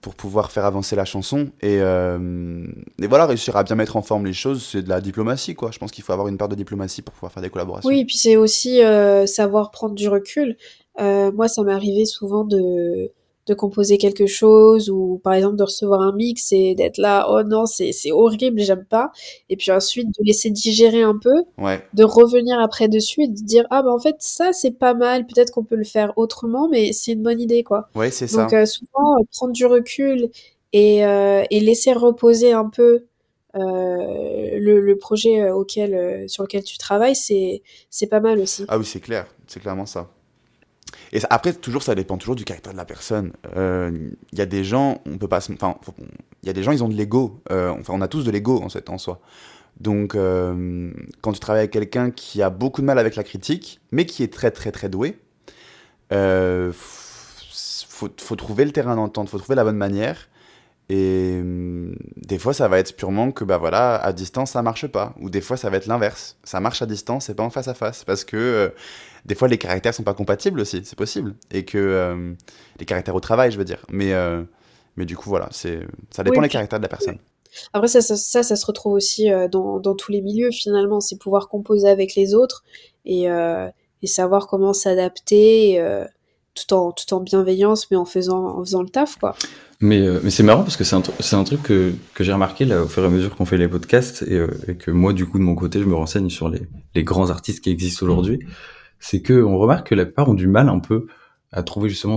Pour 0.00 0.14
pouvoir 0.14 0.50
faire 0.50 0.64
avancer 0.64 0.96
la 0.96 1.04
chanson. 1.04 1.50
Et, 1.60 1.78
euh, 1.80 2.66
et 3.00 3.06
voilà, 3.06 3.26
réussir 3.26 3.56
à 3.56 3.64
bien 3.64 3.76
mettre 3.76 3.96
en 3.96 4.02
forme 4.02 4.26
les 4.26 4.32
choses, 4.32 4.64
c'est 4.64 4.82
de 4.82 4.88
la 4.88 5.00
diplomatie, 5.00 5.54
quoi. 5.54 5.70
Je 5.72 5.78
pense 5.78 5.90
qu'il 5.90 6.04
faut 6.04 6.12
avoir 6.12 6.28
une 6.28 6.38
part 6.38 6.48
de 6.48 6.54
diplomatie 6.54 7.02
pour 7.02 7.14
pouvoir 7.14 7.32
faire 7.32 7.42
des 7.42 7.50
collaborations. 7.50 7.88
Oui, 7.88 8.00
et 8.00 8.04
puis 8.04 8.16
c'est 8.16 8.36
aussi 8.36 8.82
euh, 8.82 9.26
savoir 9.26 9.70
prendre 9.70 9.94
du 9.94 10.08
recul. 10.08 10.56
Euh, 11.00 11.32
moi, 11.32 11.48
ça 11.48 11.62
m'est 11.62 11.72
arrivé 11.72 12.04
souvent 12.04 12.44
de, 12.44 13.10
de 13.46 13.54
composer 13.54 13.98
quelque 13.98 14.26
chose 14.26 14.90
ou 14.90 15.20
par 15.22 15.34
exemple 15.34 15.56
de 15.56 15.62
recevoir 15.62 16.00
un 16.00 16.12
mix 16.14 16.52
et 16.52 16.74
d'être 16.74 16.98
là, 16.98 17.26
oh 17.30 17.42
non, 17.44 17.66
c'est, 17.66 17.92
c'est 17.92 18.12
horrible, 18.12 18.60
j'aime 18.60 18.84
pas. 18.84 19.12
Et 19.48 19.56
puis 19.56 19.70
ensuite 19.70 20.08
de 20.08 20.24
laisser 20.24 20.50
digérer 20.50 21.02
un 21.02 21.16
peu, 21.18 21.44
Ouais, 21.58 21.82
de 21.94 22.04
revenir 22.04 22.58
après 22.60 22.88
dessus 22.88 23.22
et 23.24 23.28
de 23.28 23.34
dire, 23.34 23.66
ah 23.70 23.82
bah 23.82 23.90
en 23.92 23.98
fait, 23.98 24.16
ça 24.18 24.52
c'est 24.52 24.72
pas 24.72 24.94
mal, 24.94 25.26
peut-être 25.26 25.50
qu'on 25.52 25.64
peut 25.64 25.76
le 25.76 25.84
faire 25.84 26.12
autrement, 26.16 26.68
mais 26.68 26.92
c'est 26.92 27.12
une 27.12 27.22
bonne 27.22 27.40
idée, 27.40 27.62
quoi. 27.62 27.88
ouais, 27.94 28.10
c'est 28.10 28.26
ça. 28.28 28.44
Donc 28.44 28.52
euh, 28.52 28.66
souvent, 28.66 29.18
euh, 29.20 29.24
prendre 29.32 29.52
du 29.52 29.64
recul 29.66 30.30
et, 30.72 31.04
euh, 31.06 31.44
et 31.50 31.60
laisser 31.60 31.92
reposer 31.92 32.52
un 32.52 32.68
peu 32.68 33.04
euh, 33.54 34.58
le, 34.58 34.80
le 34.80 34.96
projet 34.98 35.40
euh, 35.42 35.54
auquel, 35.54 35.94
euh, 35.94 36.28
sur 36.28 36.42
lequel 36.42 36.62
tu 36.64 36.78
travailles, 36.78 37.16
c'est, 37.16 37.62
c'est 37.90 38.06
pas 38.08 38.20
mal 38.20 38.38
aussi. 38.40 38.64
Ah 38.68 38.78
oui, 38.78 38.84
c'est 38.84 39.00
clair, 39.00 39.26
c'est 39.46 39.60
clairement 39.60 39.86
ça. 39.86 40.10
Et 41.12 41.20
après, 41.30 41.52
toujours, 41.52 41.82
ça 41.82 41.94
dépend 41.94 42.18
toujours 42.18 42.36
du 42.36 42.44
caractère 42.44 42.72
de 42.72 42.78
la 42.78 42.84
personne. 42.84 43.32
Euh, 43.56 44.10
Il 44.32 44.38
y 44.38 44.42
a 44.42 44.46
des 44.46 44.64
gens, 44.64 45.00
on 45.06 45.18
peut 45.18 45.28
pas, 45.28 45.38
enfin, 45.38 45.76
il 46.42 46.46
y 46.46 46.50
a 46.50 46.52
des 46.52 46.62
gens, 46.62 46.72
ils 46.72 46.82
ont 46.82 46.88
de 46.88 46.94
l'ego. 46.94 47.40
Euh, 47.50 47.74
on 47.88 48.00
a 48.00 48.08
tous 48.08 48.24
de 48.24 48.30
l'ego 48.30 48.60
en 48.62 48.68
fait 48.68 48.90
en 48.90 48.98
soi. 48.98 49.20
Donc, 49.80 50.14
euh, 50.14 50.90
quand 51.20 51.32
tu 51.32 51.40
travailles 51.40 51.60
avec 51.60 51.72
quelqu'un 51.72 52.10
qui 52.10 52.42
a 52.42 52.50
beaucoup 52.50 52.80
de 52.80 52.86
mal 52.86 52.98
avec 52.98 53.16
la 53.16 53.24
critique, 53.24 53.80
mais 53.92 54.06
qui 54.06 54.22
est 54.22 54.32
très 54.32 54.50
très 54.50 54.72
très 54.72 54.88
doué, 54.88 55.18
euh, 56.12 56.72
faut, 56.72 58.36
trouver 58.36 58.64
le 58.64 58.72
terrain 58.72 58.96
d'entente, 58.96 59.28
faut 59.28 59.38
trouver 59.38 59.54
la 59.54 59.64
bonne 59.64 59.76
manière. 59.76 60.28
Et 60.88 61.38
hum, 61.40 61.96
des 62.16 62.38
fois, 62.38 62.54
ça 62.54 62.68
va 62.68 62.78
être 62.78 62.96
purement 62.96 63.32
que, 63.32 63.44
bah 63.44 63.58
voilà, 63.58 63.96
à 63.96 64.12
distance, 64.12 64.52
ça 64.52 64.62
marche 64.62 64.86
pas. 64.86 65.14
Ou 65.20 65.30
des 65.30 65.40
fois, 65.40 65.56
ça 65.56 65.68
va 65.70 65.76
être 65.78 65.86
l'inverse. 65.86 66.36
Ça 66.44 66.60
marche 66.60 66.80
à 66.82 66.86
distance 66.86 67.28
et 67.28 67.34
pas 67.34 67.42
en 67.42 67.50
face 67.50 67.68
à 67.68 67.74
face. 67.74 68.04
Parce 68.04 68.24
que 68.24 68.36
euh, 68.36 68.68
des 69.26 69.34
fois, 69.34 69.48
les 69.48 69.58
caractères 69.58 69.92
sont 69.92 70.04
pas 70.04 70.14
compatibles 70.14 70.60
aussi, 70.60 70.82
c'est 70.84 70.96
possible. 70.96 71.34
Et 71.50 71.64
que 71.64 71.78
euh, 71.78 72.32
les 72.78 72.86
caractères 72.86 73.14
au 73.14 73.20
travail, 73.20 73.50
je 73.50 73.58
veux 73.58 73.64
dire. 73.64 73.84
Mais, 73.90 74.12
euh, 74.12 74.42
mais 74.96 75.04
du 75.04 75.16
coup, 75.16 75.28
voilà, 75.28 75.48
c'est, 75.50 75.80
ça 76.10 76.22
dépend 76.22 76.40
Oui, 76.40 76.46
des 76.46 76.52
caractères 76.52 76.78
de 76.78 76.84
la 76.84 76.88
personne. 76.88 77.18
Après, 77.72 77.88
ça, 77.88 78.00
ça, 78.00 78.16
ça, 78.16 78.42
ça 78.42 78.56
se 78.56 78.66
retrouve 78.66 78.92
aussi 78.92 79.30
euh, 79.30 79.48
dans, 79.48 79.80
dans 79.80 79.94
tous 79.94 80.12
les 80.12 80.20
milieux, 80.20 80.50
finalement. 80.52 81.00
C'est 81.00 81.18
pouvoir 81.18 81.48
composer 81.48 81.88
avec 81.88 82.14
les 82.14 82.34
autres 82.34 82.64
et, 83.04 83.28
euh, 83.28 83.68
et 84.02 84.06
savoir 84.06 84.46
comment 84.46 84.72
s'adapter 84.72 85.80
euh, 85.80 86.04
tout, 86.54 86.72
en, 86.74 86.92
tout 86.92 87.12
en 87.12 87.20
bienveillance, 87.20 87.90
mais 87.90 87.96
en 87.96 88.04
faisant, 88.04 88.58
en 88.58 88.64
faisant 88.64 88.82
le 88.82 88.88
taf, 88.88 89.16
quoi. 89.16 89.34
Mais, 89.80 90.00
euh, 90.00 90.20
mais 90.22 90.30
c'est 90.30 90.42
marrant 90.42 90.62
parce 90.62 90.76
que 90.76 90.84
c'est 90.84 90.96
un, 90.96 91.02
c'est 91.20 91.36
un 91.36 91.44
truc 91.44 91.62
que, 91.62 91.92
que 92.14 92.24
j'ai 92.24 92.32
remarqué 92.32 92.64
là, 92.64 92.82
au 92.82 92.86
fur 92.86 93.02
et 93.02 93.06
à 93.06 93.10
mesure 93.10 93.34
qu'on 93.36 93.44
fait 93.44 93.58
les 93.58 93.68
podcasts 93.68 94.22
et, 94.22 94.34
euh, 94.34 94.48
et 94.68 94.76
que 94.76 94.90
moi, 94.90 95.12
du 95.12 95.26
coup, 95.26 95.38
de 95.38 95.44
mon 95.44 95.54
côté, 95.54 95.80
je 95.80 95.84
me 95.84 95.94
renseigne 95.94 96.30
sur 96.30 96.48
les, 96.48 96.62
les 96.94 97.02
grands 97.02 97.28
artistes 97.30 97.62
qui 97.62 97.70
existent 97.70 98.06
aujourd'hui. 98.06 98.38
C'est 98.98 99.22
que 99.22 99.42
on 99.42 99.58
remarque 99.58 99.88
que 99.88 99.94
la 99.94 100.04
plupart 100.04 100.28
ont 100.28 100.34
du 100.34 100.48
mal 100.48 100.68
un 100.68 100.78
peu 100.78 101.06
à 101.52 101.62
trouver 101.62 101.88
justement 101.88 102.16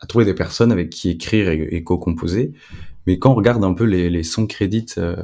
à 0.00 0.06
trouver 0.06 0.24
des 0.24 0.34
personnes 0.34 0.72
avec 0.72 0.90
qui 0.90 1.10
écrire 1.10 1.48
et, 1.48 1.82
co-composer. 1.82 2.52
Mais 3.06 3.18
quand 3.18 3.32
on 3.32 3.34
regarde 3.34 3.64
un 3.64 3.74
peu 3.74 3.84
les, 3.84 4.10
les 4.10 4.22
sons 4.22 4.46
crédits 4.46 4.86
euh, 4.98 5.16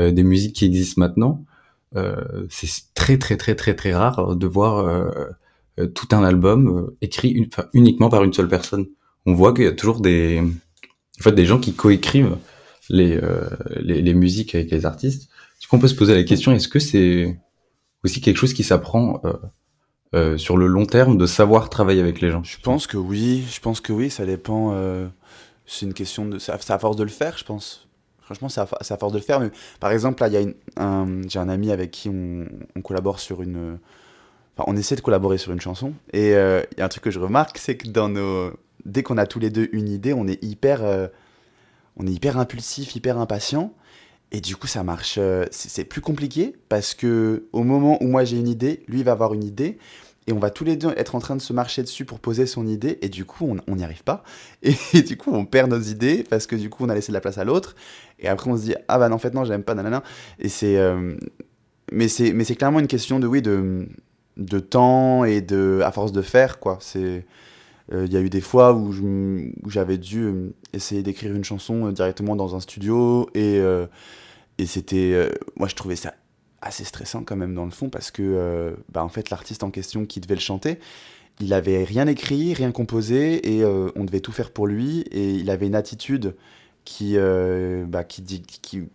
euh, 0.00 0.12
des 0.12 0.22
musiques 0.22 0.56
qui 0.56 0.64
existent 0.64 1.00
maintenant, 1.00 1.44
euh, 1.96 2.46
c'est 2.50 2.68
très 2.94 3.18
très 3.18 3.36
très 3.36 3.54
très 3.54 3.74
très 3.74 3.94
rare 3.94 4.36
de 4.36 4.46
voir 4.46 5.10
tout 5.94 6.08
un 6.12 6.24
album 6.24 6.92
écrit 7.00 7.48
uniquement 7.72 8.08
par 8.08 8.24
une 8.24 8.32
seule 8.32 8.48
personne 8.48 8.86
on 9.28 9.34
voit 9.34 9.52
qu'il 9.52 9.64
y 9.64 9.68
a 9.68 9.72
toujours 9.72 10.00
des, 10.00 10.40
en 10.40 11.22
fait, 11.22 11.32
des 11.32 11.46
gens 11.46 11.58
qui 11.58 11.74
coécrivent 11.74 12.36
les, 12.88 13.20
les, 13.74 14.00
les 14.00 14.14
musiques 14.14 14.54
avec 14.54 14.70
les 14.70 14.86
artistes. 14.86 15.28
Du 15.60 15.66
coup, 15.66 15.74
on 15.74 15.80
peut 15.80 15.88
se 15.88 15.96
poser 15.96 16.14
la 16.14 16.22
question, 16.22 16.52
est-ce 16.52 16.68
que 16.68 16.78
c'est 16.78 17.36
aussi 18.04 18.20
quelque 18.20 18.36
chose 18.36 18.54
qui 18.54 18.62
s'apprend 18.62 19.20
euh, 20.14 20.38
sur 20.38 20.56
le 20.56 20.66
long 20.66 20.86
terme 20.86 21.18
de 21.18 21.26
savoir 21.26 21.68
travailler 21.68 22.00
avec 22.00 22.20
les 22.20 22.30
gens 22.30 22.42
Je 22.44 22.58
pense 22.60 22.86
que 22.86 22.96
oui, 22.96 23.44
je 23.50 23.60
pense 23.60 23.80
que 23.80 23.92
oui, 23.92 24.08
ça 24.08 24.24
dépend. 24.24 24.72
euh, 24.72 25.08
c'est 25.66 25.84
une 25.84 25.94
question 25.94 26.26
de. 26.26 26.38
C'est 26.38 26.52
à 26.52 26.78
force 26.78 26.96
de 26.96 27.02
le 27.02 27.08
faire, 27.08 27.36
je 27.36 27.44
pense. 27.44 27.88
Franchement, 28.20 28.48
c'est 28.48 28.60
à, 28.60 28.96
force 28.96 29.12
de 29.12 29.18
le 29.18 29.24
faire. 29.24 29.40
Mais 29.40 29.50
par 29.80 29.90
exemple, 29.90 30.22
là, 30.22 30.28
j'ai 30.30 31.38
un 31.38 31.48
ami 31.48 31.70
avec 31.70 31.90
qui 31.90 32.08
on, 32.08 32.80
collabore 32.82 33.18
sur 33.18 33.42
une. 33.42 33.78
Enfin, 34.56 34.64
on 34.68 34.76
essaie 34.76 34.96
de 34.96 35.00
collaborer 35.00 35.38
sur 35.38 35.52
une 35.52 35.60
chanson. 35.60 35.92
Et 36.12 36.34
euh, 36.34 36.62
il 36.72 36.78
y 36.78 36.82
a 36.82 36.84
un 36.84 36.88
truc 36.88 37.04
que 37.04 37.10
je 37.10 37.18
remarque, 37.18 37.58
c'est 37.58 37.76
que 37.76 37.88
dans 37.88 38.08
nos. 38.08 38.52
Dès 38.84 39.02
qu'on 39.02 39.18
a 39.18 39.26
tous 39.26 39.40
les 39.40 39.50
deux 39.50 39.68
une 39.72 39.88
idée, 39.88 40.12
on 40.12 40.28
est 40.28 40.42
hyper. 40.42 40.82
on 41.96 42.06
est 42.06 42.12
hyper 42.12 42.38
impulsif, 42.38 42.94
hyper 42.94 43.18
impatient. 43.18 43.72
Et 44.32 44.40
du 44.40 44.56
coup, 44.56 44.66
ça 44.66 44.82
marche. 44.82 45.16
euh, 45.18 45.46
c'est 45.50 45.84
plus 45.84 46.00
compliqué 46.00 46.56
parce 46.68 46.94
que 46.94 47.46
au 47.52 47.62
moment 47.62 48.02
où 48.02 48.06
moi 48.08 48.24
j'ai 48.24 48.38
une 48.38 48.48
idée, 48.48 48.82
lui 48.88 49.02
va 49.02 49.12
avoir 49.12 49.34
une 49.34 49.44
idée. 49.44 49.78
Et 50.28 50.32
on 50.32 50.40
va 50.40 50.50
tous 50.50 50.64
les 50.64 50.76
deux 50.76 50.92
être 50.96 51.14
en 51.14 51.20
train 51.20 51.36
de 51.36 51.40
se 51.40 51.52
marcher 51.52 51.82
dessus 51.82 52.04
pour 52.04 52.18
poser 52.18 52.46
son 52.46 52.66
idée. 52.66 52.98
Et 53.00 53.08
du 53.08 53.24
coup, 53.24 53.48
on 53.68 53.76
n'y 53.76 53.84
arrive 53.84 54.02
pas. 54.02 54.24
Et, 54.62 55.02
du 55.02 55.16
coup, 55.16 55.30
on 55.32 55.44
perd 55.46 55.70
nos 55.70 55.80
idées 55.80 56.24
parce 56.28 56.46
que 56.48 56.56
du 56.56 56.68
coup, 56.68 56.84
on 56.84 56.88
a 56.88 56.94
laissé 56.94 57.12
de 57.12 57.14
la 57.14 57.20
place 57.20 57.38
à 57.38 57.44
l'autre. 57.44 57.76
Et 58.18 58.26
après, 58.28 58.50
on 58.50 58.56
se 58.56 58.62
dit, 58.62 58.74
ah 58.88 58.98
bah 58.98 59.08
non, 59.08 59.16
en 59.16 59.18
fait, 59.18 59.34
non, 59.34 59.44
j'aime 59.44 59.62
pas, 59.62 59.74
nanana. 59.74 60.02
Et 60.40 60.48
c'est. 60.48 60.78
euh, 60.78 61.14
mais 61.92 62.08
c'est 62.08 62.32
mais 62.32 62.42
c'est 62.44 62.56
clairement 62.56 62.80
une 62.80 62.88
question 62.88 63.20
de, 63.20 63.26
oui, 63.28 63.42
de, 63.42 63.86
de 64.36 64.58
temps 64.58 65.24
et 65.24 65.40
de. 65.40 65.80
à 65.84 65.92
force 65.92 66.10
de 66.12 66.22
faire, 66.22 66.58
quoi. 66.58 66.78
C'est. 66.80 67.24
Euh, 67.92 68.04
Il 68.06 68.12
y 68.12 68.16
a 68.16 68.20
eu 68.20 68.30
des 68.30 68.40
fois 68.40 68.72
où 68.74 68.92
j'avais 69.68 69.98
dû 69.98 70.22
euh, 70.22 70.54
essayer 70.72 71.02
d'écrire 71.02 71.34
une 71.34 71.44
chanson 71.44 71.86
euh, 71.86 71.92
directement 71.92 72.36
dans 72.36 72.56
un 72.56 72.60
studio 72.60 73.28
et, 73.34 73.60
c'était. 74.66 75.30
moi, 75.56 75.68
je 75.68 75.74
trouvais 75.74 75.96
ça 75.96 76.14
assez 76.62 76.84
stressant 76.84 77.22
quand 77.22 77.36
même 77.36 77.54
dans 77.54 77.64
le 77.64 77.70
fond 77.70 77.90
parce 77.90 78.10
que 78.10 78.74
bah, 78.90 79.04
en 79.04 79.08
fait 79.08 79.30
l'artiste 79.30 79.62
en 79.62 79.70
question 79.70 80.06
qui 80.06 80.20
devait 80.20 80.34
le 80.34 80.40
chanter 80.40 80.80
il 81.38 81.52
avait 81.52 81.84
rien 81.84 82.06
écrit 82.06 82.54
rien 82.54 82.72
composé 82.72 83.54
et 83.54 83.64
on 83.64 84.04
devait 84.04 84.20
tout 84.20 84.32
faire 84.32 84.50
pour 84.50 84.66
lui 84.66 85.00
et 85.12 85.32
il 85.32 85.50
avait 85.50 85.66
une 85.66 85.74
attitude 85.74 86.34
qui 86.86 87.18
bah, 87.86 88.04
qui 88.04 88.42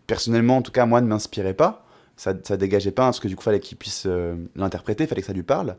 personnellement 0.07 0.57
en 0.57 0.61
tout 0.63 0.71
cas 0.71 0.87
moi 0.87 0.99
ne 1.01 1.07
m'inspirait 1.07 1.53
pas 1.53 1.85
ça 2.21 2.33
ça 2.43 2.55
dégageait 2.55 2.91
pas 2.91 3.03
hein, 3.03 3.07
parce 3.07 3.19
que 3.19 3.27
du 3.27 3.35
coup 3.35 3.41
fallait 3.41 3.59
qu'il 3.59 3.77
puisse 3.77 4.03
euh, 4.05 4.35
l'interpréter 4.55 5.07
fallait 5.07 5.21
que 5.21 5.27
ça 5.27 5.33
lui 5.33 5.43
parle 5.43 5.75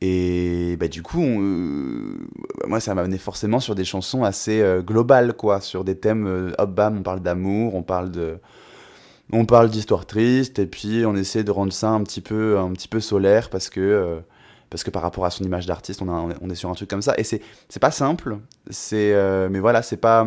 et 0.00 0.76
bah, 0.78 0.88
du 0.88 1.02
coup 1.02 1.22
euh, 1.24 2.16
moi 2.66 2.80
ça 2.80 2.94
m'a 2.94 3.00
amené 3.02 3.18
forcément 3.18 3.58
sur 3.60 3.74
des 3.74 3.84
chansons 3.84 4.22
assez 4.24 4.60
euh, 4.60 4.80
globales 4.82 5.34
quoi. 5.34 5.60
Sur 5.60 5.84
des 5.84 5.96
thèmes 5.98 6.26
euh, 6.26 6.52
hop 6.58 6.70
bam 6.74 6.98
on 6.98 7.02
parle 7.02 7.20
d'amour 7.20 7.74
on 7.74 7.82
parle 7.82 8.10
de 8.10 8.38
on 9.32 9.44
parle 9.44 9.70
d'histoires 9.70 10.06
tristes 10.06 10.58
et 10.58 10.66
puis 10.66 11.04
on 11.04 11.16
essaie 11.16 11.44
de 11.44 11.50
rendre 11.50 11.72
ça 11.72 11.90
un 11.90 12.02
petit 12.02 12.20
peu 12.20 12.58
un 12.58 12.70
petit 12.72 12.88
peu 12.88 13.00
solaire 13.00 13.50
parce 13.50 13.68
que 13.70 13.80
euh, 13.80 14.20
parce 14.70 14.84
que 14.84 14.90
par 14.90 15.02
rapport 15.02 15.24
à 15.24 15.30
son 15.30 15.44
image 15.44 15.66
d'artiste 15.66 16.00
on, 16.02 16.08
on 16.08 16.50
est- 16.50 16.54
sur 16.54 16.70
un 16.70 16.74
truc 16.74 16.88
comme 16.90 17.02
ça. 17.02 17.14
Et 17.18 17.24
c'est 17.24 17.40
pas 17.80 17.90
simple 17.90 18.38
c'est 18.70 19.14
mais 19.50 19.58
voilà 19.60 19.82
c'est 19.82 19.96
pas 19.98 20.26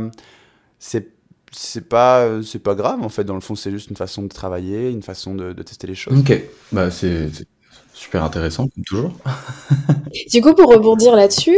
c'est 0.79 1.09
pas 1.89 2.41
c'est 2.43 2.59
pas 2.59 2.75
grave 2.75 3.01
en 3.01 3.09
fait. 3.09 3.23
Dans 3.23 3.35
le 3.35 3.41
fond 3.41 3.55
c'est 3.55 3.71
juste 3.71 3.89
une 3.89 3.95
façon 3.97 4.23
de 4.23 4.27
travailler 4.27 4.89
une 4.89 5.03
façon 5.03 5.35
de, 5.35 5.53
de 5.53 5.63
tester 5.63 5.87
les 5.87 5.95
choses. 5.95 6.19
Ok, 6.19 6.41
bah 6.71 6.89
c'est 6.91 7.29
super 8.01 8.23
intéressant 8.23 8.67
comme 8.67 8.83
toujours. 8.83 9.11
Du 10.31 10.41
coup, 10.41 10.53
pour 10.53 10.69
rebondir 10.69 11.15
là-dessus, 11.15 11.57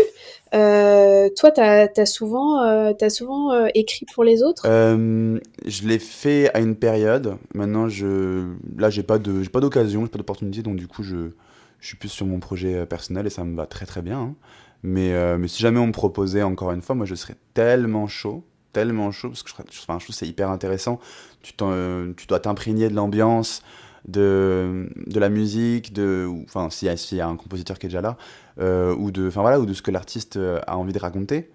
euh, 0.53 1.29
toi, 1.37 1.51
t'as 1.51 1.87
as 1.97 2.05
souvent, 2.05 2.61
euh, 2.63 2.93
t'as 2.97 3.09
souvent 3.09 3.51
euh, 3.51 3.67
écrit 3.73 4.05
pour 4.13 4.23
les 4.23 4.43
autres? 4.43 4.69
Euh, 4.69 5.39
je 5.65 5.87
l'ai 5.87 5.99
fait 5.99 6.53
à 6.55 6.59
une 6.61 6.75
période. 6.75 7.37
Maintenant, 7.53 7.89
je, 7.89 8.53
là, 8.77 8.89
j'ai 8.89 9.03
pas 9.03 9.19
de, 9.19 9.41
j'ai 9.43 9.49
pas 9.49 9.59
d'occasion, 9.59 10.03
j'ai 10.05 10.11
pas 10.11 10.17
d'opportunité, 10.17 10.61
donc 10.61 10.77
du 10.77 10.87
coup, 10.87 11.03
je, 11.03 11.31
je 11.79 11.87
suis 11.87 11.97
plus 11.97 12.09
sur 12.09 12.25
mon 12.25 12.39
projet 12.39 12.85
personnel 12.85 13.27
et 13.27 13.29
ça 13.29 13.43
me 13.43 13.55
va 13.57 13.65
très 13.65 13.85
très 13.85 14.01
bien. 14.01 14.19
hein. 14.19 14.35
Mais, 14.83 15.13
euh, 15.13 15.37
mais 15.37 15.47
si 15.47 15.61
jamais 15.61 15.79
on 15.79 15.87
me 15.87 15.91
proposait 15.93 16.43
encore 16.43 16.71
une 16.71 16.81
fois, 16.81 16.95
moi, 16.95 17.05
je 17.05 17.15
serais 17.15 17.35
tellement 17.53 18.07
chaud, 18.07 18.43
tellement 18.73 19.11
chaud 19.11 19.29
parce 19.29 19.43
que 19.43 19.49
je, 19.49 19.53
serais- 19.55 19.63
enfin, 19.69 19.99
je 19.99 20.05
trouve 20.05 20.15
c'est 20.15 20.27
hyper 20.27 20.49
intéressant. 20.49 20.99
Tu, 21.41 21.53
euh, 21.61 22.13
tu 22.17 22.25
dois 22.27 22.39
t'imprégner 22.39 22.89
de 22.89 22.95
l'ambiance, 22.95 23.63
de, 24.05 24.89
de 25.07 25.19
la 25.19 25.29
musique, 25.29 25.93
de, 25.93 26.27
enfin, 26.45 26.69
s'il 26.69 26.91
y, 26.91 27.15
y 27.15 27.21
a 27.21 27.27
un 27.27 27.35
compositeur 27.35 27.79
qui 27.79 27.85
est 27.85 27.89
déjà 27.89 28.01
là, 28.01 28.17
euh, 28.59 28.95
ou 28.95 29.11
de, 29.11 29.23
voilà, 29.23 29.59
ou 29.59 29.65
de 29.65 29.73
ce 29.73 29.81
que 29.81 29.91
l'artiste 29.91 30.37
euh, 30.37 30.59
a 30.67 30.77
envie 30.77 30.93
de 30.93 30.99
raconter. 30.99 31.49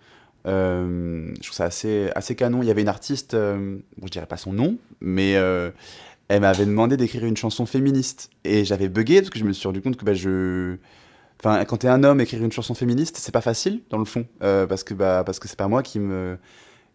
Euh, 0.47 1.31
je 1.37 1.43
trouve 1.43 1.55
ça 1.55 1.65
assez, 1.65 2.11
assez 2.15 2.35
canon. 2.35 2.63
Il 2.63 2.67
y 2.67 2.71
avait 2.71 2.83
une 2.83 2.89
artiste, 2.89 3.35
euh, 3.35 3.79
bon, 3.99 4.07
je 4.07 4.13
dirais 4.13 4.27
pas 4.27 4.37
son 4.37 4.53
nom, 4.53 4.79
mais 5.01 5.33
elle 5.33 6.41
m'avait 6.41 6.67
demandé 6.67 6.97
d'écrire 6.97 7.25
une 7.25 7.37
chanson 7.37 7.67
féministe. 7.67 8.31
Et 8.45 8.65
j'avais 8.65 8.89
bugué 8.89 9.21
parce 9.21 9.31
que 9.31 9.39
je 9.39 9.45
me 9.45 9.53
suis 9.53 9.67
rendu 9.67 9.81
compte 9.83 9.97
que 9.97 10.05
bah, 10.05 10.15
je. 10.15 10.77
Enfin, 11.41 11.65
quand 11.65 11.79
t'es 11.79 11.89
un 11.89 12.03
homme, 12.03 12.21
écrire 12.21 12.43
une 12.43 12.51
chanson 12.51 12.75
féministe, 12.75 13.17
c'est 13.19 13.33
pas 13.33 13.41
facile 13.41 13.83
dans 13.91 13.99
le 13.99 14.05
fond. 14.05 14.27
Parce 14.41 14.85
que 14.85 14.95
bah, 14.95 15.23
parce 15.25 15.39
que 15.39 15.49
c'est 15.49 15.59
pas 15.59 15.69
moi 15.69 15.83
qui 15.83 15.99
me, 15.99 16.39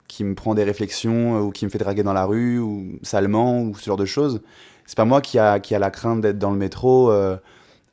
qui 0.07 0.23
me 0.23 0.35
prend 0.35 0.55
des 0.55 0.63
réflexions 0.63 1.39
ou 1.41 1.51
qui 1.51 1.65
me 1.65 1.69
fait 1.69 1.77
draguer 1.77 2.03
dans 2.03 2.13
la 2.13 2.25
rue 2.25 2.59
ou 2.59 2.99
salement 3.03 3.61
ou 3.61 3.75
ce 3.75 3.85
genre 3.85 3.97
de 3.97 4.05
choses. 4.05 4.41
C'est 4.85 4.97
pas 4.97 5.05
moi 5.05 5.21
qui 5.21 5.39
a, 5.39 5.59
qui 5.59 5.75
a 5.75 5.79
la 5.79 5.91
crainte 5.91 6.21
d'être 6.21 6.39
dans 6.39 6.51
le 6.51 6.57
métro. 6.57 7.11
euh, 7.11 7.37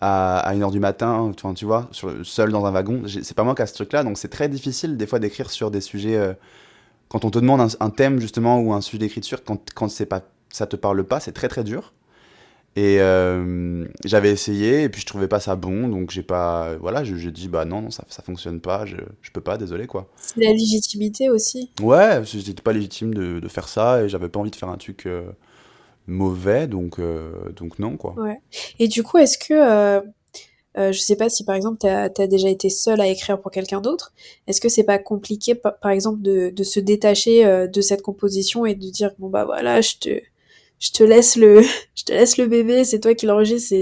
à, 0.01 0.39
à 0.39 0.55
1h 0.55 0.71
du 0.73 0.81
matin, 0.81 1.33
tu 1.55 1.65
vois, 1.65 1.89
sur, 1.93 2.15
seul 2.25 2.51
dans 2.51 2.65
un 2.65 2.71
wagon. 2.71 3.03
C'est 3.07 3.35
pas 3.35 3.45
moi 3.45 3.55
qui 3.55 3.63
a 3.63 3.67
ce 3.67 3.75
truc-là, 3.75 4.03
donc 4.03 4.19
c'est 4.19 4.29
très 4.29 4.49
difficile 4.49 4.97
des 4.97 5.07
fois 5.07 5.19
d'écrire 5.19 5.51
sur 5.51 5.71
des 5.71 5.81
sujets 5.81 6.17
euh, 6.17 6.33
quand 7.09 7.25
on 7.25 7.31
te 7.31 7.39
demande 7.39 7.69
un, 7.79 7.91
thème 7.91 8.21
justement 8.21 8.61
ou 8.61 8.73
un 8.73 8.81
sujet 8.81 8.99
d'écriture, 8.99 9.45
quand, 9.45 9.61
quand 9.75 9.89
c'est 9.89 10.07
pas, 10.07 10.23
ça 10.49 10.67
te 10.67 10.77
parle 10.77 11.05
pas, 11.05 11.21
c'est 11.21 11.33
très 11.33 11.49
très 11.49 11.65
dur. 11.65 11.93
Et 12.77 13.01
euh, 13.01 13.85
j'avais 14.05 14.31
essayé 14.31 14.85
et 14.85 14.89
puis 14.89 15.01
je 15.01 15.07
trouvais 15.07 15.27
pas 15.27 15.41
ça 15.41 15.57
bon, 15.57 15.89
donc 15.89 16.13
j'ai 16.13 16.23
pas, 16.23 16.77
voilà, 16.77 17.03
j'ai 17.03 17.33
dit 17.33 17.49
bah 17.49 17.65
non, 17.65 17.83
non 17.83 17.91
ça, 17.91 18.05
ça 18.09 18.23
fonctionne 18.23 18.61
pas, 18.61 18.87
je, 18.87 18.97
je 19.23 19.31
peux 19.33 19.41
pas, 19.41 19.59
désolé 19.59 19.89
quoi. 19.89 20.09
C'est 20.17 20.41
la 20.41 20.53
légitimité 20.53 21.31
aussi. 21.31 21.73
Ouais, 21.83 22.23
j'étais 22.25 22.63
pas 22.63 22.73
légitime 22.73 23.13
de, 23.13 23.41
de, 23.41 23.49
faire 23.49 23.67
ça 23.67 24.05
et 24.05 24.09
j'avais 24.09 24.29
pas 24.29 24.39
envie 24.39 24.53
de 24.53 24.57
faire 24.57 24.69
un 24.69 24.77
truc 24.77 25.07
euh, 25.07 25.23
mauvais, 26.11 26.67
donc 26.67 26.99
euh, 26.99 27.51
donc 27.57 27.79
non 27.79 27.97
quoi. 27.97 28.15
Ouais. 28.19 28.41
Et 28.79 28.89
du 28.89 29.03
coup, 29.03 29.19
est-ce 29.19 29.39
que 29.39 29.55
euh, 29.55 30.01
euh, 30.79 30.93
je 30.93 31.01
sais 31.01 31.17
pas 31.17 31.29
si 31.29 31.45
par 31.45 31.57
exemple 31.57 31.79
tu 31.81 31.87
as, 31.89 32.09
déjà 32.29 32.49
été 32.49 32.71
seul 32.71 33.01
à 33.01 33.09
écrire 33.09 33.41
pour 33.41 33.51
quelqu'un 33.51 33.81
d'autre. 33.81 34.13
Est-ce 34.47 34.61
que 34.61 34.69
c'est 34.69 34.85
pas 34.85 34.99
compliqué 34.99 35.55
par, 35.57 35.91
exemple 35.91 36.23
de, 36.23 36.51
de, 36.51 36.63
se 36.63 36.79
détacher 36.79 37.45
euh, 37.45 37.67
de 37.67 37.81
cette 37.81 38.03
composition 38.03 38.65
et 38.67 38.75
de 38.75 38.91
dire 38.91 39.11
bon 39.19 39.29
bah 39.29 39.45
voilà 39.45 39.81
je 39.81 39.97
te 40.01 40.11
je 40.79 40.93
te 40.93 41.03
laisse 41.03 41.35
le 41.35 41.63
je 41.97 42.05
te 42.05 42.13
laisse 42.13 42.37
le 42.39 42.47
bébé 42.47 42.85
c'est 42.85 43.01
toi 43.01 43.15
qui 43.15 43.27
l'enregistre 43.27 43.75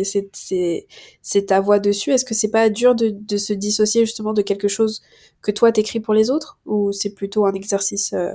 c'est 1.23 1.47
ta 1.47 1.61
voix 1.61 1.79
dessus. 1.79 2.11
Est-ce 2.11 2.25
que 2.25 2.35
c'est 2.35 2.51
pas 2.51 2.71
dur 2.71 2.95
de, 2.95 3.11
de 3.11 3.37
se 3.37 3.53
dissocier 3.53 4.07
justement 4.07 4.33
de 4.33 4.41
quelque 4.41 4.69
chose 4.69 5.03
que 5.43 5.51
toi 5.51 5.71
t'écris 5.73 6.01
pour 6.01 6.15
les 6.15 6.31
autres 6.31 6.59
ou 6.65 6.91
c'est 6.93 7.15
plutôt 7.15 7.45
un 7.45 7.53
exercice 7.53 8.15
euh, 8.15 8.33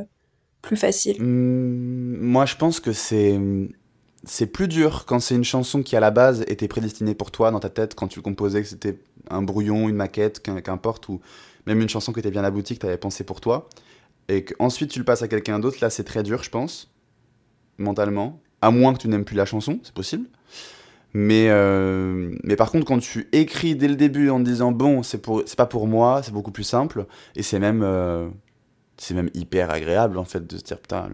plus 0.61 0.77
facile? 0.77 1.19
Mmh, 1.19 2.17
Moi 2.21 2.45
je 2.45 2.55
pense 2.55 2.79
que 2.79 2.93
c'est 2.93 3.39
c'est 4.25 4.47
plus 4.47 4.67
dur 4.67 5.05
quand 5.05 5.19
c'est 5.19 5.35
une 5.35 5.43
chanson 5.43 5.83
qui 5.83 5.95
à 5.95 5.99
la 5.99 6.11
base 6.11 6.43
était 6.47 6.67
prédestinée 6.67 7.15
pour 7.15 7.31
toi 7.31 7.51
dans 7.51 7.59
ta 7.59 7.69
tête 7.69 7.95
quand 7.95 8.07
tu 8.07 8.19
le 8.19 8.23
composais 8.23 8.61
que 8.61 8.67
c'était 8.67 8.97
un 9.29 9.41
brouillon, 9.41 9.89
une 9.89 9.95
maquette, 9.95 10.41
qu'importe 10.41 11.09
ou 11.09 11.21
même 11.65 11.81
une 11.81 11.89
chanson 11.89 12.13
qui 12.13 12.19
était 12.19 12.31
bien 12.31 12.43
aboutie 12.43 12.75
que 12.75 12.79
tu 12.79 12.85
avais 12.85 12.97
pensé 12.97 13.23
pour 13.23 13.41
toi 13.41 13.67
et 14.29 14.45
qu'ensuite 14.45 14.91
tu 14.91 14.99
le 14.99 15.05
passes 15.05 15.21
à 15.21 15.27
quelqu'un 15.27 15.59
d'autre 15.59 15.77
là 15.81 15.89
c'est 15.89 16.03
très 16.03 16.23
dur 16.23 16.43
je 16.43 16.49
pense 16.49 16.91
mentalement 17.77 18.39
à 18.61 18.71
moins 18.71 18.93
que 18.93 18.99
tu 18.99 19.07
n'aimes 19.09 19.25
plus 19.25 19.35
la 19.35 19.45
chanson 19.45 19.79
c'est 19.83 19.93
possible. 19.93 20.27
Mais 21.15 21.49
euh, 21.49 22.35
mais 22.43 22.55
par 22.55 22.71
contre 22.71 22.85
quand 22.85 22.99
tu 22.99 23.27
écris 23.33 23.75
dès 23.75 23.87
le 23.87 23.95
début 23.95 24.29
en 24.29 24.39
disant 24.39 24.71
bon 24.71 25.03
c'est 25.03 25.21
pas 25.55 25.65
pour 25.67 25.87
moi 25.87 26.23
c'est 26.23 26.31
beaucoup 26.31 26.51
plus 26.51 26.63
simple 26.63 27.05
et 27.35 27.43
c'est 27.43 27.59
même 27.59 27.81
euh, 27.83 28.27
c'est 28.97 29.13
même 29.13 29.29
hyper 29.35 29.69
agréable 29.69 30.17
en 30.17 30.25
fait 30.25 30.47
de 30.47 30.57
se 30.57 30.63
dire 30.63 30.79
putain 30.79 31.09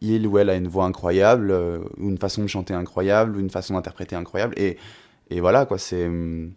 il 0.00 0.26
ou 0.26 0.38
elle 0.38 0.50
a 0.50 0.56
une 0.56 0.68
voix 0.68 0.84
incroyable, 0.84 1.50
euh, 1.50 1.78
ou 1.98 2.08
une 2.08 2.18
façon 2.18 2.42
de 2.42 2.48
chanter 2.48 2.74
incroyable, 2.74 3.36
ou 3.36 3.40
une 3.40 3.50
façon 3.50 3.74
d'interpréter 3.74 4.16
incroyable. 4.16 4.54
Et, 4.56 4.76
et 5.30 5.40
voilà, 5.40 5.66
quoi, 5.66 5.78
c'est, 5.78 6.06
hum, 6.06 6.52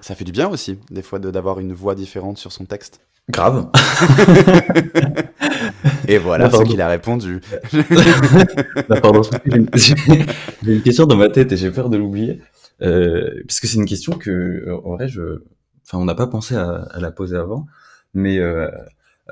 ça 0.00 0.14
fait 0.14 0.24
du 0.24 0.32
bien 0.32 0.48
aussi, 0.48 0.78
des 0.90 1.02
fois, 1.02 1.18
d'avoir 1.18 1.60
une 1.60 1.72
voix 1.72 1.94
différente 1.94 2.38
sur 2.38 2.52
son 2.52 2.64
texte. 2.64 3.00
Grave. 3.30 3.70
et 6.08 6.18
voilà 6.18 6.50
ce 6.50 6.62
qu'il 6.64 6.82
a 6.82 6.88
répondu. 6.88 7.40
j'ai 10.62 10.74
une 10.74 10.82
question 10.82 11.06
dans 11.06 11.16
ma 11.16 11.30
tête 11.30 11.50
et 11.52 11.56
j'ai 11.56 11.70
peur 11.70 11.88
de 11.88 11.96
l'oublier. 11.96 12.42
Euh, 12.82 13.42
parce 13.46 13.60
que 13.60 13.66
c'est 13.66 13.78
une 13.78 13.86
question 13.86 14.18
que, 14.18 14.30
euh, 14.30 14.76
en 14.84 14.96
vrai, 14.96 15.08
je, 15.08 15.42
enfin, 15.86 15.98
on 15.98 16.04
n'a 16.04 16.14
pas 16.14 16.26
pensé 16.26 16.54
à, 16.54 16.82
à, 16.90 17.00
la 17.00 17.10
poser 17.10 17.36
avant, 17.36 17.66
mais 18.12 18.38
euh, 18.38 18.68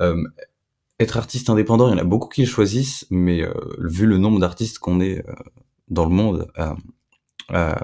euh, 0.01 0.17
être 1.03 1.17
artiste 1.17 1.51
indépendant, 1.51 1.89
il 1.89 1.93
y 1.93 1.95
en 1.95 1.99
a 1.99 2.05
beaucoup 2.05 2.29
qui 2.29 2.43
le 2.43 2.49
choisissent, 2.49 3.07
mais 3.11 3.43
euh, 3.43 3.53
vu 3.79 4.07
le 4.07 4.19
nombre 4.19 4.41
d'artistes 4.41 4.79
qu'on 4.79 5.01
est 5.01 5.19
euh, 5.29 5.33
dans 5.89 6.05
le 6.05 6.11
monde 6.11 6.51
à, 6.57 6.75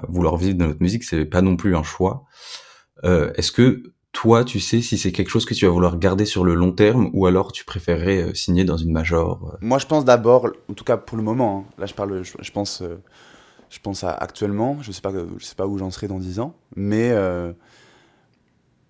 vouloir 0.08 0.38
vivre 0.38 0.56
de 0.56 0.64
notre 0.64 0.80
musique, 0.80 1.04
c'est 1.04 1.26
pas 1.26 1.42
non 1.42 1.56
plus 1.56 1.76
un 1.76 1.82
choix. 1.82 2.24
Euh, 3.04 3.30
est-ce 3.34 3.52
que 3.52 3.82
toi, 4.12 4.44
tu 4.44 4.60
sais 4.60 4.80
si 4.80 4.96
c'est 4.96 5.12
quelque 5.12 5.28
chose 5.28 5.44
que 5.44 5.52
tu 5.52 5.66
vas 5.66 5.70
vouloir 5.70 5.98
garder 5.98 6.24
sur 6.24 6.42
le 6.42 6.54
long 6.54 6.72
terme 6.72 7.10
ou 7.12 7.26
alors 7.26 7.52
tu 7.52 7.66
préférerais 7.66 8.34
signer 8.34 8.64
dans 8.64 8.78
une 8.78 8.92
major 8.92 9.58
Moi, 9.60 9.78
je 9.78 9.84
pense 9.84 10.06
d'abord, 10.06 10.48
en 10.70 10.72
tout 10.72 10.84
cas 10.84 10.96
pour 10.96 11.18
le 11.18 11.22
moment, 11.22 11.66
hein, 11.68 11.74
là 11.78 11.84
je 11.84 11.92
parle, 11.92 12.22
je, 12.22 12.50
pense, 12.50 12.82
je 13.68 13.78
pense 13.80 14.04
à 14.04 14.12
actuellement, 14.12 14.78
je 14.80 14.90
sais 14.90 15.02
pas, 15.02 15.12
je 15.36 15.44
sais 15.44 15.54
pas 15.54 15.66
où 15.66 15.76
j'en 15.76 15.90
serai 15.90 16.08
dans 16.08 16.18
10 16.18 16.40
ans, 16.40 16.54
mais 16.74 17.12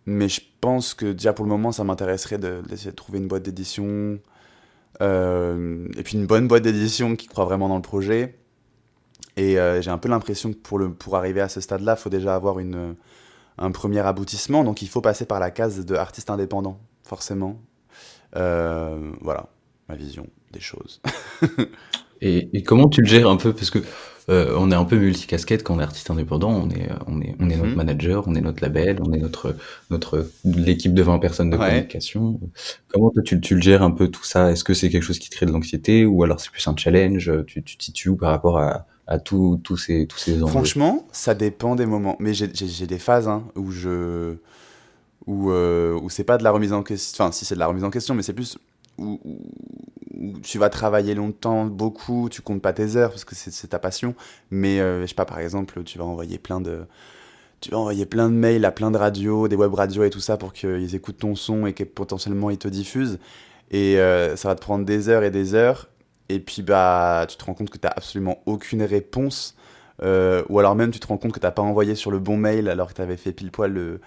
mais 0.07 0.29
je 0.29 0.41
pense 0.61 0.95
que 0.95 1.13
déjà 1.13 1.33
pour 1.33 1.45
le 1.45 1.51
moment, 1.51 1.73
ça 1.73 1.85
m'intéresserait 1.85 2.39
d'essayer 2.39 2.91
de, 2.91 2.97
trouver 2.97 3.19
une 3.19 3.29
boîte 3.29 3.43
d'édition. 3.43 4.19
Euh, 5.01 5.87
et 5.97 6.03
puis 6.03 6.19
une 6.19 6.27
bonne 6.27 6.49
boîte 6.49 6.63
d'édition 6.63 7.15
qui 7.17 7.27
croit 7.27 7.45
vraiment 7.45 7.69
dans 7.69 7.77
le 7.77 7.83
projet. 7.83 8.39
Et 9.37 9.59
euh, 9.59 9.81
j'ai 9.81 9.91
un 9.91 9.99
peu 9.99 10.09
l'impression 10.09 10.53
que 10.53 10.59
pour, 10.59 10.81
pour 10.99 11.17
arriver 11.17 11.41
à 11.41 11.49
ce 11.49 11.61
stade-là, 11.61 11.95
il 11.97 12.01
faut 12.01 12.11
déjà 12.11 12.35
avoir 12.35 12.59
une, 12.59 12.97
un 13.59 13.71
premier 13.71 14.01
aboutissement. 14.01 14.65
Donc 14.65 14.83
il 14.83 14.89
faut 14.89 15.01
passer 15.01 15.27
par 15.27 15.41
la 15.41 15.51
case 15.51 15.85
de 15.85 15.95
artiste 15.95 16.31
indépendant, 16.31 16.81
forcément. 17.05 17.61
Euh, 18.37 19.13
voilà, 19.21 19.47
ma 19.89 19.95
vision 19.95 20.27
des 20.53 20.61
choses. 20.61 21.01
et, 22.21 22.49
et, 22.53 22.63
comment 22.63 22.89
tu 22.89 23.01
le 23.01 23.07
gères 23.07 23.29
un 23.29 23.37
peu? 23.37 23.53
Parce 23.53 23.71
que 23.71 23.79
euh, 24.29 24.55
on 24.59 24.70
est 24.70 24.74
un 24.74 24.85
peu 24.85 24.97
multicasquette 24.97 25.62
quand 25.62 25.76
on 25.76 25.81
est 25.81 25.83
artiste 25.83 26.11
indépendant. 26.11 26.51
On 26.51 26.70
est, 26.70 26.89
on 27.07 27.20
est, 27.20 27.35
on 27.41 27.49
est 27.49 27.57
notre 27.57 27.70
mhm. 27.70 27.74
manager, 27.74 28.29
on 28.29 28.35
est 28.35 28.41
notre 28.41 28.62
label, 28.62 28.99
on 29.05 29.12
est 29.12 29.18
notre, 29.18 29.57
notre 29.91 30.29
l'équipe 30.45 30.95
de 30.95 31.03
20 31.03 31.18
personnes 31.18 31.51
de 31.51 31.57
communication. 31.57 32.41
Comment 32.89 33.11
toi, 33.11 33.22
tu, 33.22 33.41
tu 33.41 33.55
le 33.55 33.62
gères 33.62 33.83
un 33.83 33.91
peu 33.91 34.09
tout 34.09 34.24
ça? 34.24 34.51
Est-ce 34.51 34.64
que 34.64 34.74
c'est 34.74 34.91
quelque 34.91 35.03
chose 35.03 35.18
qui 35.18 35.31
te 35.31 35.37
crée 35.37 35.47
de 35.47 35.53
l'anxiété 35.53 36.05
ou 36.05 36.22
alors 36.22 36.41
c'est 36.41 36.51
plus 36.51 36.66
un 36.68 36.76
challenge? 36.76 37.33
Tu, 37.47 37.62
tu 37.62 37.76
te 37.76 37.85
situes 37.85 38.14
par 38.16 38.31
rapport 38.31 38.59
à, 38.59 38.87
à 39.07 39.18
tous 39.18 39.61
ces, 39.76 40.07
tous 40.07 40.18
ces 40.18 40.43
enjeux? 40.43 40.53
Franchement, 40.53 41.07
ça 41.12 41.35
dépend 41.35 41.74
des 41.74 41.87
moments. 41.87 42.16
Mais 42.20 42.35
j'ai 42.35 42.47
des 42.87 42.99
phases 42.99 43.29
hein, 43.29 43.45
où 43.57 43.70
je 43.70 44.37
où, 45.26 45.51
euh, 45.51 45.99
où 46.01 46.11
c'est 46.11 46.24
pas 46.24 46.39
de 46.39 46.45
la 46.45 46.51
remise 46.51 46.72
en 46.72 46.83
question. 46.83 47.24
Enfin, 47.24 47.33
si 47.33 47.45
c'est 47.45 47.55
de 47.55 47.61
la 47.61 47.66
remise 47.66 47.85
en 47.85 47.91
question, 47.91 48.14
mais 48.14 48.22
c'est 48.22 48.33
plus 48.33 48.59
où, 48.97 49.20
tu 50.43 50.59
vas 50.59 50.71
travailler 50.71 51.14
longtemps, 51.14 51.66
beaucoup, 51.66 52.29
tu 52.31 52.43
comptes 52.43 52.62
pas 52.62 52.73
tes 52.73 52.97
heures 52.97 53.11
parce 53.11 53.25
que 53.25 53.35
c'est 53.35 53.69
ta 53.69 53.79
passion, 53.79 54.14
mais 54.51 54.81
euh, 54.81 55.03
je 55.03 55.07
sais 55.07 55.14
pas, 55.14 55.25
par 55.25 55.39
exemple, 55.39 55.83
tu 55.85 55.99
vas 55.99 56.05
envoyer 56.05 56.39
plein 56.39 56.61
de 56.61 56.87
tu 57.61 57.71
vas 57.73 57.79
envoyer 57.79 58.07
plein 58.07 58.29
de 58.29 58.35
mails 58.35 58.64
à 58.64 58.71
plein 58.71 58.91
de 58.91 58.97
radios, 58.97 59.49
des 59.49 59.57
web 59.57 59.75
radios 59.75 60.05
et 60.05 60.11
tout 60.11 60.21
ça 60.21 60.37
pour 60.37 60.53
qu'ils 60.53 60.95
écoutent 60.95 61.19
ton 61.19 61.35
son 61.35 61.66
et 61.66 61.73
que 61.73 61.83
potentiellement 61.85 62.51
ils 62.51 62.59
te 62.59 62.69
diffusent. 62.69 63.19
Et 63.71 63.99
euh, 63.99 64.37
ça 64.37 64.49
va 64.49 64.55
te 64.55 64.61
prendre 64.61 64.85
des 64.85 65.09
heures 65.09 65.25
et 65.25 65.31
des 65.31 65.55
heures. 65.55 65.89
Et 66.29 66.41
puis 66.41 66.62
bah, 66.62 67.27
tu 67.29 67.37
te 67.37 67.45
rends 67.45 67.55
compte 67.55 67.71
que 67.71 67.79
tu 67.79 67.87
n'as 67.87 67.93
absolument 67.97 68.43
aucune 68.47 68.83
réponse. 68.83 69.57
Euh, 70.03 70.45
ou 70.49 70.61
alors 70.61 70.77
même 70.77 70.93
tu 70.93 71.01
te 71.01 71.07
rends 71.09 71.19
compte 71.19 71.33
que 71.33 71.41
tu 71.41 71.47
n'as 71.47 71.51
pas 71.51 71.62
envoyé 71.62 71.97
sur 71.97 72.12
le 72.12 72.21
bon 72.21 72.37
mail 72.37 72.69
alors 72.69 72.89
que 72.89 72.95
tu 72.95 73.03
avais 73.03 73.16
fait 73.16 73.33
pile 73.33 73.51
poil 73.51 73.73
le, 73.73 74.01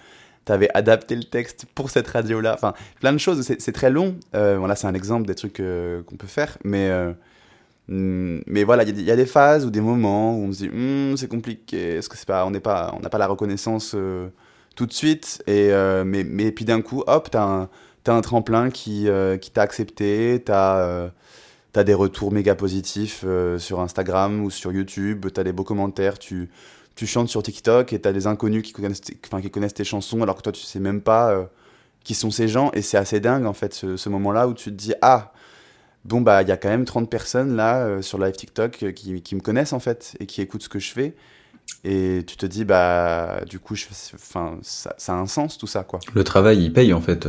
t'avais 0.44 0.68
adapté 0.74 1.14
le 1.14 1.24
texte 1.24 1.66
pour 1.74 1.90
cette 1.90 2.08
radio-là. 2.08 2.54
Enfin, 2.54 2.74
plein 3.00 3.12
de 3.12 3.18
choses. 3.18 3.42
C'est 3.42 3.72
très 3.72 3.90
long. 3.90 4.16
Euh, 4.34 4.56
voilà, 4.58 4.76
c'est 4.76 4.86
un 4.86 4.94
exemple 4.94 5.26
des 5.26 5.34
trucs 5.34 5.60
euh, 5.60 6.02
qu'on 6.02 6.16
peut 6.16 6.26
faire. 6.26 6.58
Mais, 6.64 6.88
euh, 6.90 7.12
mm, 7.88 8.42
mais 8.46 8.64
voilà, 8.64 8.82
il 8.84 9.00
y, 9.00 9.10
a 9.10 9.16
des 9.16 9.26
phases 9.26 9.64
ou 9.64 9.70
des 9.70 9.80
moments 9.80 10.36
où 10.36 10.44
on 10.44 10.52
se 10.52 10.58
dit, 10.64 10.68
hmm, 10.68 11.16
c'est 11.16 11.28
compliqué. 11.28 11.96
Est-ce 11.96 12.08
que 12.08 12.16
c'est 12.16 12.26
pas, 12.26 12.44
on 12.46 12.50
n'est 12.50 12.60
pas, 12.60 12.94
on 12.96 13.00
n'a 13.00 13.08
pas 13.08 13.18
la 13.18 13.26
reconnaissance 13.26 13.96
tout 14.74 14.86
de 14.86 14.92
suite? 14.92 15.42
Et 15.46 15.70
mais, 16.04 16.24
mais 16.24 16.52
puis 16.52 16.64
d'un 16.64 16.82
coup, 16.82 17.04
hop, 17.06 17.28
t'as 17.30 17.44
un, 17.44 17.68
un 18.08 18.20
tremplin 18.20 18.70
qui, 18.70 19.08
qui 19.40 19.50
t'a 19.50 19.62
accepté. 19.62 20.42
T'as 20.44 21.10
as 21.74 21.84
des 21.84 21.94
retours 21.94 22.32
méga 22.32 22.54
positifs 22.54 23.24
sur 23.58 23.80
Instagram 23.80 24.42
ou 24.44 24.50
sur 24.50 24.72
YouTube. 24.72 25.26
T'as 25.32 25.44
des 25.44 25.52
beaux 25.52 25.64
commentaires. 25.64 26.18
Tu 26.18 26.50
tu 26.94 27.06
chantes 27.06 27.28
sur 27.28 27.42
TikTok 27.42 27.92
et 27.92 28.00
tu 28.00 28.08
as 28.08 28.12
des 28.12 28.26
inconnus 28.26 28.62
qui 28.62 28.72
connaissent, 28.72 29.00
tes, 29.00 29.14
qui 29.14 29.50
connaissent 29.50 29.74
tes 29.74 29.84
chansons 29.84 30.22
alors 30.22 30.36
que 30.36 30.42
toi 30.42 30.52
tu 30.52 30.62
sais 30.62 30.80
même 30.80 31.00
pas 31.00 31.30
euh, 31.32 31.44
qui 32.04 32.14
sont 32.14 32.30
ces 32.30 32.48
gens. 32.48 32.70
Et 32.72 32.82
c'est 32.82 32.98
assez 32.98 33.20
dingue 33.20 33.46
en 33.46 33.52
fait 33.52 33.74
ce, 33.74 34.08
moment-là 34.08 34.48
où 34.48 34.54
tu 34.54 34.70
te 34.70 34.76
dis 34.76 34.94
ah 35.00 35.32
bon 36.04 36.20
bah 36.20 36.42
il 36.42 36.48
y 36.48 36.52
a 36.52 36.56
quand 36.56 36.68
même 36.68 36.84
30 36.84 37.08
personnes 37.08 37.56
là 37.56 37.84
euh, 37.84 38.02
sur 38.02 38.18
live 38.18 38.34
TikTok 38.34 38.82
euh, 38.82 38.92
qui, 38.92 39.22
qui, 39.22 39.34
me 39.34 39.40
connaissent 39.40 39.72
en 39.72 39.80
fait 39.80 40.16
et 40.20 40.26
qui 40.26 40.40
écoutent 40.40 40.62
ce 40.62 40.68
que 40.68 40.78
je 40.78 40.92
fais. 40.92 41.14
Et 41.84 42.24
tu 42.26 42.36
te 42.36 42.44
dis 42.44 42.64
bah 42.64 43.40
du 43.48 43.58
coup 43.58 43.74
je 43.74 43.86
enfin 44.14 44.58
ça, 44.62 44.94
ça, 44.98 45.14
a 45.14 45.16
un 45.16 45.26
sens 45.26 45.56
tout 45.56 45.66
ça 45.66 45.84
quoi. 45.84 46.00
Le 46.12 46.24
travail 46.24 46.62
il 46.62 46.72
paye 46.72 46.92
en 46.92 47.00
fait 47.00 47.26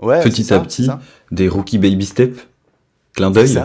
ouais, 0.00 0.22
petit 0.22 0.52
à 0.52 0.60
petit 0.60 0.88
des 1.30 1.48
rookie 1.48 1.78
baby 1.78 2.04
steps 2.04 2.46
clin 3.14 3.30
d'œil. 3.30 3.56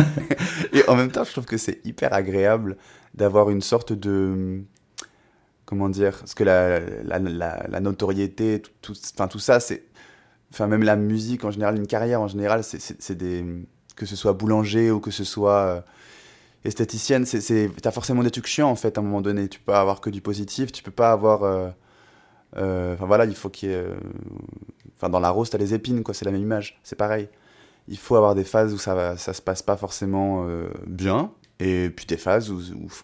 et 0.72 0.88
en 0.88 0.96
même 0.96 1.10
temps 1.10 1.24
je 1.24 1.32
trouve 1.32 1.46
que 1.46 1.56
c'est 1.56 1.80
hyper 1.84 2.12
agréable 2.12 2.76
d'avoir 3.14 3.50
une 3.50 3.60
sorte 3.60 3.92
de 3.92 4.62
comment 5.70 5.88
dire 5.88 6.18
parce 6.18 6.34
que 6.34 6.42
la, 6.44 6.80
la, 6.80 7.80
notoriété 7.80 8.60
tout, 8.82 8.94
enfin, 9.14 9.28
tout 9.28 9.38
ça 9.38 9.60
c'est 9.60 9.84
enfin 10.52 10.66
même 10.66 10.82
la 10.82 10.96
musique 10.96 11.44
en 11.44 11.50
général 11.52 11.76
une 11.76 11.86
carrière 11.86 12.20
en 12.20 12.28
général 12.28 12.64
c'est 12.64 13.14
des 13.14 13.44
que 13.94 14.06
ce 14.06 14.16
soit 14.16 14.32
boulanger 14.32 14.90
ou 14.90 14.98
que 14.98 15.10
ce 15.12 15.24
soit 15.24 15.60
euh, 15.60 15.80
esthéticienne 16.64 17.24
c'est 17.24 17.70
t'as 17.80 17.92
forcément 17.92 18.22
des 18.22 18.30
trucs 18.30 18.46
chiants 18.46 18.70
en 18.70 18.74
fait 18.74 18.98
à 18.98 19.00
un 19.00 19.04
moment 19.04 19.20
donné. 19.20 19.48
Tu 19.48 19.60
peux 19.60 19.74
avoir 19.74 20.00
que 20.00 20.10
du 20.10 20.20
positif 20.20 20.72
tu 20.72 20.82
peux 20.82 20.90
pas 20.90 21.12
avoir 21.12 21.44
euh, 21.44 21.68
euh, 22.56 22.94
enfin 22.94 23.06
voilà 23.06 23.26
il 23.26 23.36
faut 23.36 23.48
qu'il 23.48 23.70
enfin 24.96 25.08
dans 25.08 25.20
la 25.20 25.30
rose 25.30 25.50
t'as 25.50 25.58
les 25.58 25.72
épines 25.74 26.02
quoi 26.02 26.14
c'est 26.14 26.24
la 26.24 26.32
même 26.32 26.42
image 26.42 26.80
c'est 26.82 26.96
pareil. 26.96 27.28
Il 27.86 27.98
faut 27.98 28.16
avoir 28.16 28.34
des 28.34 28.44
phases 28.44 28.72
où 28.74 28.78
ça 28.78 29.16
ça 29.16 29.32
se 29.32 29.42
passe 29.42 29.62
pas 29.62 29.76
forcément 29.76 30.46
bien 30.86 31.30
et 31.60 31.90
puis 31.90 32.06
des 32.06 32.16
phases 32.16 32.50
où, 32.50 32.60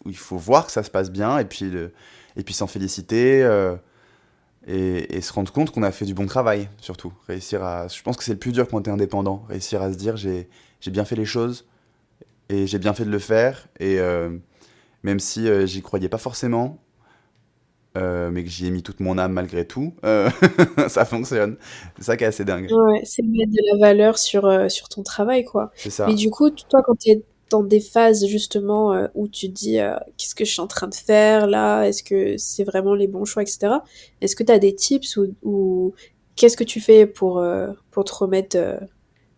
il 0.06 0.16
faut 0.16 0.38
voir 0.38 0.66
que 0.66 0.72
ça 0.72 0.82
se 0.82 0.90
passe 0.90 1.10
bien 1.10 1.38
et 1.38 1.44
puis, 1.44 1.70
et 2.36 2.42
puis 2.42 2.54
s'en 2.54 2.66
féliciter. 2.66 3.42
Euh, 3.42 3.76
et, 4.66 5.20
se 5.20 5.32
rendre 5.32 5.52
compte 5.52 5.70
qu'on 5.70 5.84
a 5.84 5.92
fait 5.92 6.06
du 6.06 6.14
bon 6.14 6.26
travail, 6.26 6.68
surtout. 6.80 7.12
Réussir 7.28 7.62
à. 7.62 7.86
Je 7.86 8.02
pense 8.02 8.16
que 8.16 8.24
c'est 8.24 8.32
le 8.32 8.38
plus 8.38 8.52
dur 8.52 8.66
quand 8.66 8.82
tu 8.82 8.90
es 8.90 8.92
indépendant. 8.92 9.44
Réussir 9.48 9.82
à 9.82 9.92
se 9.92 9.96
dire 9.96 10.16
j'ai 10.16 10.48
bien 10.86 11.04
fait 11.04 11.14
les 11.14 11.24
choses 11.24 11.66
et 12.48 12.66
j'ai 12.66 12.78
bien 12.78 12.94
fait 12.94 13.04
de 13.04 13.10
le 13.10 13.18
faire. 13.18 13.68
Et 13.78 14.00
euh, 14.00 14.30
même 15.02 15.20
si 15.20 15.48
euh, 15.48 15.66
j'y 15.66 15.82
croyais 15.82 16.08
pas 16.08 16.18
forcément, 16.18 16.78
mais 17.94 18.42
que 18.42 18.50
j'y 18.50 18.66
ai 18.66 18.70
mis 18.70 18.82
toute 18.82 19.00
mon 19.00 19.16
âme 19.16 19.32
malgré 19.32 19.66
tout, 19.66 19.94
ça 20.88 21.04
fonctionne. 21.04 21.56
C'est 21.96 22.04
ça 22.04 22.16
qui 22.16 22.24
est 22.24 22.26
assez 22.26 22.44
dingue. 22.44 22.70
Ouais, 22.70 23.02
c'est 23.04 23.22
mettre 23.22 23.52
de 23.52 23.78
la 23.78 23.86
valeur 23.86 24.18
sur, 24.18 24.70
sur 24.70 24.88
ton 24.88 25.02
travail, 25.02 25.44
quoi. 25.44 25.70
C'est 25.76 25.90
ça. 25.90 26.06
Mais 26.06 26.14
du 26.14 26.28
coup, 26.28 26.50
toi, 26.50 26.82
quand 26.84 26.96
tu 26.96 27.10
es 27.10 27.22
dans 27.50 27.62
des 27.62 27.80
phases 27.80 28.26
justement 28.26 28.92
euh, 28.92 29.06
où 29.14 29.28
tu 29.28 29.48
te 29.48 29.52
dis 29.52 29.78
euh, 29.78 29.96
qu'est-ce 30.16 30.34
que 30.34 30.44
je 30.44 30.52
suis 30.52 30.60
en 30.60 30.66
train 30.66 30.88
de 30.88 30.94
faire 30.94 31.46
là? 31.46 31.84
Est-ce 31.84 32.02
que 32.02 32.36
c'est 32.38 32.64
vraiment 32.64 32.94
les 32.94 33.06
bons 33.06 33.24
choix, 33.24 33.42
etc. 33.42 33.74
Est-ce 34.20 34.34
que 34.34 34.42
tu 34.42 34.52
as 34.52 34.58
des 34.58 34.74
tips 34.74 35.18
ou, 35.42 35.94
qu'est-ce 36.34 36.56
que 36.56 36.64
tu 36.64 36.80
fais 36.80 37.06
pour, 37.06 37.38
euh, 37.38 37.68
pour 37.90 38.04
te 38.04 38.12
remettre, 38.12 38.58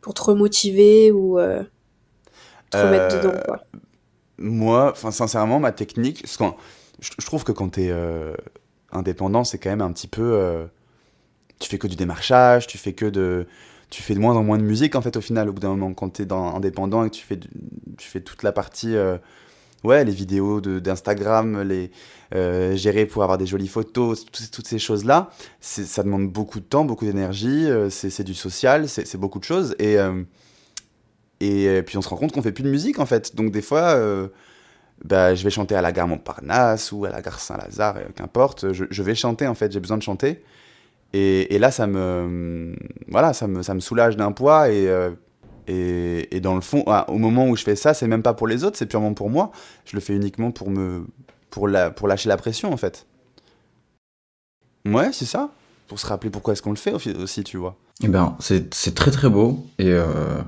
pour 0.00 0.14
te 0.14 0.22
remotiver 0.22 1.12
ou 1.12 1.38
te 2.70 2.76
remettre 2.76 3.16
dedans 3.16 3.38
quoi? 3.44 3.64
Moi, 4.40 4.94
sincèrement, 4.94 5.59
ma 5.59 5.72
technique, 5.72 6.24
je, 6.26 7.11
je 7.18 7.26
trouve 7.26 7.42
que 7.42 7.52
quand 7.52 7.70
tu 7.70 7.88
es 7.88 7.94
indépendant, 8.92 9.44
c'est 9.44 9.59
quand 9.59 9.70
même 9.70 9.82
un 9.82 9.92
petit 9.92 10.09
peu... 10.09 10.66
tu 11.59 11.68
fais 11.68 11.78
que 11.78 11.88
du 11.88 11.96
démarchage, 11.96 12.66
tu 12.66 12.78
fais 12.78 12.94
que 12.94 13.06
de 13.06 13.46
tu 13.91 14.03
fais 14.03 14.14
de 14.14 14.18
moins 14.18 14.34
en 14.36 14.43
moins 14.43 14.59
de 14.59 14.62
musique 14.62 14.95
en 14.97 15.03
fait 15.03 15.16
au 15.16 15.20
final 15.20 15.49
au 15.49 15.53
bout 15.53 15.61
d'un 15.61 15.70
moment 15.70 15.95
quand 15.95 16.11
tu 16.11 16.22
es 16.22 16.32
indépendant 16.32 17.05
et 17.05 17.11
que 17.11 17.14
tu 17.14 17.24
fais, 17.24 17.39
tu 17.39 18.09
fais 18.09 18.20
toute 18.20 18.43
la 18.43 18.53
partie 18.53 18.95
euh, 18.97 19.16
ouais 19.84 20.05
les 20.05 20.12
vidéos 20.12 20.61
d'Instagram 20.61 21.62
les 21.62 21.91
euh, 22.34 22.76
gérer 22.76 23.07
pour 23.07 23.22
avoir 23.22 23.39
des 23.39 23.47
jolies 23.47 23.68
photos 23.68 24.26
toutes, 24.26 24.66
ces 24.66 24.78
choses 24.78 25.05
là 25.05 25.30
ça 25.61 26.03
demande 26.03 26.30
beaucoup 26.30 26.61
de 26.61 26.64
temps 26.64 26.84
beaucoup 26.84 27.07
d'énergie 27.07 27.66
euh, 27.66 27.89
c'est 27.91 28.24
du 28.24 28.34
social 28.34 28.89
c'est 28.89 29.16
beaucoup 29.16 29.39
de 29.39 29.45
choses 29.45 29.74
et 29.78 29.97
et 31.41 31.82
puis 31.82 31.97
on 31.97 32.03
se 32.03 32.09
rend 32.09 32.16
compte 32.16 32.32
qu'on 32.32 32.43
fait 32.43 32.53
plus 32.53 32.64
de 32.64 32.70
musique 32.70 32.99
en 32.99 33.07
fait 33.07 33.34
donc 33.34 33.53
des 33.53 33.62
fois 33.62 33.97
bah, 35.05 35.34
je 35.34 35.45
vais 35.45 35.51
chanter 35.51 35.74
à 35.74 35.82
la 35.82 35.93
gare 35.93 36.09
Montparnasse 36.09 36.93
ou 36.93 37.05
à 37.05 37.11
la 37.11 37.22
gare 37.22 37.39
Saint-Lazare, 37.39 37.99
qu'importe, 38.16 38.72
je, 38.72 39.03
vais 39.03 39.14
chanter 39.14 39.47
en 39.47 39.55
fait, 39.55 39.70
j'ai 39.70 39.80
besoin 39.80 39.97
de 39.97 40.03
chanter. 40.03 40.43
Et, 41.14 41.59
là, 41.59 41.70
ça 41.70 41.86
me, 41.86 42.74
voilà, 43.09 43.32
ça 43.32 43.46
me, 43.46 43.62
ça 43.62 43.74
me 43.74 43.80
soulage 43.80 44.16
d'un 44.16 44.32
poids. 44.32 44.70
Et, 44.70 44.88
euh, 44.88 45.11
et, 45.66 46.40
dans 46.40 46.54
le 46.54 46.61
fond, 46.61 46.84
ah, 46.86 47.06
au 47.09 47.18
moment 47.18 47.48
où 47.48 47.56
je 47.56 47.62
fais 47.62 47.76
ça, 47.76 47.94
c'est 47.94 48.09
même 48.09 48.22
pas 48.22 48.34
pour 48.34 48.46
les 48.46 48.64
autres, 48.64 48.76
c'est 48.76 48.86
purement 48.86 49.14
pour 49.14 49.30
moi. 49.30 49.50
Je 49.84 49.96
le 49.96 50.00
fais 50.00 50.14
uniquement 50.14 50.50
pour, 50.50 50.70
me, 50.70 51.06
pour, 51.50 51.68
la, 51.68 51.90
pour 51.90 52.09
lâcher 52.09 52.28
la 52.28 52.36
pression, 52.36 52.72
en 52.72 52.76
fait. 52.76 53.06
Ouais, 54.86 55.11
c'est 55.12 55.26
ça. 55.26 55.50
Pour 55.88 55.98
se 55.98 56.06
rappeler 56.06 56.30
pourquoi 56.30 56.52
est-ce 56.52 56.62
qu'on 56.62 56.70
le 56.70 56.76
fait 56.76 56.92
aussi, 56.92 57.44
tu 57.44 57.56
vois. 57.56 57.76
Eh 58.02 58.09
ben, 58.09 58.36
c'est 58.40 58.94
très 58.94 59.11
très 59.11 59.28
beau. 59.28 59.66
Et 59.78 59.90
euh, 59.90 60.38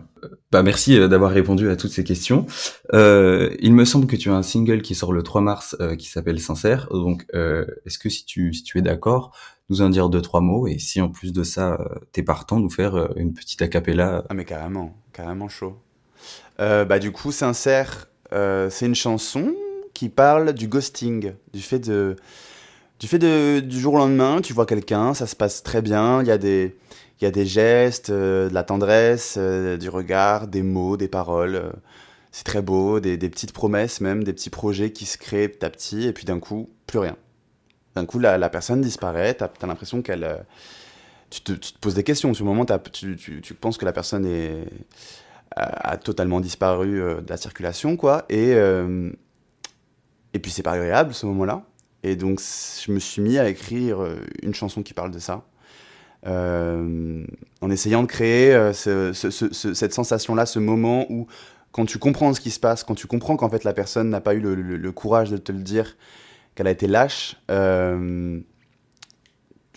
bah, 0.52 0.62
merci 0.62 0.98
euh, 0.98 1.08
d'avoir 1.08 1.32
répondu 1.32 1.68
à 1.70 1.76
toutes 1.76 1.90
ces 1.90 2.04
questions. 2.04 2.46
Il 2.92 3.72
me 3.72 3.84
semble 3.86 4.06
que 4.06 4.16
tu 4.16 4.30
as 4.30 4.34
un 4.34 4.42
single 4.42 4.82
qui 4.82 4.94
sort 4.94 5.12
le 5.12 5.22
3 5.22 5.40
mars 5.40 5.76
qui 5.98 6.08
s'appelle 6.08 6.38
Sincère. 6.38 6.88
Donc, 6.90 7.26
est-ce 7.32 7.98
que 7.98 8.11
si 8.11 8.26
tu, 8.26 8.52
si 8.52 8.62
tu 8.62 8.78
es 8.78 8.82
d'accord, 8.82 9.32
nous 9.70 9.80
en 9.80 9.88
dire 9.88 10.08
deux 10.08 10.20
trois 10.20 10.40
mots. 10.40 10.66
Et 10.66 10.78
si 10.78 11.00
en 11.00 11.08
plus 11.08 11.32
de 11.32 11.42
ça 11.42 11.74
euh, 11.74 11.98
t'es 12.12 12.22
partant 12.22 12.58
nous 12.58 12.68
faire 12.68 12.96
euh, 12.96 13.08
une 13.16 13.32
petite 13.32 13.62
acapella. 13.62 14.24
Ah 14.28 14.34
mais 14.34 14.44
carrément 14.44 14.94
carrément 15.12 15.48
chaud. 15.48 15.78
Euh, 16.60 16.84
bah 16.84 16.98
du 16.98 17.12
coup 17.12 17.32
sincère 17.32 18.08
c'est 18.32 18.86
une 18.86 18.94
chanson 18.94 19.54
qui 19.92 20.08
parle 20.08 20.52
du 20.52 20.68
ghosting 20.68 21.32
du 21.52 21.60
fait 21.60 21.80
de 21.80 22.14
du 23.00 23.08
fait 23.08 23.18
de 23.18 23.58
du 23.58 23.80
jour 23.80 23.94
au 23.94 23.98
lendemain 23.98 24.40
tu 24.40 24.52
vois 24.52 24.66
quelqu'un 24.66 25.14
ça 25.14 25.26
se 25.26 25.34
passe 25.34 25.64
très 25.64 25.82
bien 25.82 26.22
il 26.22 26.28
y 26.28 26.30
a 26.30 26.38
des 26.38 26.76
il 27.20 27.24
y 27.24 27.26
a 27.26 27.32
des 27.32 27.44
gestes 27.44 28.12
de 28.12 28.48
la 28.52 28.62
tendresse 28.62 29.36
du 29.36 29.88
regard 29.88 30.46
des 30.46 30.62
mots 30.62 30.96
des 30.96 31.08
paroles 31.08 31.72
c'est 32.30 32.44
très 32.44 32.62
beau 32.62 33.00
des, 33.00 33.16
des 33.16 33.30
petites 33.30 33.52
promesses 33.52 34.00
même 34.00 34.22
des 34.22 34.32
petits 34.32 34.50
projets 34.50 34.92
qui 34.92 35.06
se 35.06 35.18
créent 35.18 35.48
petit 35.48 35.64
à 35.64 35.70
petit 35.70 36.06
et 36.06 36.12
puis 36.12 36.24
d'un 36.24 36.38
coup 36.38 36.70
plus 36.86 37.00
rien 37.00 37.16
d'un 37.95 38.07
coup, 38.07 38.18
la, 38.18 38.49
personne 38.49 38.80
disparaît, 38.80 39.36
tu 39.36 39.45
as, 39.45 39.66
l'impression 39.66 40.03
qu'elle... 40.03 40.24
Euh, 40.24 40.36
tu 41.30 41.43
te, 41.43 41.53
poses 41.80 41.95
des 41.95 42.03
questions. 42.03 42.34
Sur 42.34 42.45
le 42.45 42.51
moment, 42.51 42.66
tu, 42.93 43.55
penses 43.61 43.78
que 43.78 43.84
la 43.84 43.93
personne 43.93 44.26
est, 44.26 44.64
a, 45.55 45.97
totalement 45.97 46.41
disparu 46.41 47.01
euh, 47.01 47.20
de 47.20 47.30
la 47.30 47.36
circulation, 47.36 47.97
quoi. 47.97 48.24
Et, 48.28 48.55
euh, 48.55 49.11
et 50.34 50.41
puis, 50.41 50.51
c'est 50.51 50.62
pas 50.62 50.72
agréable, 50.72 51.14
ce 51.14 51.26
moment-là. 51.26 51.62
Et 52.03 52.16
donc, 52.16 52.41
je 52.41 52.91
me 52.91 52.99
suis 52.99 53.22
mis 53.22 53.38
à 53.38 53.49
écrire 53.49 53.99
une 54.43 54.55
chanson 54.55 54.82
qui 54.82 54.95
parle 54.95 55.11
de 55.11 55.18
ça. 55.18 55.45
en 56.26 57.70
essayant 57.70 58.03
de 58.03 58.09
créer 58.09 58.72
cette 58.72 59.93
sensation-là, 59.93 60.47
ce 60.47 60.59
moment 60.59 61.07
où, 61.11 61.28
quand 61.72 61.86
tu 61.86 61.99
comprends 61.99 62.34
ce 62.34 62.41
qui 62.41 62.51
se 62.51 62.61
passe, 62.61 62.84
quand 62.84 62.95
tu 62.95 63.07
comprends 63.07 63.36
qu'en 63.36 63.49
fait 63.49 63.64
la 63.64 63.72
personne 63.72 64.11
n'a 64.11 64.20
pas 64.20 64.34
eu 64.34 64.41
le, 64.41 64.93
courage 64.93 65.30
de 65.30 65.36
te 65.36 65.53
le 65.53 65.61
dire, 65.61 65.97
qu'elle 66.55 66.66
a 66.66 66.70
été 66.70 66.86
lâche. 66.86 67.36
Euh, 67.51 68.40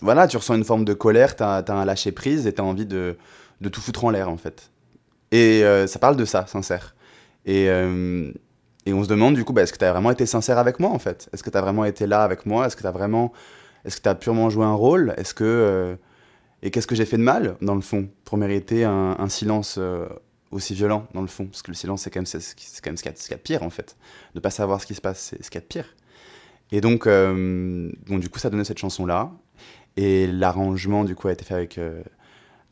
voilà, 0.00 0.26
tu 0.26 0.36
ressens 0.36 0.54
une 0.54 0.64
forme 0.64 0.84
de 0.84 0.94
colère, 0.94 1.36
tu 1.36 1.42
as, 1.42 1.64
un 1.68 1.84
lâcher 1.84 2.12
prise 2.12 2.46
et 2.46 2.52
tu 2.52 2.60
as 2.60 2.64
envie 2.64 2.86
de, 2.86 3.16
de, 3.60 3.68
tout 3.68 3.80
foutre 3.80 4.04
en 4.04 4.10
l'air 4.10 4.28
en 4.28 4.36
fait. 4.36 4.70
Et 5.32 5.64
euh, 5.64 5.86
ça 5.86 5.98
parle 5.98 6.16
de 6.16 6.24
ça, 6.24 6.46
sincère. 6.46 6.94
Et, 7.46 7.68
euh, 7.68 8.30
et 8.86 8.92
on 8.92 9.02
se 9.02 9.08
demande 9.08 9.34
du 9.34 9.44
coup, 9.44 9.52
bah, 9.52 9.62
est-ce 9.62 9.72
que 9.72 9.78
tu 9.78 9.84
as 9.84 9.92
vraiment 9.92 10.10
été 10.10 10.26
sincère 10.26 10.58
avec 10.58 10.80
moi 10.80 10.90
en 10.90 10.98
fait? 10.98 11.28
Est-ce 11.32 11.42
que 11.42 11.50
tu 11.50 11.56
as 11.56 11.60
vraiment 11.60 11.84
été 11.84 12.06
là 12.06 12.22
avec 12.22 12.46
moi? 12.46 12.66
Est-ce 12.66 12.76
que 12.76 12.82
tu 12.82 12.86
as 12.86 12.92
vraiment. 12.92 13.32
Est-ce 13.84 13.96
que 13.96 14.02
tu 14.02 14.08
as 14.08 14.14
purement 14.14 14.50
joué 14.50 14.64
un 14.64 14.74
rôle? 14.74 15.14
Est-ce 15.16 15.34
que. 15.34 15.96
et 16.62 16.70
qu'est-ce 16.70 16.86
que 16.86 16.94
j'ai 16.94 17.04
fait 17.04 17.18
de 17.18 17.22
mal, 17.22 17.56
dans 17.60 17.74
le 17.74 17.82
fond, 17.82 18.08
pour 18.24 18.38
mériter 18.38 18.84
un, 18.84 19.28
silence 19.28 19.78
aussi 20.50 20.74
violent, 20.74 21.06
dans 21.12 21.20
le 21.20 21.26
fond? 21.26 21.46
Parce 21.46 21.62
que 21.62 21.70
le 21.70 21.74
silence, 21.74 22.02
c'est 22.02 22.10
quand 22.10 22.20
même, 22.20 22.26
ce 22.26 22.54
qu'il 22.54 23.30
y, 23.30 23.34
a 23.34 23.36
de 23.36 23.42
pire 23.42 23.62
en 23.62 23.70
fait. 23.70 23.96
Ne 24.34 24.40
pas 24.40 24.50
savoir 24.50 24.80
ce 24.80 24.86
qui 24.86 24.94
se 24.94 25.02
passe, 25.02 25.20
c'est 25.30 25.42
ce 25.42 25.50
qu'il 25.50 25.60
y 25.60 25.62
a 25.62 25.66
de 25.66 25.66
pire. 25.66 25.86
Et 26.74 26.80
donc, 26.80 27.06
euh, 27.06 27.88
bon, 28.08 28.18
du 28.18 28.28
coup, 28.28 28.40
ça 28.40 28.50
donnait 28.50 28.64
cette 28.64 28.78
chanson-là. 28.78 29.30
Et 29.96 30.26
l'arrangement, 30.26 31.04
du 31.04 31.14
coup, 31.14 31.28
a 31.28 31.32
été 31.32 31.44
fait 31.44 31.54
avec, 31.54 31.78
euh, 31.78 32.02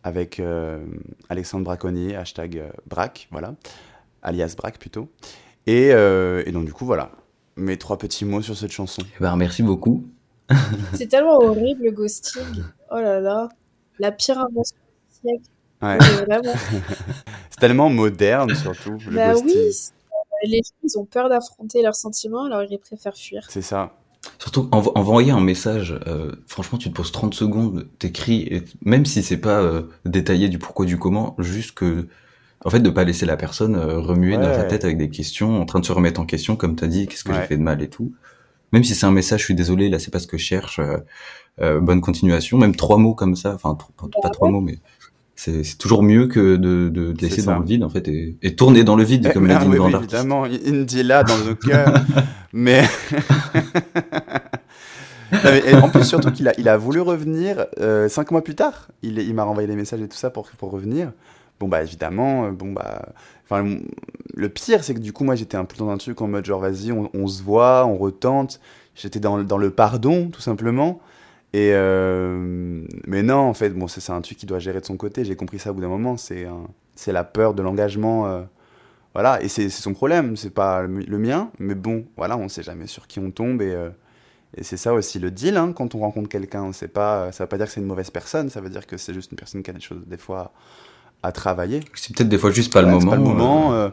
avec 0.03 0.41
euh, 0.41 0.85
Alexandre 1.29 1.63
Braconnier, 1.63 2.17
hashtag 2.17 2.65
Brac, 2.85 3.29
voilà, 3.31 3.55
alias 4.25 4.55
Brac 4.57 4.81
plutôt. 4.81 5.09
Et, 5.69 5.91
et, 5.91 6.51
donc, 6.51 6.65
du 6.65 6.73
coup, 6.73 6.85
voilà, 6.85 7.13
mes 7.55 7.77
trois 7.79 7.97
petits 7.97 8.25
mots 8.25 8.43
sur 8.43 8.57
cette 8.57 8.73
chanson. 8.73 9.03
Eh 9.21 9.23
ben, 9.23 9.37
merci 9.37 9.63
beaucoup. 9.63 10.05
C'est 10.95 11.07
tellement 11.07 11.37
horrible 11.37 11.85
le 11.85 11.93
ghosting. 11.93 12.65
Oh 12.91 12.97
là 12.97 13.21
là, 13.21 13.51
la 14.01 14.11
pire 14.11 14.37
invention 14.37 14.77
du 15.13 15.31
siècle. 15.31 15.49
Ouais. 15.81 15.99
C'est 17.51 17.61
tellement 17.61 17.89
moderne, 17.89 18.53
surtout. 18.57 18.99
Le 19.09 19.15
bah 19.15 19.35
oui, 19.37 19.71
les 20.45 20.59
gens, 20.59 20.75
ils 20.83 20.99
ont 20.99 21.05
peur 21.05 21.29
d'affronter 21.29 21.83
leurs 21.83 21.97
sentiments, 21.97 22.45
alors 22.45 22.63
ils 22.63 22.79
préfèrent 22.79 23.17
fuir. 23.17 23.47
C'est 23.49 23.63
ça. 23.63 23.93
Surtout, 24.39 24.69
envoyer 24.73 25.33
un 25.33 25.41
message, 25.41 25.99
euh, 26.07 26.33
franchement, 26.47 26.79
tu 26.79 26.91
te 26.91 26.95
poses 26.95 27.11
30 27.11 27.35
secondes, 27.35 27.89
t'écris, 27.99 28.43
et 28.43 28.63
même 28.85 29.05
si 29.05 29.23
c'est 29.23 29.37
pas 29.37 29.61
euh, 29.61 29.83
détaillé 30.05 30.49
du 30.49 30.59
pourquoi, 30.59 30.87
du 30.87 30.97
comment, 30.97 31.35
juste 31.39 31.73
que, 31.73 32.07
en 32.65 32.71
fait, 32.71 32.79
de 32.81 32.91
pas 32.91 33.03
laisser 33.03 33.27
la 33.27 33.37
personne 33.37 33.75
euh, 33.75 33.99
remuer 33.99 34.37
dans 34.37 34.55
sa 34.55 34.65
tête 34.65 34.85
avec 34.85 34.97
des 34.97 35.11
questions, 35.11 35.61
en 35.61 35.65
train 35.65 35.81
de 35.81 35.85
se 35.85 35.93
remettre 35.93 36.21
en 36.21 36.25
question, 36.25 36.55
comme 36.55 36.77
t'as 36.77 36.87
dit, 36.87 37.09
qu'est-ce 37.09 37.25
que 37.25 37.33
j'ai 37.33 37.43
fait 37.43 37.57
de 37.57 37.63
mal 37.63 37.83
et 37.83 37.89
tout. 37.89 38.13
Même 38.73 38.85
si 38.85 38.95
c'est 38.95 39.07
un 39.07 39.13
message, 39.13 39.41
je 39.41 39.47
suis 39.47 39.55
désolé, 39.55 39.89
là, 39.89 39.99
c'est 39.99 40.13
pas 40.13 40.21
ce 40.21 40.29
que 40.29 40.39
je 40.39 40.45
cherche, 40.45 40.81
bonne 41.59 42.01
continuation, 42.01 42.59
même 42.59 42.77
trois 42.77 42.99
mots 42.99 43.15
comme 43.15 43.35
ça, 43.35 43.55
enfin, 43.55 43.75
pas, 43.75 43.89
pas 43.97 44.21
bah 44.23 44.31
trois 44.31 44.51
mots, 44.51 44.61
mais 44.61 44.79
c'est 45.45 45.77
toujours 45.77 46.03
mieux 46.03 46.27
que 46.27 46.57
de, 46.57 46.89
de, 46.89 47.15
laisser 47.21 47.43
dans 47.43 47.59
le 47.59 47.65
vide 47.65 47.83
en 47.83 47.89
fait 47.89 48.07
et, 48.07 48.37
et 48.43 48.55
tourner 48.55 48.85
dans 48.85 48.95
le 48.95 49.03
vide 49.03 49.33
comme 49.33 49.47
l'a 49.47 49.57
dit 49.57 49.67
oui, 49.69 49.79
oui, 49.79 49.93
évidemment 49.95 50.45
Indy 50.45 51.03
là 51.03 51.25
dans 51.25 51.37
le 51.37 51.55
cœur 51.55 51.95
mais 52.53 52.85
et 55.67 55.75
en 55.75 55.89
plus 55.89 56.05
surtout 56.05 56.31
qu'il 56.31 56.47
a 56.49 56.53
il 56.59 56.69
a 56.69 56.77
voulu 56.77 57.01
revenir 57.01 57.67
euh, 57.81 58.09
cinq 58.09 58.31
mois 58.31 58.45
plus 58.45 58.55
tard. 58.55 58.89
Il, 59.03 59.19
il 59.19 59.35
m'a 59.35 59.45
renvoyé 59.45 59.67
des 59.67 59.77
messages 59.77 60.01
et 60.01 60.09
tout 60.09 60.17
ça 60.17 60.31
pour 60.31 60.49
pour 60.51 60.71
revenir. 60.71 61.11
Bon 61.59 61.69
bah 61.69 61.83
évidemment 61.83 62.47
euh, 62.47 62.51
bon 62.51 62.73
bah 62.73 63.03
enfin 63.45 63.79
le 64.35 64.49
pire 64.49 64.85
c'est 64.85 64.95
que 64.95 65.01
du 65.01 65.13
coup 65.13 65.25
moi 65.25 65.35
j'étais 65.35 65.57
un 65.57 65.65
peu 65.65 65.77
dans 65.77 65.89
un 65.89 65.97
truc 65.97 66.21
en 66.21 66.29
mode 66.29 66.45
genre 66.45 66.61
vas-y 66.61 66.93
on, 66.93 67.11
on 67.15 67.27
se 67.27 67.43
voit 67.43 67.87
on 67.87 67.97
retente. 67.97 68.61
J'étais 68.95 69.21
dans 69.21 69.43
dans 69.43 69.59
le 69.59 69.71
pardon 69.71 70.29
tout 70.29 70.43
simplement 70.43 71.01
et 71.55 71.73
euh, 71.75 72.83
mais 73.07 73.23
non, 73.23 73.37
en 73.37 73.55
fait, 73.55 73.71
bon, 73.71 73.87
c'est 73.87 74.11
un 74.11 74.21
truc 74.23 74.39
qui 74.39 74.47
doit 74.47 74.59
gérer 74.59 74.81
de 74.81 74.87
son 74.87 74.97
côté. 74.97 75.25
J'ai 75.25 75.37
compris 75.37 75.59
ça 75.59 75.71
au 75.71 75.75
bout 75.75 75.83
d'un 75.83 75.89
moment. 75.89 76.17
C'est 76.17 76.47
c'est 76.95 77.13
la 77.13 77.25
peur 77.25 77.53
de 77.55 77.63
l'engagement. 77.63 78.27
Euh, 78.27 78.43
voilà, 79.13 79.43
et 79.43 79.49
c'est 79.49 79.69
son 79.69 79.93
problème, 79.93 80.37
c'est 80.37 80.55
pas 80.55 80.83
le, 80.83 81.19
mien. 81.19 81.51
Mais 81.59 81.75
bon, 81.75 82.07
voilà, 82.17 82.39
on 82.39 82.49
sait 82.49 82.63
jamais 82.63 82.87
sur 82.87 83.07
qui 83.07 83.19
on 83.19 83.31
tombe. 83.31 83.61
Et, 83.61 83.73
euh, 83.73 83.91
et 84.57 84.65
c'est 84.65 84.79
ça 84.79 84.95
aussi 84.95 85.19
le 85.19 85.31
deal 85.31 85.59
hein, 85.59 85.75
quand 85.75 85.95
on 85.95 85.99
rencontre 85.99 86.31
quelqu'un. 86.31 86.73
C'est 86.73 86.89
pas, 86.89 87.31
ça 87.33 87.45
veut 87.45 87.49
pas 87.49 87.59
dire 87.59 87.67
que 87.67 87.73
c'est 87.73 87.81
une 87.81 87.87
mauvaise 87.87 88.11
personne. 88.11 88.49
Ça 88.49 88.63
veut 88.63 88.71
dire 88.71 88.87
que 88.87 88.97
c'est 88.97 89.13
juste 89.13 89.31
une 89.33 89.37
personne 89.37 89.63
qui 89.63 89.69
a 89.69 89.75
des 89.75 89.81
choses 89.81 90.03
des 90.07 90.17
fois 90.17 90.53
à 91.23 91.33
travailler. 91.33 91.81
C'est 91.95 92.17
peut-être 92.17 92.31
des 92.31 92.39
fois 92.39 92.51
juste 92.51 92.73
pas 92.73 92.81
le 92.81 92.89
moment. 92.89 93.11
Pas 93.11 93.17
le 93.17 93.23
moment. 93.23 93.91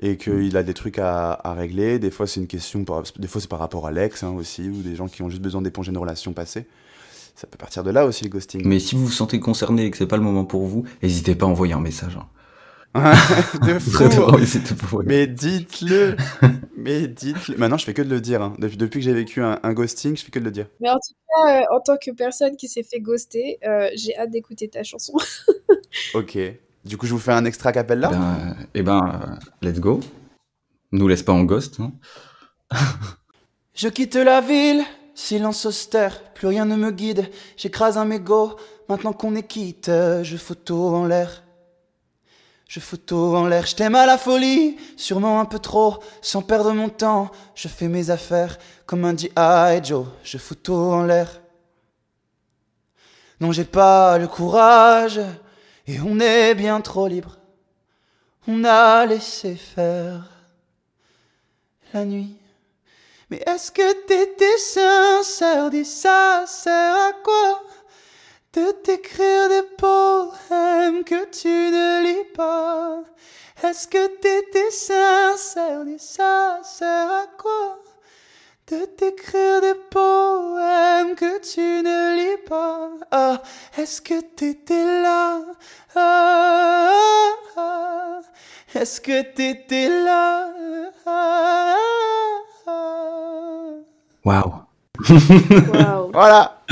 et 0.00 0.16
qu'il 0.16 0.56
a 0.56 0.64
des 0.64 0.74
trucs 0.74 0.98
à, 0.98 1.38
à 1.44 1.54
régler. 1.54 2.00
Des 2.00 2.10
fois, 2.10 2.26
c'est 2.26 2.40
une 2.40 2.48
question, 2.48 2.84
des 3.16 3.28
fois, 3.28 3.40
c'est 3.40 3.48
par 3.48 3.60
rapport 3.60 3.86
à 3.86 3.92
l'ex 3.92 4.24
hein, 4.24 4.32
aussi, 4.36 4.68
ou 4.68 4.82
des 4.82 4.96
gens 4.96 5.06
qui 5.06 5.22
ont 5.22 5.30
juste 5.30 5.42
besoin 5.42 5.62
d'éponger 5.62 5.92
une 5.92 5.98
relation 5.98 6.32
passée. 6.32 6.66
Ça 7.36 7.46
peut 7.46 7.58
partir 7.58 7.84
de 7.84 7.90
là 7.90 8.06
aussi 8.06 8.24
le 8.24 8.30
ghosting. 8.30 8.62
Mais 8.64 8.78
si 8.80 8.94
vous 8.96 9.04
vous 9.06 9.12
sentez 9.12 9.38
concerné 9.38 9.84
et 9.84 9.90
que 9.90 9.96
c'est 9.98 10.06
pas 10.06 10.16
le 10.16 10.22
moment 10.22 10.44
pour 10.46 10.64
vous, 10.66 10.84
n'hésitez 11.02 11.34
pas 11.34 11.44
à 11.46 11.48
envoyer 11.50 11.74
un 11.74 11.80
message. 11.80 12.16
hein. 12.16 13.12
de 13.62 13.78
fou. 13.78 13.90
Vraiment, 13.90 14.38
n'hésitez 14.38 14.74
pas 14.74 14.84
à 14.84 14.86
envoyer. 14.86 15.08
Mais 15.08 15.26
dites-le 15.26 16.16
Mais 16.78 17.06
dites-le 17.06 17.58
Maintenant, 17.58 17.76
je 17.76 17.84
fais 17.84 17.92
que 17.92 18.00
de 18.00 18.08
le 18.08 18.22
dire. 18.22 18.40
hein. 18.40 18.54
Depuis, 18.58 18.78
depuis 18.78 19.00
que 19.00 19.04
j'ai 19.04 19.12
vécu 19.12 19.42
un, 19.42 19.60
un 19.62 19.72
ghosting, 19.74 20.16
je 20.16 20.24
fais 20.24 20.30
que 20.30 20.38
de 20.38 20.44
le 20.46 20.50
dire. 20.50 20.66
Mais 20.80 20.88
en 20.88 20.94
tout 20.94 21.12
cas, 21.28 21.60
euh, 21.60 21.76
en 21.76 21.80
tant 21.80 21.98
que 22.02 22.10
personne 22.12 22.56
qui 22.56 22.68
s'est 22.68 22.82
fait 22.82 23.00
ghoster, 23.00 23.58
euh, 23.66 23.90
j'ai 23.94 24.16
hâte 24.16 24.30
d'écouter 24.30 24.68
ta 24.68 24.82
chanson. 24.82 25.12
Ok. 26.14 26.38
Du 26.84 26.96
coup, 26.96 27.06
je 27.06 27.12
vous 27.12 27.18
fais 27.18 27.32
un 27.32 27.44
extra 27.44 27.72
capella 27.72 28.08
Ben, 28.10 28.22
euh, 28.60 28.64
eh 28.74 28.82
ben, 28.82 29.38
let's 29.62 29.80
go. 29.80 30.00
Nous 30.92 31.08
laisse 31.08 31.22
pas 31.22 31.32
en 31.32 31.44
ghost. 31.44 31.80
hein. 31.80 31.92
Je 33.74 33.88
quitte 33.88 34.14
la 34.14 34.40
ville, 34.40 34.82
silence 35.16 35.64
austère, 35.66 36.22
plus 36.34 36.46
rien 36.46 36.66
ne 36.66 36.76
me 36.76 36.92
guide. 36.92 37.28
J'écrase 37.56 37.98
un 37.98 38.04
mégot, 38.04 38.54
maintenant 38.88 39.12
qu'on 39.12 39.34
est 39.34 39.42
quitte, 39.42 39.86
je 39.86 40.36
photo 40.36 40.94
en 40.94 41.06
l'air. 41.06 41.42
Je 42.68 42.80
photo 42.80 43.36
en 43.36 43.46
l'air, 43.46 43.64
je 43.66 43.76
t'aime 43.76 43.94
à 43.94 44.06
la 44.06 44.18
folie, 44.18 44.76
sûrement 44.96 45.40
un 45.40 45.44
peu 45.44 45.58
trop, 45.58 45.98
sans 46.20 46.42
perdre 46.42 46.72
mon 46.72 46.88
temps. 46.88 47.30
Je 47.54 47.68
fais 47.68 47.88
mes 47.88 48.10
affaires 48.10 48.58
comme 48.84 49.04
un 49.04 49.16
G.I. 49.16 49.80
Joe, 49.82 50.06
je 50.22 50.36
photo 50.36 50.92
en 50.92 51.04
l'air. 51.04 51.40
Non, 53.40 53.52
j'ai 53.52 53.64
pas 53.64 54.18
le 54.18 54.28
courage, 54.28 55.20
et 55.86 56.00
on 56.00 56.20
est 56.20 56.54
bien 56.54 56.80
trop 56.80 57.06
libre. 57.06 57.38
On 58.48 58.64
a 58.64 59.06
laissé 59.06 59.54
faire 59.54 60.28
la 61.94 62.04
nuit. 62.04 62.36
Mais 63.28 63.42
est-ce 63.44 63.72
que 63.72 63.92
t'étais 64.06 64.56
sincère? 64.58 65.70
Dis 65.70 65.84
ça 65.84 66.44
sert 66.46 66.94
à 66.94 67.12
quoi 67.24 67.60
De 68.52 68.70
t'écrire 68.70 69.48
des 69.48 69.64
poèmes 69.76 71.02
que 71.02 71.24
tu 71.30 71.48
ne 71.48 72.04
lis 72.04 72.24
pas? 72.36 73.02
Est-ce 73.64 73.88
que 73.88 74.06
t'étais 74.18 74.70
sincère? 74.70 75.84
Dis 75.84 75.98
ça 75.98 76.60
sert 76.62 77.10
à 77.10 77.26
quoi 77.36 77.82
De 78.68 78.84
t'écrire 78.84 79.60
des 79.60 79.74
poèmes 79.90 81.16
que 81.16 81.40
tu 81.40 81.82
ne 81.82 82.16
lis 82.16 82.42
pas? 82.46 82.90
Ah, 83.10 83.42
est-ce 83.76 84.00
que 84.02 84.20
t'étais 84.20 85.02
là? 85.02 85.40
Ah, 85.96 86.92
ah, 87.56 87.56
ah. 87.56 88.20
Est-ce 88.72 89.00
que 89.00 89.22
t'étais 89.22 89.88
là? 89.88 90.48
Ah, 91.04 91.06
ah, 91.06 91.76
ah. 91.76 92.55
Waouh. 92.66 93.84
Waouh. 94.24 94.62
Voilà. 96.12 96.62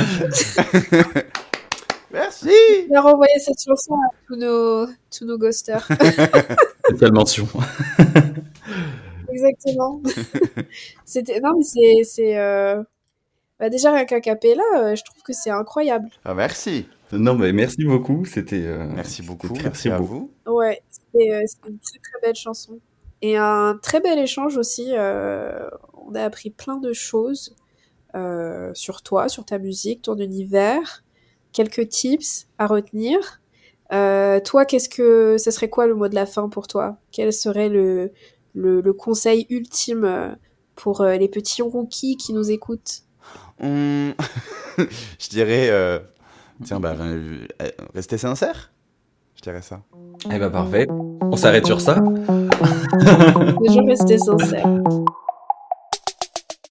Merci. 2.12 2.50
On 2.90 2.94
va 2.94 3.00
renvoyer 3.02 3.38
cette 3.38 3.60
chanson 3.62 3.94
à 3.94 4.08
tous 4.26 4.36
nos, 4.36 4.86
tous 5.16 5.24
nos 5.26 5.36
ghosters. 5.36 5.86
Spéciale 6.86 7.12
mention. 7.12 7.46
Exactement. 9.30 10.00
C'était 11.04 11.40
non 11.40 11.52
mais 11.58 11.64
c'est 11.64 12.04
c'est 12.04 12.38
euh, 12.38 12.82
bah, 13.58 13.68
déjà 13.68 13.92
rien 13.92 14.04
qu'un 14.04 14.20
capella, 14.20 14.62
euh, 14.76 14.94
je 14.94 15.02
trouve 15.04 15.22
que 15.22 15.32
c'est 15.32 15.50
incroyable. 15.50 16.08
Ah, 16.24 16.34
merci. 16.34 16.88
Non, 17.12 17.34
mais 17.34 17.52
merci 17.52 17.84
beaucoup. 17.84 18.24
C'était. 18.24 18.62
euh, 18.64 18.86
Merci 18.94 19.22
beaucoup. 19.22 19.48
c'était 19.48 19.62
Merci 19.64 19.88
très 19.88 19.96
à 19.96 19.98
beau. 19.98 20.04
vous. 20.04 20.30
Ouais, 20.46 20.80
c'était 20.90 21.30
euh, 21.32 21.42
c'était 21.46 21.68
une 21.68 21.78
très 21.78 21.98
très 21.98 22.20
belle 22.22 22.34
chanson 22.36 22.78
et 23.22 23.36
un 23.36 23.78
très 23.82 24.00
bel 24.00 24.18
échange 24.18 24.56
aussi. 24.56 24.88
euh, 24.92 25.68
on 26.06 26.14
a 26.14 26.22
appris 26.22 26.50
plein 26.50 26.76
de 26.76 26.92
choses 26.92 27.56
euh, 28.14 28.70
sur 28.74 29.02
toi, 29.02 29.28
sur 29.28 29.44
ta 29.44 29.58
musique, 29.58 30.02
ton 30.02 30.16
univers, 30.18 31.04
quelques 31.52 31.88
tips 31.88 32.46
à 32.58 32.66
retenir. 32.66 33.40
Euh, 33.92 34.40
toi, 34.40 34.64
qu'est-ce 34.64 34.88
que 34.88 35.38
ça 35.38 35.50
serait 35.50 35.70
quoi 35.70 35.86
le 35.86 35.94
mot 35.94 36.08
de 36.08 36.14
la 36.14 36.26
fin 36.26 36.48
pour 36.48 36.66
toi? 36.66 36.98
Quel 37.12 37.32
serait 37.32 37.68
le, 37.68 38.12
le, 38.54 38.92
conseil 38.92 39.46
ultime 39.48 40.36
pour 40.74 41.04
les 41.04 41.28
petits 41.28 41.62
rookies 41.62 42.16
qui 42.16 42.34
nous 42.34 42.50
écoutent? 42.50 43.02
Je 43.60 45.28
dirais. 45.30 46.02
Tiens, 46.64 46.80
bah, 46.80 46.94
restez 47.94 48.18
sincère? 48.18 48.73
Dirais 49.44 49.60
ça. 49.60 49.82
Eh 50.32 50.38
ben 50.38 50.48
parfait. 50.48 50.86
On 51.20 51.36
s'arrête 51.36 51.66
sur 51.66 51.78
ça. 51.78 51.96
Déjà 53.60 53.82
rester 53.86 54.16
sincère. 54.16 54.66